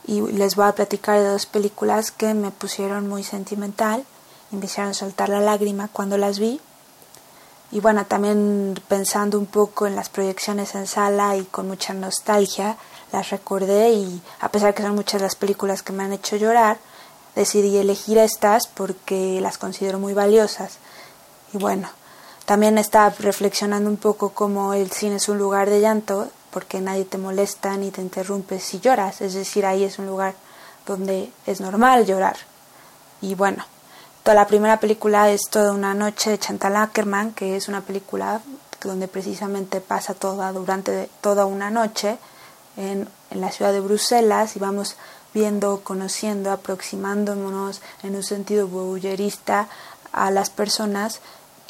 y 0.05 0.21
les 0.23 0.57
voy 0.57 0.67
a 0.67 0.73
platicar 0.73 1.21
de 1.21 1.25
dos 1.29 1.47
películas 1.47 2.11
que 2.11 2.35
me 2.35 2.51
pusieron 2.51 3.09
muy 3.09 3.23
sentimental 3.23 4.05
me 4.51 4.65
hicieron 4.65 4.93
soltar 4.93 5.29
la 5.29 5.41
lágrima 5.41 5.89
cuando 5.93 6.19
las 6.19 6.41
vi. 6.41 6.61
Y 7.71 7.79
bueno, 7.79 8.07
también 8.07 8.75
pensando 8.89 9.39
un 9.39 9.47
poco 9.47 9.87
en 9.87 9.95
las 9.95 10.09
proyecciones 10.09 10.75
en 10.75 10.89
sala 10.89 11.37
y 11.37 11.45
con 11.45 11.69
mucha 11.69 11.95
nostalgia, 11.95 12.77
las 13.13 13.31
recordé 13.31 13.93
y 13.93 14.21
a 14.41 14.49
pesar 14.49 14.75
que 14.75 14.83
son 14.83 14.97
muchas 14.97 15.23
las 15.23 15.37
películas 15.37 15.85
que 15.85 15.93
me 15.93 16.03
han 16.03 16.13
hecho 16.13 16.35
llorar, 16.35 16.79
decidí 17.37 17.77
elegir 17.77 18.19
estas 18.19 18.67
porque 18.67 19.41
las 19.41 19.59
considero 19.59 20.01
muy 20.01 20.13
valiosas. 20.13 20.79
Y 21.53 21.59
bueno, 21.59 21.89
también 22.51 22.79
estaba 22.79 23.11
reflexionando 23.11 23.89
un 23.89 23.97
poco 23.97 24.31
cómo 24.31 24.75
el 24.75 24.91
cine 24.91 25.15
es 25.19 25.29
un 25.29 25.39
lugar 25.39 25.71
de 25.71 25.81
llanto, 25.81 26.29
porque 26.51 26.81
nadie 26.81 27.05
te 27.05 27.17
molesta 27.17 27.77
ni 27.77 27.93
te 27.93 28.03
interrumpe 28.03 28.59
si 28.59 28.81
lloras, 28.81 29.21
es 29.21 29.35
decir, 29.35 29.65
ahí 29.65 29.85
es 29.85 30.01
un 30.01 30.07
lugar 30.07 30.35
donde 30.85 31.31
es 31.47 31.61
normal 31.61 32.07
llorar. 32.07 32.37
Y 33.21 33.37
bueno, 33.37 33.65
toda 34.25 34.35
la 34.35 34.49
primera 34.49 34.81
película 34.81 35.31
es 35.31 35.43
Toda 35.49 35.71
una 35.71 35.95
noche 35.95 36.31
de 36.31 36.41
Chantal 36.41 36.75
Ackerman, 36.75 37.35
que 37.35 37.55
es 37.55 37.69
una 37.69 37.83
película 37.83 38.41
donde 38.83 39.07
precisamente 39.07 39.81
pasa 39.81 40.15
toda 40.15 40.51
durante 40.51 41.09
toda 41.21 41.47
una 41.47 41.71
noche 41.71 42.19
en, 42.77 43.09
en 43.31 43.41
la 43.41 43.53
ciudad 43.53 43.73
de 43.73 43.79
Bruselas 43.79 44.57
y 44.57 44.59
vamos 44.59 44.97
viendo, 45.33 45.83
conociendo, 45.85 46.51
aproximándonos 46.51 47.81
en 48.03 48.17
un 48.17 48.25
sentido 48.25 48.67
voyerista 48.67 49.69
a 50.11 50.33
las 50.33 50.51
personas 50.51 51.21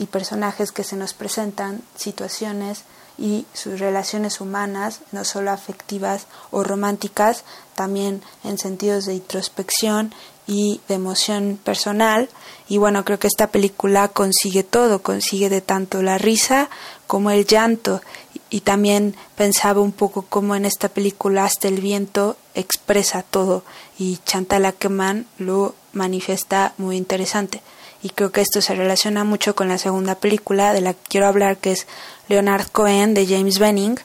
y 0.00 0.06
personajes 0.06 0.72
que 0.72 0.82
se 0.82 0.96
nos 0.96 1.12
presentan, 1.12 1.82
situaciones 1.94 2.84
y 3.18 3.44
sus 3.52 3.78
relaciones 3.78 4.40
humanas, 4.40 5.00
no 5.12 5.26
solo 5.26 5.50
afectivas 5.50 6.26
o 6.50 6.64
románticas, 6.64 7.44
también 7.74 8.22
en 8.42 8.56
sentidos 8.56 9.04
de 9.04 9.12
introspección 9.12 10.14
y 10.46 10.80
de 10.88 10.94
emoción 10.94 11.60
personal. 11.62 12.30
Y 12.66 12.78
bueno, 12.78 13.04
creo 13.04 13.18
que 13.18 13.26
esta 13.26 13.48
película 13.48 14.08
consigue 14.08 14.64
todo, 14.64 15.02
consigue 15.02 15.50
de 15.50 15.60
tanto 15.60 16.02
la 16.02 16.16
risa 16.16 16.70
como 17.06 17.30
el 17.30 17.44
llanto. 17.44 18.00
Y 18.48 18.62
también 18.62 19.14
pensaba 19.36 19.82
un 19.82 19.92
poco 19.92 20.22
cómo 20.22 20.56
en 20.56 20.64
esta 20.64 20.88
película 20.88 21.44
hasta 21.44 21.68
el 21.68 21.82
viento 21.82 22.38
expresa 22.54 23.22
todo 23.22 23.64
y 23.98 24.18
Chantal 24.24 24.64
Ackerman 24.64 25.26
lo 25.36 25.74
manifiesta 25.92 26.72
muy 26.78 26.96
interesante 26.96 27.62
y 28.02 28.10
creo 28.10 28.32
que 28.32 28.40
esto 28.40 28.60
se 28.60 28.74
relaciona 28.74 29.24
mucho 29.24 29.54
con 29.54 29.68
la 29.68 29.78
segunda 29.78 30.14
película 30.14 30.72
de 30.72 30.80
la 30.80 30.94
que 30.94 31.00
quiero 31.08 31.26
hablar 31.26 31.58
que 31.58 31.72
es 31.72 31.86
Leonard 32.28 32.68
Cohen 32.68 33.14
de 33.14 33.26
James 33.26 33.58
Benning 33.58 33.98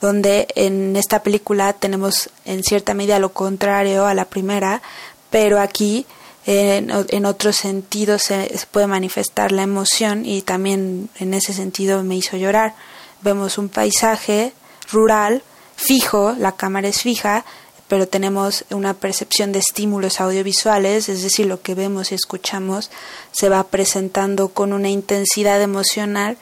donde 0.00 0.48
en 0.54 0.96
esta 0.96 1.22
película 1.22 1.72
tenemos 1.72 2.30
en 2.44 2.62
cierta 2.62 2.94
medida 2.94 3.18
lo 3.18 3.32
contrario 3.32 4.06
a 4.06 4.14
la 4.14 4.26
primera 4.26 4.82
pero 5.30 5.60
aquí 5.60 6.06
en, 6.46 6.90
en 7.08 7.26
otro 7.26 7.52
sentido 7.52 8.18
se, 8.18 8.56
se 8.56 8.66
puede 8.66 8.86
manifestar 8.86 9.52
la 9.52 9.62
emoción 9.62 10.26
y 10.26 10.42
también 10.42 11.08
en 11.18 11.34
ese 11.34 11.52
sentido 11.52 12.02
me 12.02 12.16
hizo 12.16 12.36
llorar. 12.36 12.74
Vemos 13.22 13.58
un 13.58 13.68
paisaje 13.68 14.52
rural 14.90 15.42
fijo 15.76 16.34
la 16.38 16.52
cámara 16.52 16.88
es 16.88 17.02
fija 17.02 17.44
pero 17.92 18.08
tenemos 18.08 18.64
una 18.70 18.94
percepción 18.94 19.52
de 19.52 19.58
estímulos 19.58 20.18
audiovisuales, 20.18 21.10
es 21.10 21.22
decir, 21.22 21.44
lo 21.44 21.60
que 21.60 21.74
vemos 21.74 22.10
y 22.10 22.14
escuchamos 22.14 22.90
se 23.32 23.50
va 23.50 23.64
presentando 23.64 24.48
con 24.48 24.72
una 24.72 24.88
intensidad 24.88 25.60
emocional 25.60 26.38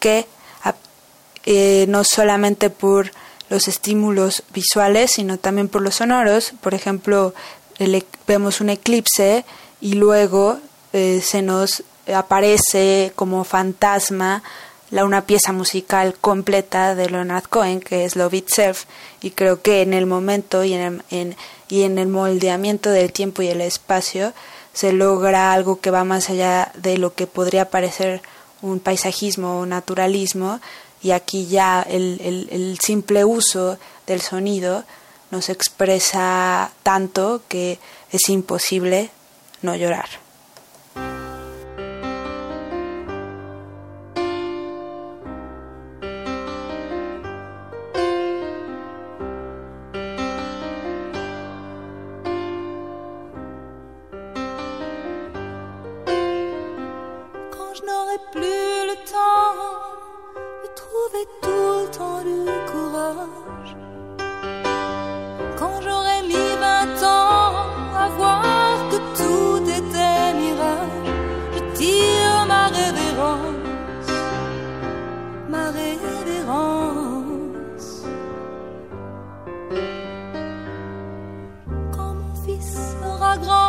que 0.00 0.26
eh, 1.46 1.86
no 1.88 2.02
solamente 2.02 2.68
por 2.68 3.12
los 3.48 3.68
estímulos 3.68 4.42
visuales, 4.52 5.12
sino 5.12 5.38
también 5.38 5.68
por 5.68 5.82
los 5.82 5.94
sonoros. 5.94 6.52
Por 6.60 6.74
ejemplo, 6.74 7.32
el, 7.78 8.04
vemos 8.26 8.60
un 8.60 8.70
eclipse 8.70 9.44
y 9.80 9.92
luego 9.92 10.58
eh, 10.92 11.22
se 11.24 11.42
nos 11.42 11.84
aparece 12.12 13.12
como 13.14 13.44
fantasma 13.44 14.42
la, 14.90 15.04
una 15.04 15.26
pieza 15.26 15.52
musical 15.52 16.14
completa 16.20 16.94
de 16.94 17.10
Leonard 17.10 17.44
Cohen, 17.44 17.80
que 17.80 18.04
es 18.04 18.16
Love 18.16 18.34
Itself, 18.34 18.84
y 19.20 19.30
creo 19.30 19.62
que 19.62 19.82
en 19.82 19.94
el 19.94 20.06
momento 20.06 20.64
y 20.64 20.74
en 20.74 20.80
el, 20.80 21.02
en, 21.10 21.36
y 21.68 21.82
en 21.82 21.98
el 21.98 22.08
moldeamiento 22.08 22.90
del 22.90 23.12
tiempo 23.12 23.42
y 23.42 23.48
el 23.48 23.60
espacio 23.60 24.32
se 24.72 24.92
logra 24.92 25.52
algo 25.52 25.80
que 25.80 25.90
va 25.90 26.04
más 26.04 26.30
allá 26.30 26.72
de 26.76 26.98
lo 26.98 27.14
que 27.14 27.26
podría 27.26 27.70
parecer 27.70 28.22
un 28.62 28.80
paisajismo 28.80 29.60
o 29.60 29.66
naturalismo, 29.66 30.60
y 31.02 31.12
aquí 31.12 31.46
ya 31.46 31.82
el, 31.82 32.20
el, 32.24 32.48
el 32.50 32.78
simple 32.84 33.24
uso 33.24 33.78
del 34.06 34.20
sonido 34.20 34.84
nos 35.30 35.48
expresa 35.48 36.72
tanto 36.82 37.42
que 37.48 37.78
es 38.10 38.28
imposible 38.28 39.10
no 39.62 39.76
llorar. 39.76 40.27
Quand 65.58 65.80
j'aurai 65.82 66.22
mis 66.26 66.48
vingt 66.60 67.02
ans 67.02 67.52
à 67.96 68.08
voir 68.18 68.42
que 68.90 68.98
tout 69.16 69.62
était 69.80 70.34
mirage, 70.34 71.10
je 71.54 71.60
tire 71.78 72.38
ma 72.46 72.66
révérence, 72.66 74.10
ma 75.48 75.70
révérence. 75.70 77.06
Quand 81.96 82.14
mon 82.14 82.34
fils 82.44 82.70
sera 83.00 83.32
grand, 83.38 83.67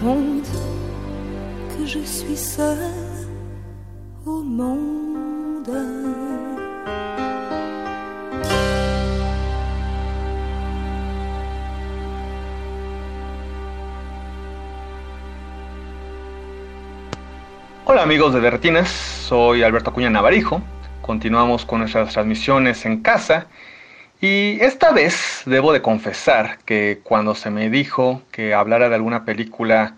que 0.00 1.86
je 1.86 2.04
suis 2.04 2.36
seule. 2.36 2.76
Hola 17.88 18.02
amigos 18.02 18.34
de 18.34 18.40
Derretinas, 18.40 18.88
soy 18.90 19.62
Alberto 19.62 19.90
Acuña 19.90 20.10
Navarijo. 20.10 20.60
Continuamos 21.00 21.64
con 21.64 21.80
nuestras 21.80 22.12
transmisiones 22.12 22.84
en 22.84 23.00
casa 23.00 23.46
y 24.20 24.58
esta 24.60 24.92
vez 24.92 25.42
debo 25.46 25.72
de 25.72 25.82
confesar 25.82 26.58
que 26.64 27.00
cuando 27.02 27.34
se 27.34 27.50
me 27.50 27.68
dijo 27.70 28.22
que 28.30 28.54
hablara 28.54 28.88
de 28.88 28.94
alguna 28.94 29.24
película 29.24 29.94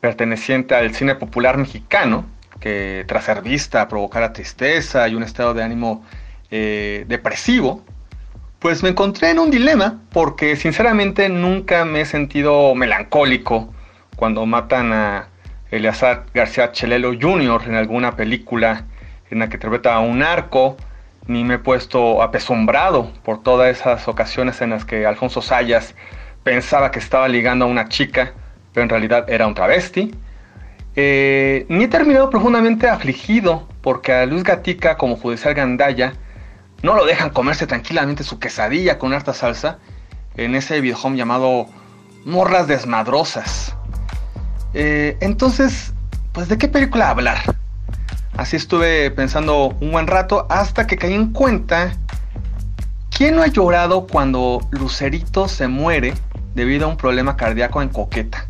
perteneciente 0.00 0.74
al 0.74 0.94
cine 0.94 1.14
popular 1.14 1.56
mexicano, 1.56 2.26
que 2.60 3.04
tras 3.06 3.24
ser 3.24 3.42
vista 3.42 3.88
provocara 3.88 4.32
tristeza 4.32 5.08
y 5.08 5.14
un 5.14 5.22
estado 5.22 5.54
de 5.54 5.62
ánimo 5.62 6.04
eh, 6.50 7.04
depresivo, 7.08 7.82
pues 8.58 8.82
me 8.82 8.88
encontré 8.88 9.30
en 9.30 9.38
un 9.38 9.50
dilema 9.50 10.00
porque 10.12 10.56
sinceramente 10.56 11.28
nunca 11.28 11.84
me 11.84 12.02
he 12.02 12.06
sentido 12.06 12.74
melancólico 12.74 13.72
cuando 14.16 14.46
matan 14.46 14.92
a 14.92 15.28
Eleazar 15.70 16.26
García 16.32 16.72
Chelelo 16.72 17.12
Jr. 17.20 17.62
en 17.66 17.74
alguna 17.74 18.16
película 18.16 18.86
en 19.30 19.40
la 19.40 19.48
que 19.48 19.56
interpreta 19.56 19.94
a 19.94 20.00
un 20.00 20.20
narco, 20.20 20.76
ni 21.26 21.44
me 21.44 21.54
he 21.54 21.58
puesto 21.58 22.22
apesumbrado 22.22 23.10
por 23.22 23.42
todas 23.42 23.76
esas 23.76 24.06
ocasiones 24.08 24.60
en 24.60 24.70
las 24.70 24.84
que 24.84 25.06
Alfonso 25.06 25.40
Sayas 25.40 25.94
pensaba 26.42 26.90
que 26.90 26.98
estaba 26.98 27.28
ligando 27.28 27.64
a 27.64 27.68
una 27.68 27.88
chica, 27.88 28.34
pero 28.72 28.84
en 28.84 28.90
realidad 28.90 29.28
era 29.28 29.46
un 29.46 29.54
travesti. 29.54 30.14
Eh, 30.96 31.66
ni 31.68 31.84
he 31.84 31.88
terminado 31.88 32.30
profundamente 32.30 32.88
afligido 32.88 33.66
porque 33.80 34.12
a 34.12 34.26
Luis 34.26 34.44
Gatica 34.44 34.96
como 34.96 35.16
judicial 35.16 35.54
gandaya 35.54 36.14
no 36.82 36.94
lo 36.94 37.04
dejan 37.04 37.30
comerse 37.30 37.66
tranquilamente 37.66 38.22
su 38.22 38.38
quesadilla 38.38 38.98
con 38.98 39.12
harta 39.12 39.34
salsa 39.34 39.78
en 40.36 40.54
ese 40.54 40.80
videohome 40.80 41.16
llamado 41.16 41.66
Morras 42.24 42.68
Desmadrosas. 42.68 43.74
Eh, 44.74 45.16
entonces, 45.20 45.94
pues 46.32 46.48
de 46.48 46.58
qué 46.58 46.68
película 46.68 47.10
hablar? 47.10 47.38
Así 48.36 48.56
estuve 48.56 49.10
pensando 49.10 49.76
un 49.80 49.92
buen 49.92 50.06
rato 50.06 50.46
hasta 50.50 50.86
que 50.86 50.96
caí 50.96 51.14
en 51.14 51.32
cuenta 51.32 51.92
¿Quién 53.16 53.36
no 53.36 53.42
ha 53.42 53.46
llorado 53.46 54.08
cuando 54.08 54.66
Lucerito 54.72 55.46
se 55.46 55.68
muere 55.68 56.14
debido 56.56 56.86
a 56.86 56.88
un 56.88 56.96
problema 56.96 57.36
cardíaco 57.36 57.80
en 57.80 57.88
Coqueta? 57.88 58.48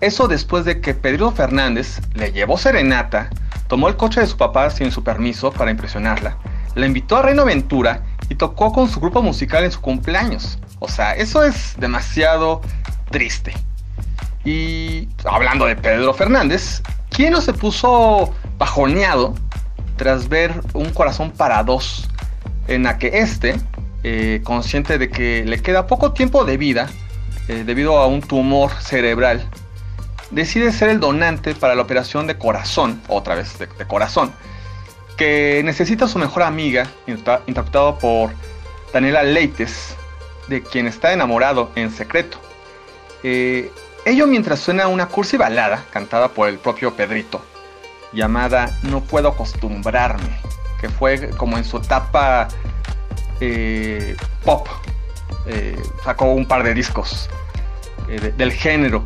Eso 0.00 0.28
después 0.28 0.64
de 0.64 0.80
que 0.80 0.94
Pedro 0.94 1.32
Fernández 1.32 2.00
le 2.14 2.30
llevó 2.30 2.56
serenata, 2.56 3.30
tomó 3.66 3.88
el 3.88 3.96
coche 3.96 4.20
de 4.20 4.28
su 4.28 4.36
papá 4.36 4.70
sin 4.70 4.92
su 4.92 5.02
permiso 5.02 5.50
para 5.50 5.72
impresionarla, 5.72 6.36
la 6.76 6.86
invitó 6.86 7.16
a 7.16 7.22
Reino 7.22 7.42
Aventura 7.42 8.04
y 8.28 8.36
tocó 8.36 8.72
con 8.72 8.88
su 8.88 9.00
grupo 9.00 9.22
musical 9.22 9.64
en 9.64 9.72
su 9.72 9.80
cumpleaños. 9.80 10.60
O 10.78 10.86
sea, 10.86 11.16
eso 11.16 11.42
es 11.42 11.74
demasiado 11.76 12.60
triste. 13.10 13.54
Y 14.44 15.08
hablando 15.24 15.66
de 15.66 15.74
Pedro 15.74 16.14
Fernández, 16.14 16.80
¿quién 17.10 17.32
no 17.32 17.40
se 17.40 17.52
puso 17.52 18.32
bajoneado 18.58 19.34
tras 19.96 20.28
ver 20.28 20.54
un 20.72 20.90
corazón 20.90 21.30
para 21.30 21.62
dos 21.62 22.08
en 22.68 22.84
la 22.84 22.98
que 22.98 23.18
este, 23.20 23.56
eh, 24.02 24.40
consciente 24.44 24.96
de 24.96 25.10
que 25.10 25.44
le 25.44 25.60
queda 25.60 25.86
poco 25.86 26.12
tiempo 26.12 26.44
de 26.44 26.56
vida 26.56 26.88
eh, 27.48 27.64
debido 27.66 27.98
a 27.98 28.06
un 28.06 28.22
tumor 28.22 28.70
cerebral, 28.80 29.46
decide 30.30 30.72
ser 30.72 30.88
el 30.88 31.00
donante 31.00 31.54
para 31.54 31.74
la 31.74 31.82
operación 31.82 32.26
de 32.26 32.38
corazón, 32.38 33.00
otra 33.08 33.34
vez 33.34 33.58
de, 33.58 33.66
corazón, 33.86 34.32
que 35.16 35.60
necesita 35.64 36.08
su 36.08 36.18
mejor 36.18 36.44
amiga, 36.44 36.86
interpre- 37.06 37.40
interpretado 37.46 37.98
por 37.98 38.30
Daniela 38.92 39.22
Leites, 39.22 39.96
de 40.48 40.62
quien 40.62 40.86
está 40.86 41.12
enamorado 41.12 41.70
en 41.74 41.90
secreto. 41.90 42.38
Eh, 43.22 43.70
ello 44.04 44.26
mientras 44.26 44.60
suena 44.60 44.88
una 44.88 45.06
cursi 45.08 45.36
balada 45.36 45.84
cantada 45.92 46.28
por 46.28 46.48
el 46.48 46.58
propio 46.58 46.94
Pedrito, 46.94 47.44
llamada 48.12 48.76
No 48.82 49.00
puedo 49.02 49.28
acostumbrarme, 49.28 50.40
que 50.80 50.88
fue 50.88 51.30
como 51.30 51.56
en 51.58 51.64
su 51.64 51.78
etapa 51.78 52.48
eh, 53.40 54.16
pop. 54.44 54.66
Eh, 55.46 55.80
sacó 56.04 56.26
un 56.26 56.46
par 56.46 56.62
de 56.62 56.74
discos 56.74 57.28
eh, 58.08 58.20
de- 58.20 58.32
del 58.32 58.52
género. 58.52 59.04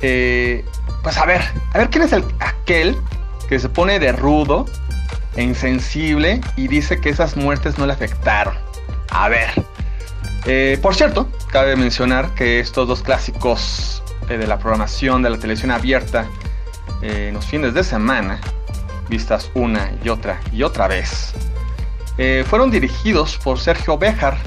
Pues 0.00 1.16
a 1.18 1.24
ver, 1.26 1.40
a 1.72 1.78
ver 1.78 1.90
quién 1.90 2.04
es 2.04 2.12
el, 2.12 2.24
aquel 2.40 2.96
que 3.48 3.58
se 3.58 3.68
pone 3.68 3.98
de 3.98 4.12
rudo 4.12 4.66
e 5.36 5.42
insensible 5.42 6.40
y 6.56 6.68
dice 6.68 7.00
que 7.00 7.10
esas 7.10 7.36
muertes 7.36 7.78
no 7.78 7.86
le 7.86 7.92
afectaron. 7.92 8.54
A 9.10 9.28
ver. 9.28 9.50
Por 10.82 10.94
cierto, 10.94 11.28
cabe 11.50 11.74
mencionar 11.76 12.34
que 12.34 12.60
estos 12.60 12.86
dos 12.86 13.00
clásicos 13.02 14.02
eh, 14.28 14.38
de 14.38 14.46
la 14.46 14.58
programación 14.58 15.22
de 15.22 15.30
la 15.30 15.38
televisión 15.38 15.70
abierta 15.70 16.26
eh, 17.02 17.26
en 17.28 17.34
los 17.34 17.44
fines 17.44 17.74
de 17.74 17.84
semana, 17.84 18.40
vistas 19.08 19.50
una 19.54 19.92
y 20.02 20.08
otra 20.08 20.40
y 20.50 20.62
otra 20.62 20.88
vez, 20.88 21.34
eh, 22.16 22.44
fueron 22.48 22.70
dirigidos 22.70 23.36
por 23.36 23.58
Sergio 23.60 23.98
Béjar, 23.98 24.38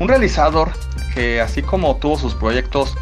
un 0.00 0.08
realizador 0.08 0.70
que 1.14 1.40
así 1.40 1.62
como 1.62 1.96
tuvo 1.96 2.18
sus 2.18 2.34
proyectos 2.34 2.96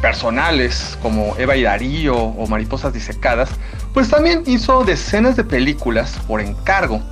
personales 0.00 0.98
como 1.02 1.36
Eva 1.36 1.54
y 1.54 1.64
Darío 1.64 2.16
o 2.16 2.46
Mariposas 2.46 2.94
Disecadas, 2.94 3.50
pues 3.92 4.08
también 4.08 4.42
hizo 4.46 4.84
decenas 4.84 5.36
de 5.36 5.44
películas 5.44 6.18
por 6.26 6.40
encargo, 6.40 7.02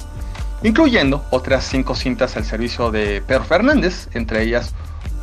incluyendo 0.63 1.23
otras 1.31 1.65
cinco 1.65 1.95
cintas 1.95 2.39
al 2.39 2.47
servicio 2.47 2.91
de 2.91 3.21
Pedro 3.27 3.45
Fernández, 3.45 4.09
entre 4.15 4.45
ellas 4.45 4.75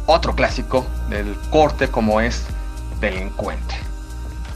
otro 0.07 0.35
clásico 0.35 0.85
del 1.09 1.35
corte 1.51 1.89
como 1.89 2.19
es 2.19 2.45
Delincuente. 2.99 3.75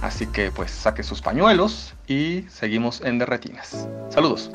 Así 0.02 0.26
que 0.26 0.52
pues 0.52 0.72
saque 0.72 1.03
sus 1.03 1.22
pañuelos 1.22 1.94
y 2.07 2.45
seguimos 2.49 3.02
en 3.02 3.19
Derretinas. 3.19 3.88
Saludos. 4.10 4.49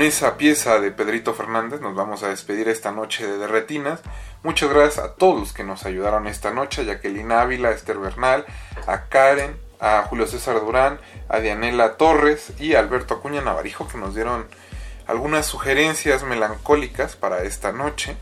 Con 0.00 0.06
esa 0.06 0.38
pieza 0.38 0.80
de 0.80 0.92
Pedrito 0.92 1.34
Fernández 1.34 1.82
nos 1.82 1.94
vamos 1.94 2.22
a 2.22 2.30
despedir 2.30 2.68
esta 2.68 2.90
noche 2.90 3.26
de 3.26 3.36
Derretinas. 3.36 4.00
Muchas 4.42 4.70
gracias 4.70 5.04
a 5.04 5.12
todos 5.12 5.38
los 5.38 5.52
que 5.52 5.62
nos 5.62 5.84
ayudaron 5.84 6.26
esta 6.26 6.52
noche, 6.52 6.80
a 6.80 6.84
Jacqueline 6.84 7.30
Ávila, 7.30 7.68
a 7.68 7.72
Esther 7.72 7.98
Bernal, 7.98 8.46
a 8.86 9.02
Karen, 9.10 9.58
a 9.78 10.06
Julio 10.08 10.26
César 10.26 10.58
Durán, 10.58 10.98
a 11.28 11.40
Dianela 11.40 11.98
Torres 11.98 12.54
y 12.58 12.72
a 12.72 12.78
Alberto 12.78 13.12
Acuña 13.12 13.42
Navarijo 13.42 13.88
que 13.88 13.98
nos 13.98 14.14
dieron 14.14 14.46
algunas 15.06 15.44
sugerencias 15.44 16.22
melancólicas 16.22 17.14
para 17.14 17.42
esta 17.42 17.70
noche. 17.70 18.16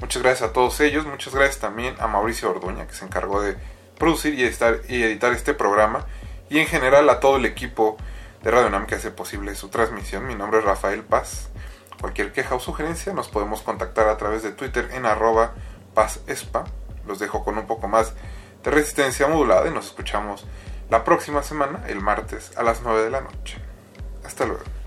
Muchas 0.00 0.22
gracias 0.22 0.48
a 0.48 0.54
todos 0.54 0.80
ellos, 0.80 1.04
muchas 1.04 1.34
gracias 1.34 1.58
también 1.58 1.94
a 1.98 2.06
Mauricio 2.06 2.48
Orduña 2.48 2.86
que 2.86 2.94
se 2.94 3.04
encargó 3.04 3.42
de 3.42 3.54
producir 3.98 4.32
y 4.32 4.44
editar, 4.44 4.80
y 4.88 5.02
editar 5.02 5.34
este 5.34 5.52
programa 5.52 6.06
y 6.48 6.58
en 6.58 6.66
general 6.66 7.10
a 7.10 7.20
todo 7.20 7.36
el 7.36 7.44
equipo 7.44 7.98
de 8.42 8.50
Radio 8.50 8.70
Nam 8.70 8.86
que 8.86 8.94
hace 8.94 9.10
posible 9.10 9.54
su 9.54 9.68
transmisión. 9.68 10.26
Mi 10.26 10.34
nombre 10.34 10.60
es 10.60 10.64
Rafael 10.64 11.02
Paz. 11.02 11.48
Cualquier 12.00 12.32
queja 12.32 12.54
o 12.54 12.60
sugerencia 12.60 13.12
nos 13.12 13.28
podemos 13.28 13.62
contactar 13.62 14.08
a 14.08 14.16
través 14.16 14.42
de 14.42 14.52
Twitter 14.52 14.90
en 14.92 15.06
arroba 15.06 15.54
pazespa. 15.94 16.64
Los 17.06 17.18
dejo 17.18 17.44
con 17.44 17.58
un 17.58 17.66
poco 17.66 17.88
más 17.88 18.14
de 18.62 18.70
resistencia 18.70 19.26
modulada 19.26 19.68
y 19.68 19.72
nos 19.72 19.86
escuchamos 19.86 20.46
la 20.90 21.04
próxima 21.04 21.42
semana, 21.42 21.84
el 21.88 22.00
martes 22.00 22.56
a 22.56 22.62
las 22.62 22.82
9 22.82 23.02
de 23.02 23.10
la 23.10 23.20
noche. 23.20 23.58
Hasta 24.24 24.46
luego. 24.46 24.77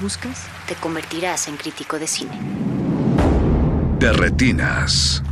Buscas, 0.00 0.46
te 0.66 0.74
convertirás 0.74 1.48
en 1.48 1.56
crítico 1.56 1.98
de 1.98 2.06
cine. 2.06 2.38
De 3.98 4.12
retinas. 4.12 5.22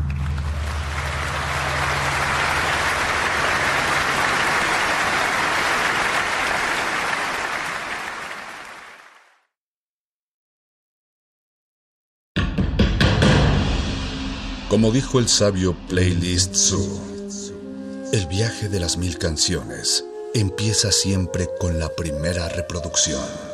Como 14.74 14.90
dijo 14.90 15.20
el 15.20 15.28
sabio 15.28 15.76
Playlist 15.89 16.56
Zoo, 16.56 17.01
el 18.12 18.26
viaje 18.26 18.68
de 18.68 18.81
las 18.81 18.97
mil 18.97 19.18
canciones 19.18 20.05
empieza 20.35 20.90
siempre 20.90 21.48
con 21.60 21.78
la 21.78 21.89
primera 21.90 22.48
reproducción. 22.48 23.53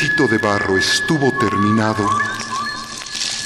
De 0.00 0.38
barro 0.38 0.78
estuvo 0.78 1.30
terminado, 1.38 2.08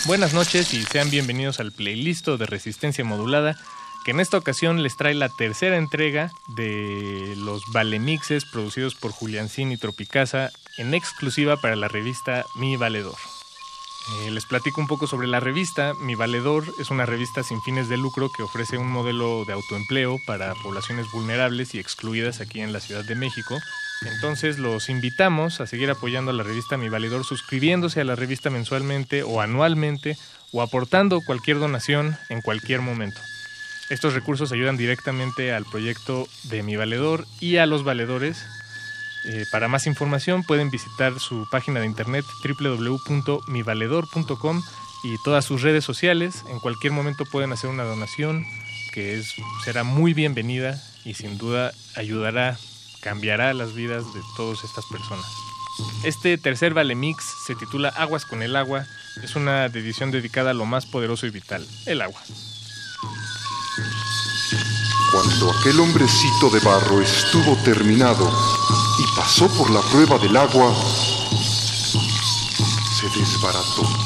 Buenas 0.05 0.33
noches 0.33 0.73
y 0.75 0.85
sean 0.85 1.11
bienvenidos 1.11 1.59
al 1.59 1.73
playlist 1.73 2.29
de 2.29 2.47
Resistencia 2.47 3.05
Modulada, 3.05 3.59
que 4.05 4.13
en 4.13 4.21
esta 4.21 4.39
ocasión 4.39 4.81
les 4.81 4.97
trae 4.97 5.15
la 5.15 5.29
tercera 5.29 5.77
entrega 5.77 6.31
de 6.47 7.35
los 7.37 7.63
Valemixes 7.73 8.45
producidos 8.45 8.95
por 8.95 9.11
Juliancín 9.11 9.73
y 9.73 9.77
Tropicasa 9.77 10.53
en 10.79 10.95
exclusiva 10.95 11.57
para 11.57 11.75
la 11.75 11.89
revista 11.89 12.45
Mi 12.55 12.77
Valedor. 12.77 13.17
Eh, 14.23 14.31
les 14.31 14.47
platico 14.47 14.81
un 14.81 14.87
poco 14.87 15.09
sobre 15.09 15.27
la 15.27 15.41
revista. 15.41 15.95
Mi 15.95 16.15
Valedor 16.15 16.65
es 16.79 16.91
una 16.93 17.07
revista 17.07 17.43
sin 17.43 17.61
fines 17.63 17.89
de 17.89 17.97
lucro 17.97 18.31
que 18.31 18.45
ofrece 18.45 18.79
un 18.79 18.89
modelo 18.89 19.45
de 19.47 19.53
autoempleo 19.53 20.19
para 20.29 20.55
poblaciones 20.63 21.11
vulnerables 21.11 21.75
y 21.75 21.81
excluidas 21.81 22.41
aquí 22.41 22.61
en 22.61 22.73
la 22.73 22.79
Ciudad 22.79 23.05
de 23.05 23.17
México. 23.17 23.59
Entonces 24.03 24.59
los 24.59 24.89
invitamos 24.89 25.61
a 25.61 25.67
seguir 25.67 25.91
apoyando 25.91 26.31
a 26.31 26.35
la 26.35 26.43
revista 26.43 26.77
Mi 26.77 26.89
Valedor 26.89 27.25
suscribiéndose 27.25 28.01
a 28.01 28.05
la 28.05 28.15
revista 28.15 28.51
mensualmente 28.51 29.23
o 29.23 29.41
anualmente 29.41 30.17
o 30.53 30.63
aportando 30.63 31.21
cualquier 31.23 31.59
donación 31.59 32.17
en 32.29 32.43
cualquier 32.43 32.81
momento. 32.81 33.21
Estos 33.89 34.15
recursos 34.15 34.51
ayudan 34.53 34.77
directamente 34.77 35.55
al 35.55 35.65
proyecto 35.65 36.29
de 36.45 36.63
Mi 36.63 36.77
Valedor 36.77 37.27
y 37.41 37.57
a 37.59 37.67
los 37.67 37.85
valedores. 37.85 38.45
Eh, 39.29 39.45
para 39.51 39.69
más 39.69 39.87
información 39.87 40.45
pueden 40.45 40.71
visitar 40.71 41.19
su 41.19 41.47
página 41.51 41.81
de 41.81 41.87
internet 41.87 42.25
www.mivaledor.com 42.45 44.63
y 45.05 45.23
todas 45.23 45.45
sus 45.45 45.63
redes 45.63 45.85
sociales. 45.85 46.43
En 46.51 46.59
cualquier 46.59 46.93
momento 46.93 47.25
pueden 47.25 47.53
hacer 47.53 47.71
una 47.71 47.85
donación 47.85 48.45
que 48.93 49.23
será 49.65 49.85
muy 49.85 50.15
bienvenida 50.15 50.83
y 51.05 51.15
sin 51.15 51.39
duda 51.39 51.73
ayudará, 51.95 52.59
cambiará 53.01 53.55
las 53.55 53.75
vidas 53.75 54.13
de 54.15 54.21
todas 54.37 54.65
estas 54.65 54.85
personas. 54.87 55.27
Este 56.05 56.39
tercer 56.39 56.75
Vale 56.75 56.95
Mix 56.95 57.25
se 57.47 57.55
titula 57.55 57.89
Aguas 57.91 58.25
con 58.25 58.43
el 58.43 58.57
agua. 58.57 58.87
Es 59.23 59.37
una 59.37 59.67
edición 59.67 60.11
dedicada 60.11 60.51
a 60.51 60.55
lo 60.55 60.67
más 60.67 60.87
poderoso 60.87 61.27
y 61.27 61.31
vital, 61.31 61.67
el 61.87 62.03
agua. 62.03 62.21
cuando 65.17 65.51
aquel 65.51 65.81
hombrecito 65.81 66.51
de 66.51 66.61
barro 66.61 67.01
estuvo 67.01 67.57
terminado 67.65 68.31
y 68.99 69.17
pasó 69.17 69.49
por 69.49 69.71
la 69.71 69.81
prueba 69.81 70.19
del 70.19 70.37
agua, 70.37 70.75
se 73.01 73.19
desbarató. 73.19 74.06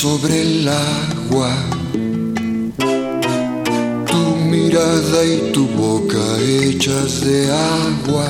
Sobre 0.00 0.40
el 0.40 0.66
agua. 0.66 1.54
Tu 4.10 4.36
mirada 4.48 5.26
y 5.26 5.52
tu 5.52 5.66
boca 5.66 6.24
hechas 6.40 7.20
de 7.20 7.52
agua. 7.52 8.28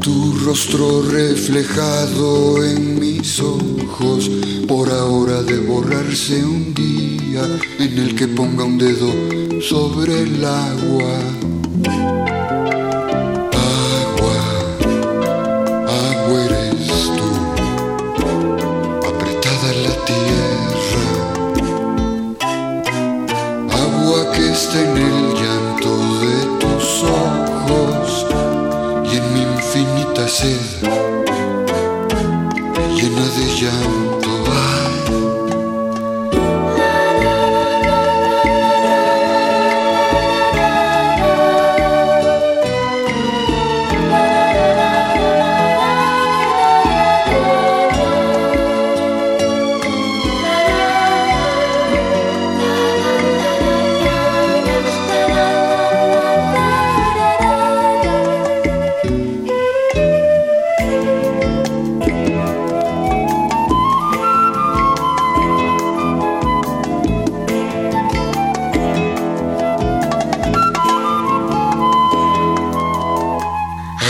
Tu 0.00 0.32
rostro 0.46 1.02
reflejado 1.02 2.64
en 2.64 2.98
mis 2.98 3.38
ojos, 3.40 4.30
por 4.66 4.88
ahora 4.88 5.42
de 5.42 5.58
borrarse 5.58 6.42
un 6.42 6.72
día 6.72 7.42
en 7.78 7.98
el 7.98 8.14
que 8.14 8.26
ponga 8.26 8.64
un 8.64 8.78
dedo 8.78 9.12
sobre 9.60 10.22
el 10.22 10.42
agua. 10.42 12.19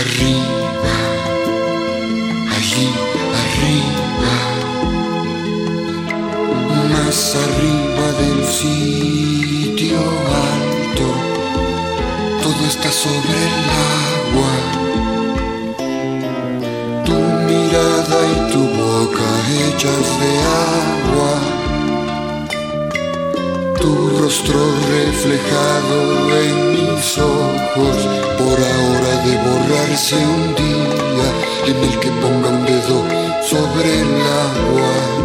Arriba, 0.01 0.95
allí 2.55 2.87
arriba, 3.43 4.35
más 6.89 7.19
arriba 7.45 8.05
del 8.19 8.41
sitio 8.47 9.99
alto, 10.49 11.07
todo 12.41 12.61
está 12.67 12.89
sobre 12.91 13.37
el 13.49 13.57
agua. 14.01 14.53
Tu 17.05 17.17
mirada 17.49 18.19
y 18.33 18.51
tu 18.51 18.61
boca 18.81 19.27
hechas 19.53 20.05
de 20.21 20.31
agua, 20.73 21.33
tu 23.79 23.91
rostro 24.17 24.61
reflejado 24.89 25.97
en 26.37 26.70
ojos, 27.17 27.97
por 28.37 28.57
ahora 28.59 29.11
de 29.25 29.37
borrarse 29.37 30.15
un 30.15 30.55
día 30.55 31.27
en 31.65 31.83
el 31.83 31.99
que 31.99 32.11
ponga 32.21 32.49
un 32.49 32.65
dedo 32.65 33.03
sobre 33.41 34.01
el 34.01 34.21
agua. 34.21 35.20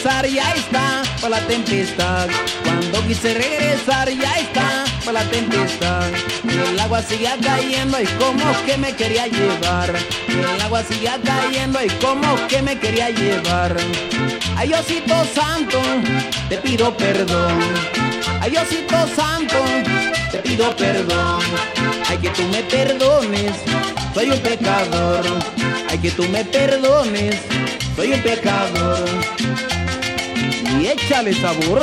regresar 0.00 0.26
ya 0.26 0.52
está 0.54 1.02
para 1.20 1.40
la 1.40 1.46
tempestad. 1.46 2.28
Cuando 2.64 3.06
quise 3.06 3.34
regresar 3.34 4.08
ya 4.08 4.38
está 4.38 4.84
para 5.04 5.22
la 5.22 5.30
tempestad. 5.30 6.08
Y 6.44 6.70
el 6.72 6.80
agua 6.80 7.02
sigue 7.02 7.28
cayendo 7.42 8.00
y 8.00 8.06
como 8.06 8.44
que 8.64 8.78
me 8.78 8.94
quería 8.94 9.26
llevar. 9.26 9.94
Y 10.28 10.32
el 10.32 10.60
agua 10.62 10.82
sigue 10.84 11.10
cayendo 11.24 11.84
y 11.84 11.88
como 12.04 12.34
que 12.48 12.62
me 12.62 12.78
quería 12.78 13.10
llevar. 13.10 13.76
Ay 14.56 14.68
Diosito 14.68 15.14
Santo, 15.34 15.80
te 16.48 16.56
pido 16.58 16.96
perdón. 16.96 17.58
Ay 18.40 18.52
Diosito 18.52 18.96
Santo, 19.14 19.56
te 20.30 20.38
pido 20.38 20.74
perdón. 20.76 21.42
Ay 22.08 22.18
que 22.18 22.30
tú 22.30 22.42
me 22.50 22.62
perdones, 22.62 23.52
soy 24.14 24.30
un 24.30 24.38
pecador. 24.38 25.24
Ay 25.90 25.98
que 25.98 26.10
tú 26.10 26.24
me 26.28 26.44
perdones, 26.44 27.36
soy 27.96 28.12
un 28.14 28.22
pecador 28.22 29.04
y 30.78 30.86
échale 30.86 31.32
sabor. 31.34 31.80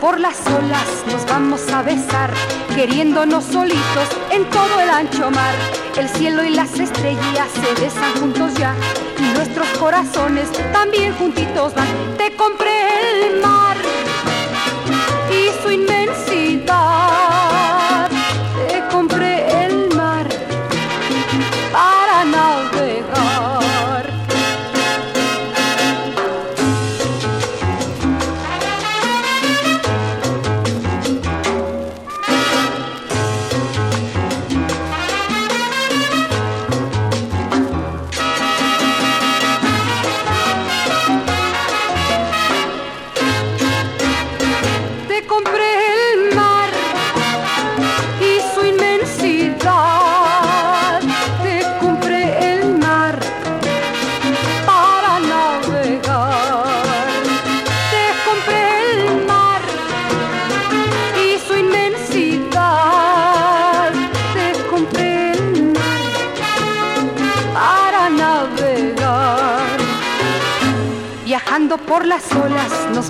por 0.00 0.20
las 0.20 0.38
olas 0.46 1.04
nos 1.06 1.24
vamos 1.26 1.68
a 1.72 1.82
besar, 1.82 2.32
queriéndonos 2.74 3.44
solitos 3.44 4.08
en 4.30 4.48
todo 4.50 4.80
el 4.80 4.90
ancho 4.90 5.30
mar. 5.30 5.54
El 5.96 6.08
cielo 6.08 6.44
y 6.44 6.50
las 6.50 6.78
estrellas 6.78 7.48
se 7.52 7.80
besan 7.80 8.12
juntos 8.20 8.54
ya, 8.54 8.74
y 9.18 9.22
nuestros 9.36 9.66
corazones 9.78 10.50
también 10.72 11.14
juntitos 11.14 11.74
van. 11.74 12.16
Te 12.16 12.34
compré 12.36 13.26
el 13.26 13.40
mar. 13.40 13.76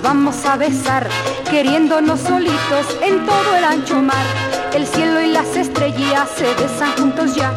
vamos 0.01 0.45
a 0.45 0.57
besar, 0.57 1.07
queriéndonos 1.49 2.19
solitos 2.19 2.85
en 3.01 3.25
todo 3.25 3.55
el 3.57 3.63
ancho 3.63 4.01
mar. 4.01 4.25
El 4.73 4.85
cielo 4.85 5.21
y 5.21 5.27
las 5.27 5.55
estrellas 5.55 6.29
se 6.37 6.45
besan 6.61 6.91
juntos 6.97 7.35
ya, 7.35 7.53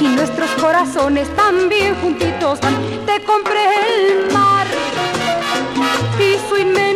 y 0.00 0.08
nuestros 0.08 0.50
corazones 0.60 1.28
también 1.36 1.94
juntitos. 1.96 2.60
Te 2.60 3.22
compré 3.24 3.60
el 3.86 4.32
mar 4.32 4.66
y 6.18 6.48
su 6.48 6.56
inmenso 6.56 6.95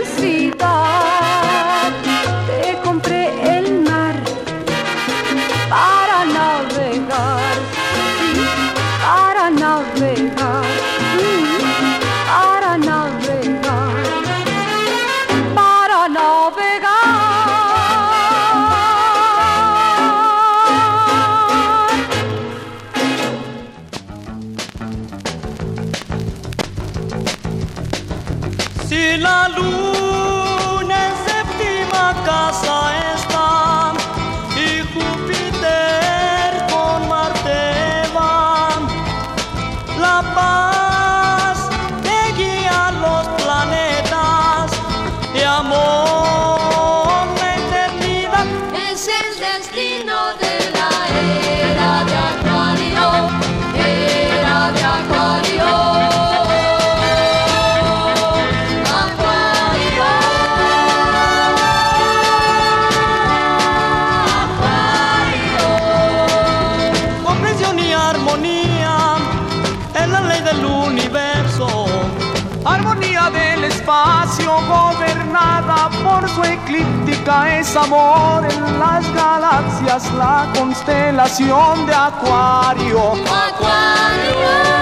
Nunca 77.21 77.59
es 77.59 77.77
amor 77.77 78.47
en 78.51 78.79
las 78.79 79.15
galaxias 79.15 80.11
la 80.15 80.51
constelación 80.57 81.85
de 81.85 81.93
Acuario. 81.93 83.13
Acuario. 83.13 84.81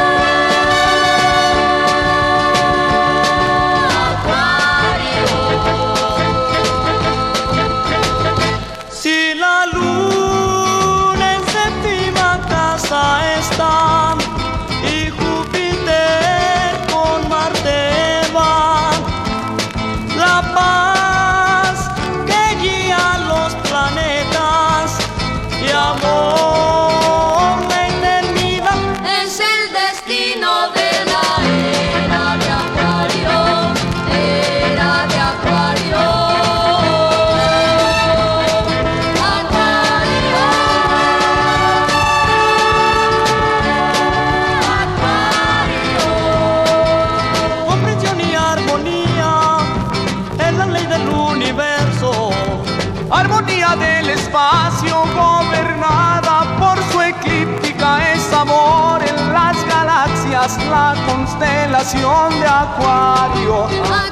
Constelación 61.89 62.41
de 62.41 62.47
Acuario. 62.47 64.08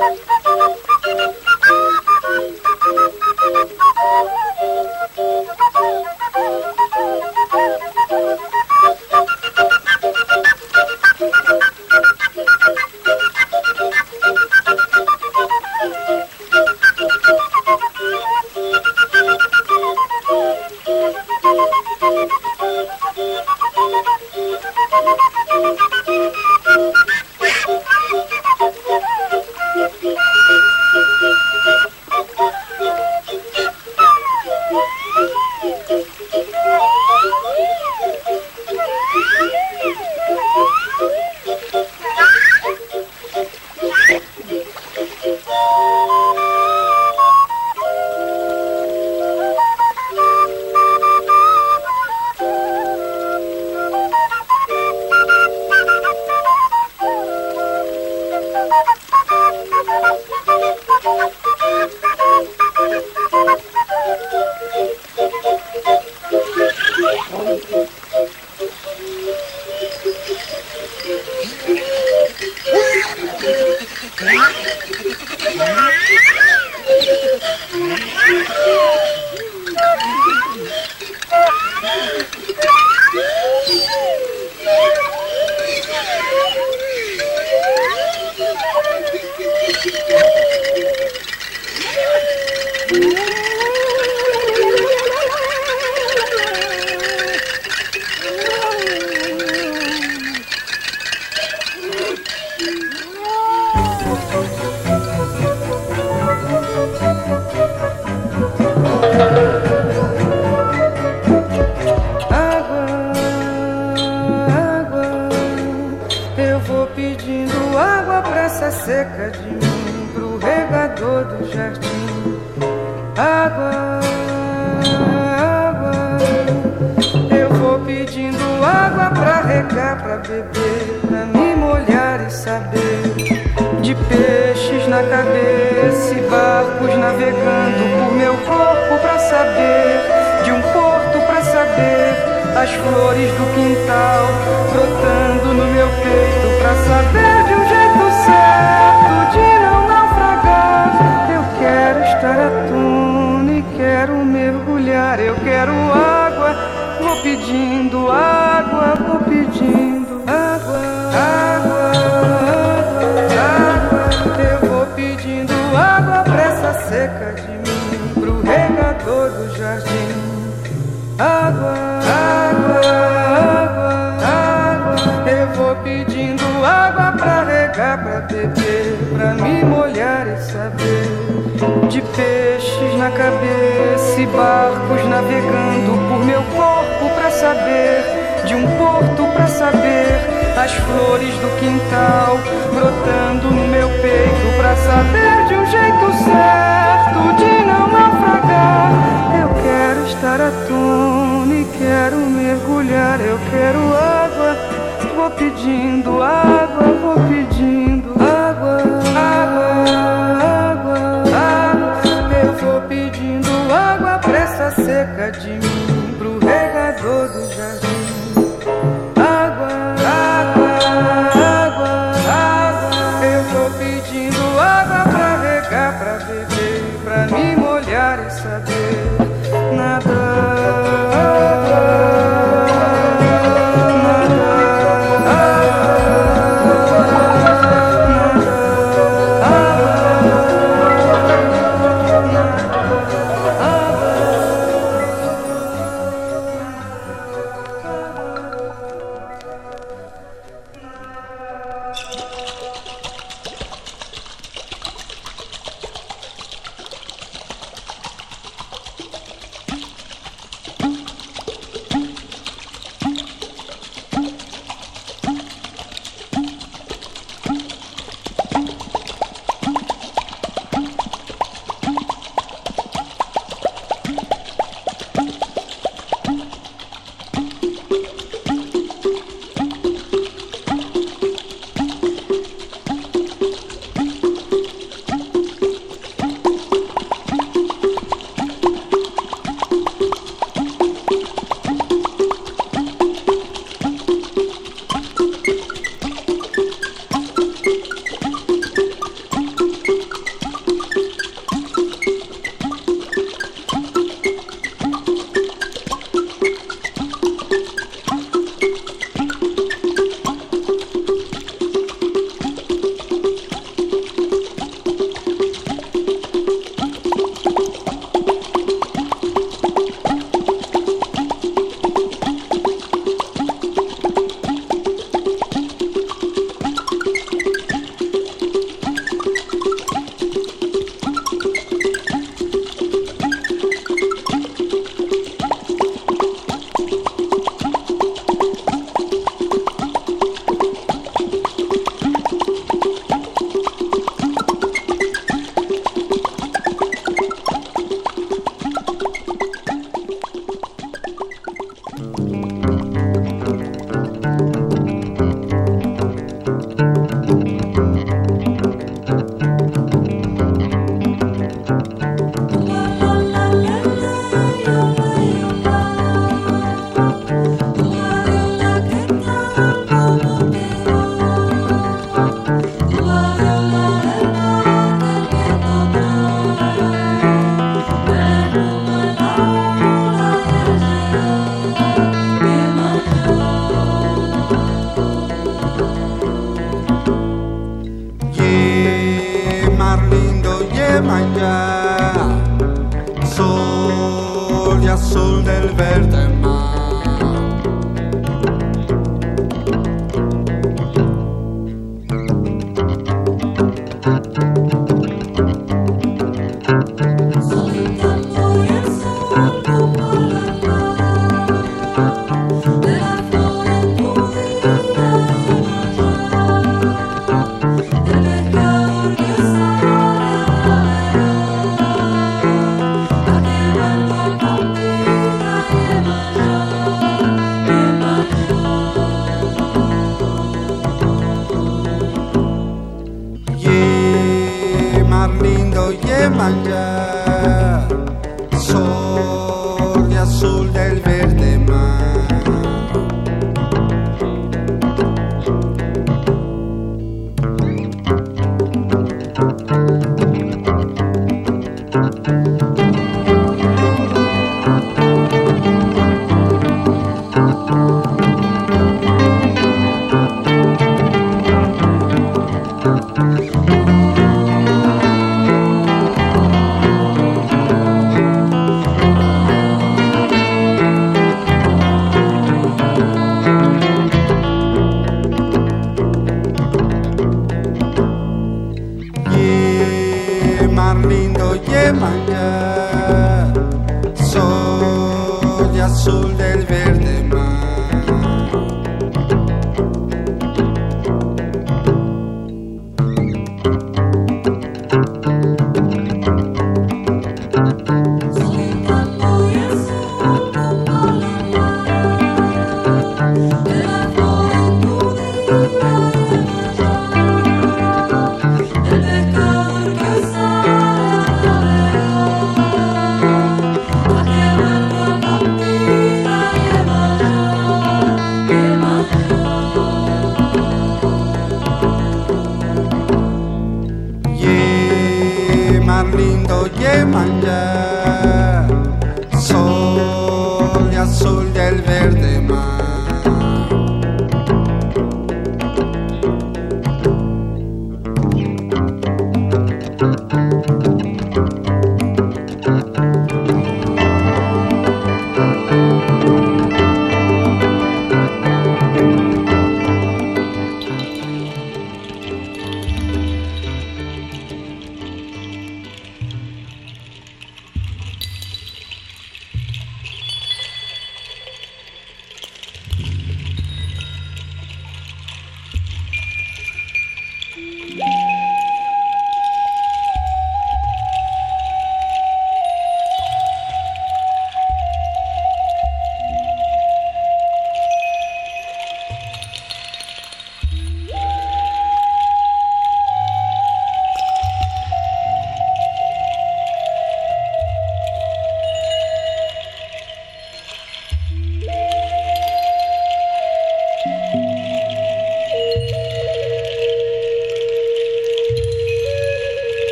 Thank 0.00 0.20
you. 0.20 0.29